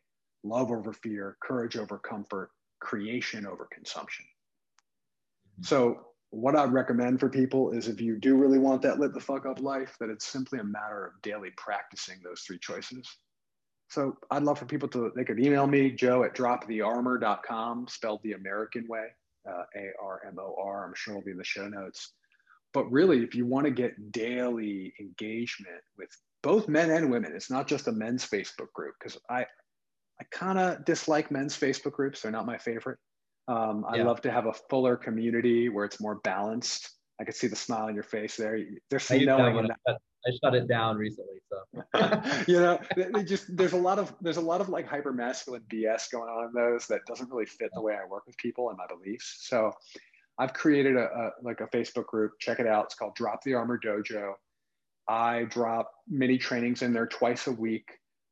love 0.45 0.71
over 0.71 0.93
fear, 0.93 1.37
courage 1.43 1.77
over 1.77 1.99
comfort, 1.99 2.51
creation 2.81 3.47
over 3.47 3.69
consumption. 3.73 4.25
Mm-hmm. 5.55 5.65
So 5.65 6.07
what 6.31 6.57
I'd 6.57 6.73
recommend 6.73 7.21
for 7.21 7.29
people 7.29 7.73
is 7.73 7.89
if 7.89 8.01
you 8.01 8.19
do 8.19 8.37
really 8.37 8.59
want 8.59 8.83
that 8.83 8.99
lit 8.99 9.13
the 9.13 9.21
fuck 9.21 9.47
up 9.47 9.61
life, 9.61 9.97
that 10.01 10.11
it's 10.11 10.27
simply 10.27 10.59
a 10.59 10.65
matter 10.65 11.07
of 11.07 11.23
daily 11.23 11.51
practicing 11.57 12.17
those 12.23 12.43
three 12.43 12.59
choices. 12.59 13.09
So 13.89 14.17
I'd 14.31 14.43
love 14.43 14.59
for 14.59 14.67
people 14.67 14.89
to, 14.91 15.13
they 15.15 15.25
could 15.25 15.39
email 15.39 15.67
me, 15.67 15.91
joe 15.91 16.25
at 16.25 16.35
dropthearmor.com, 16.35 17.87
spelled 17.89 18.21
the 18.23 18.33
American 18.33 18.87
way, 18.89 19.07
uh, 19.49 19.63
A 19.77 19.91
R 20.03 20.23
M 20.27 20.39
O 20.41 20.57
R. 20.59 20.87
I'm 20.87 20.95
sure 20.95 21.15
it'll 21.15 21.25
be 21.25 21.31
in 21.31 21.39
the 21.39 21.45
show 21.45 21.69
notes. 21.69 22.13
But 22.75 22.91
really, 22.91 23.23
if 23.23 23.35
you 23.35 23.47
want 23.47 23.65
to 23.67 23.71
get 23.71 24.13
daily 24.13 24.93
engagement 25.01 25.81
with 25.97 26.11
both 26.43 26.69
men 26.69 26.91
and 26.91 27.11
women, 27.11 27.33
it's 27.35 27.51
not 27.51 27.67
just 27.69 27.89
a 27.89 27.93
men's 27.93 28.27
Facebook 28.27 28.73
group, 28.75 28.95
because 28.99 29.17
I, 29.31 29.47
I 30.21 30.25
kind 30.31 30.59
of 30.59 30.85
dislike 30.85 31.31
men's 31.31 31.57
Facebook 31.57 31.93
groups. 31.93 32.23
They're 32.23 32.33
not 32.33 32.45
my 32.45 32.59
favorite. 32.59 32.99
Um, 33.49 33.85
I 33.89 33.99
yeah. 33.99 34.05
love 34.05 34.21
to 34.23 34.31
have 34.31 34.47
a 34.47 34.53
fuller 34.53 34.97
community 34.97 35.69
where 35.69 35.85
it's 35.85 36.01
more 36.01 36.17
balanced. 36.17 36.91
I 37.21 37.25
could 37.25 37.37
see 37.37 37.47
the 37.47 37.57
smile 37.57 37.87
on 37.87 37.95
your 37.95 38.05
face 38.05 38.37
there. 38.37 38.59
There's 38.91 39.05
some 39.05 39.25
knowing 39.25 39.69
that. 39.69 39.99
I 40.27 40.31
shut 40.43 40.55
it 40.55 40.69
down 40.69 40.97
recently, 40.97 41.37
so 41.51 42.43
you 42.47 42.61
know, 42.61 42.79
just 43.23 43.57
there's 43.57 43.73
a 43.73 43.79
lot 43.79 43.99
of 43.99 44.15
there's 44.21 44.37
a 44.37 44.43
lot 44.43 44.61
of 44.61 44.69
like 44.69 44.87
hyper 44.87 45.13
masculine 45.13 45.63
BS 45.73 46.11
going 46.11 46.29
on 46.29 46.49
in 46.49 46.53
those 46.53 46.87
that 46.89 47.01
doesn't 47.07 47.31
really 47.31 47.47
fit 47.47 47.71
the 47.75 47.81
way 47.81 47.95
I 47.95 48.07
work 48.07 48.27
with 48.27 48.37
people 48.37 48.69
and 48.71 48.79
my 48.79 48.87
beliefs. 48.87 49.39
So 49.49 49.73
I've 50.39 50.53
created 50.53 50.97
a, 50.97 51.05
a 51.05 51.31
like 51.43 51.61
a 51.61 51.67
Facebook 51.67 52.07
group. 52.07 52.33
Check 52.41 52.61
it 52.61 52.67
out. 52.67 52.87
It's 52.87 52.95
called 52.95 53.15
Drop 53.15 53.43
the 53.45 53.55
Armor 53.55 53.79
Dojo. 53.79 54.33
I 55.09 55.45
drop 55.45 55.93
mini 56.09 56.39
trainings 56.39 56.83
in 56.83 56.93
there 56.93 57.07
twice 57.07 57.47
a 57.47 57.53
week. 57.53 57.89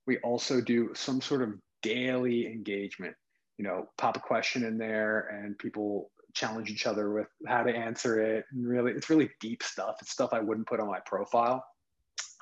We 0.07 0.19
also 0.19 0.61
do 0.61 0.91
some 0.95 1.21
sort 1.21 1.43
of 1.43 1.55
daily 1.83 2.47
engagement 2.47 3.15
you 3.59 3.65
know, 3.65 3.87
pop 3.99 4.17
a 4.17 4.21
question 4.21 4.65
in 4.65 4.79
there 4.79 5.29
and 5.29 5.59
people 5.59 6.11
challenge 6.35 6.71
each 6.71 6.87
other 6.87 7.13
with 7.13 7.29
how 7.47 7.63
to 7.63 7.75
answer 7.75 8.21
it. 8.21 8.45
And 8.53 8.67
really, 8.67 8.93
it's 8.93 9.09
really 9.09 9.31
deep 9.41 9.63
stuff. 9.63 9.97
It's 10.01 10.11
stuff 10.11 10.31
I 10.33 10.41
wouldn't 10.41 10.67
put 10.67 10.81
on 10.81 10.89
my 10.89 11.01
profile. 11.07 11.65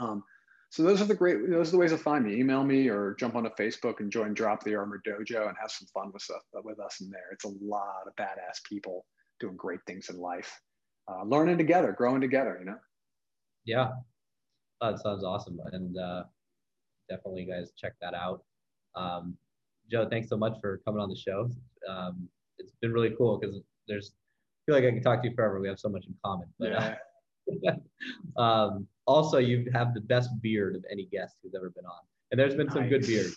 Um, 0.03 0.25
so 0.71 0.83
those 0.83 1.03
are 1.03 1.07
the 1.07 1.15
great, 1.15 1.51
those 1.51 1.69
are 1.69 1.73
the 1.73 1.79
ways 1.79 1.91
to 1.91 1.99
find 1.99 2.25
me. 2.25 2.35
Email 2.37 2.65
me 2.65 2.89
or 2.89 3.15
jump 3.21 3.35
onto 3.35 3.51
Facebook 3.51 4.01
and 4.01 4.11
join 4.11 4.33
Drop 4.33 4.65
the 4.65 4.75
Armor 4.75 5.03
Dojo 5.07 5.49
and 5.49 5.57
have 5.61 5.71
some 5.71 5.87
fun 5.93 6.11
with 6.13 6.23
us, 6.31 6.43
with 6.65 6.81
us 6.81 7.01
in 7.01 7.11
there. 7.11 7.29
It's 7.31 7.45
a 7.45 7.53
lot 7.61 8.07
of 8.07 8.17
badass 8.17 8.65
people 8.67 9.05
doing 9.39 9.57
great 9.57 9.81
things 9.87 10.09
in 10.09 10.19
life, 10.19 10.61
uh, 11.11 11.25
learning 11.25 11.59
together, 11.59 11.93
growing 11.93 12.23
together, 12.23 12.57
you 12.59 12.65
know? 12.65 12.79
Yeah, 13.67 13.91
that 14.81 14.99
sounds 15.01 15.25
awesome. 15.25 15.59
And 15.73 15.99
uh, 15.99 16.23
definitely 17.11 17.45
guys 17.45 17.73
check 17.77 17.93
that 18.01 18.15
out. 18.15 18.43
Um, 18.95 19.37
Joe, 19.91 20.09
thanks 20.09 20.31
so 20.31 20.39
much 20.39 20.59
for 20.61 20.81
coming 20.87 21.03
on 21.03 21.11
the 21.11 21.17
show. 21.17 21.51
Um, 21.89 22.29
it's 22.59 22.73
been 22.81 22.93
really 22.93 23.15
cool 23.19 23.39
because 23.39 23.61
there's 23.89 24.13
I 24.13 24.61
feel 24.67 24.75
like 24.77 24.85
I 24.85 24.95
can 24.95 25.03
talk 25.03 25.23
to 25.23 25.29
you 25.29 25.35
forever. 25.35 25.61
We 25.61 25.69
have 25.69 25.79
so 25.79 25.89
much 25.89 26.07
in 26.07 26.15
common. 26.25 26.47
But 26.59 26.73
uh, 26.73 26.79
yeah. 26.81 26.95
um, 28.37 28.87
also, 29.07 29.39
you 29.39 29.71
have 29.73 29.95
the 29.95 30.01
best 30.01 30.31
beard 30.41 30.77
of 30.77 30.85
any 30.91 31.07
guest 31.07 31.37
who's 31.43 31.55
ever 31.55 31.71
been 31.71 31.85
on, 31.85 32.01
and 32.31 32.39
there's 32.39 32.55
been 32.55 32.67
nice. 32.67 32.75
some 32.75 32.89
good 32.89 33.07
beards. 33.07 33.37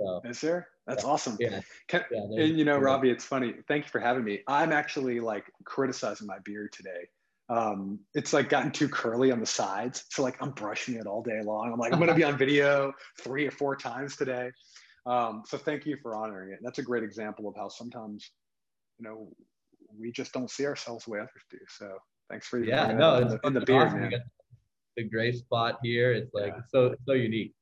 So, 0.00 0.20
Is 0.24 0.40
there? 0.40 0.68
That's 0.86 1.04
yeah. 1.04 1.10
awesome. 1.10 1.36
Yeah. 1.38 1.60
Can, 1.88 2.04
yeah 2.10 2.44
and 2.44 2.58
you 2.58 2.64
know, 2.64 2.78
Robbie, 2.78 3.10
it's 3.10 3.24
funny. 3.24 3.54
Thank 3.68 3.84
you 3.84 3.90
for 3.90 4.00
having 4.00 4.24
me. 4.24 4.40
I'm 4.48 4.72
actually 4.72 5.20
like 5.20 5.44
criticizing 5.64 6.26
my 6.26 6.38
beard 6.44 6.72
today. 6.72 7.08
Um, 7.48 8.00
it's 8.14 8.32
like 8.32 8.48
gotten 8.48 8.70
too 8.70 8.88
curly 8.88 9.30
on 9.30 9.38
the 9.38 9.46
sides. 9.46 10.04
So 10.10 10.22
like 10.22 10.40
I'm 10.40 10.50
brushing 10.50 10.94
it 10.94 11.06
all 11.06 11.22
day 11.22 11.40
long. 11.42 11.72
I'm 11.72 11.78
like, 11.78 11.92
I'm 11.92 12.00
gonna 12.00 12.14
be 12.14 12.24
on 12.24 12.36
video 12.36 12.92
three 13.20 13.46
or 13.46 13.50
four 13.50 13.76
times 13.76 14.16
today. 14.16 14.50
Um, 15.06 15.42
so 15.46 15.58
thank 15.58 15.84
you 15.84 15.96
for 16.02 16.16
honoring 16.16 16.52
it. 16.52 16.60
That's 16.62 16.78
a 16.78 16.82
great 16.82 17.04
example 17.04 17.48
of 17.48 17.54
how 17.54 17.68
sometimes, 17.68 18.30
you 18.98 19.06
know, 19.06 19.28
we 19.98 20.10
just 20.10 20.32
don't 20.32 20.50
see 20.50 20.66
ourselves 20.66 21.04
the 21.04 21.12
way 21.12 21.18
others 21.18 21.42
do. 21.50 21.58
So 21.68 21.98
thanks 22.30 22.46
for 22.46 22.58
yeah, 22.58 22.92
no, 22.92 23.16
in, 23.16 23.28
the, 23.28 23.40
in 23.44 23.52
the 23.52 23.60
beard, 23.60 23.88
awesome. 23.88 24.00
man. 24.00 24.12
The 24.96 25.04
gray 25.04 25.32
spot 25.32 25.78
here, 25.82 26.12
it's 26.12 26.32
like 26.34 26.54
yeah. 26.56 26.62
so 26.72 26.94
so 27.06 27.14
unique. 27.14 27.52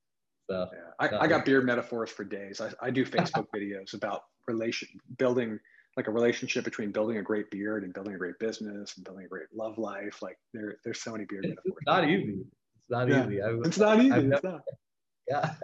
So 0.50 0.68
yeah. 0.72 1.08
I, 1.18 1.24
I 1.24 1.26
got 1.26 1.44
beard 1.44 1.64
metaphors 1.64 2.10
for 2.10 2.24
days. 2.24 2.60
I, 2.60 2.70
I 2.80 2.90
do 2.90 3.04
Facebook 3.06 3.46
videos 3.56 3.94
about 3.94 4.22
relation 4.46 4.88
building 5.18 5.58
like 5.96 6.08
a 6.08 6.10
relationship 6.10 6.64
between 6.64 6.90
building 6.90 7.18
a 7.18 7.22
great 7.22 7.50
beard 7.50 7.84
and 7.84 7.92
building 7.92 8.14
a 8.14 8.18
great 8.18 8.38
business 8.38 8.96
and 8.96 9.04
building 9.04 9.24
a 9.24 9.28
great 9.28 9.46
love 9.54 9.78
life. 9.78 10.22
Like 10.22 10.38
there, 10.54 10.76
there's 10.84 11.02
so 11.02 11.12
many 11.12 11.24
beard 11.24 11.44
it's 11.44 11.54
metaphors. 11.56 11.82
Not 11.86 12.08
easy. 12.08 12.38
It's 12.40 12.90
not 12.90 13.08
Yeah. 13.08 13.26
easy. 13.26 13.42
I've, 13.42 13.58
It's 13.64 13.78
not 13.78 14.00
easy. 14.00 14.12
I've 14.12 14.24
It's 14.32 14.42
not. 14.42 14.60
yeah. 15.28 15.54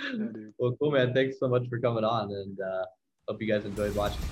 Yeah, 0.00 0.26
well, 0.58 0.76
cool, 0.78 0.92
man. 0.92 1.12
Thanks 1.12 1.38
so 1.40 1.48
much 1.48 1.68
for 1.68 1.80
coming 1.80 2.04
on, 2.04 2.30
and 2.30 2.60
uh, 2.60 2.84
hope 3.28 3.42
you 3.42 3.48
guys 3.48 3.64
enjoyed 3.64 3.94
watching. 3.96 4.22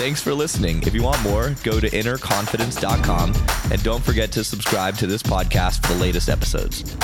Thanks 0.00 0.22
for 0.22 0.32
listening. 0.32 0.82
If 0.84 0.94
you 0.94 1.02
want 1.02 1.22
more, 1.22 1.54
go 1.62 1.78
to 1.78 1.86
innerconfidence.com 1.90 3.34
and 3.70 3.82
don't 3.82 4.02
forget 4.02 4.32
to 4.32 4.42
subscribe 4.42 4.96
to 4.96 5.06
this 5.06 5.22
podcast 5.22 5.86
for 5.86 5.92
the 5.92 6.00
latest 6.00 6.30
episodes. 6.30 6.96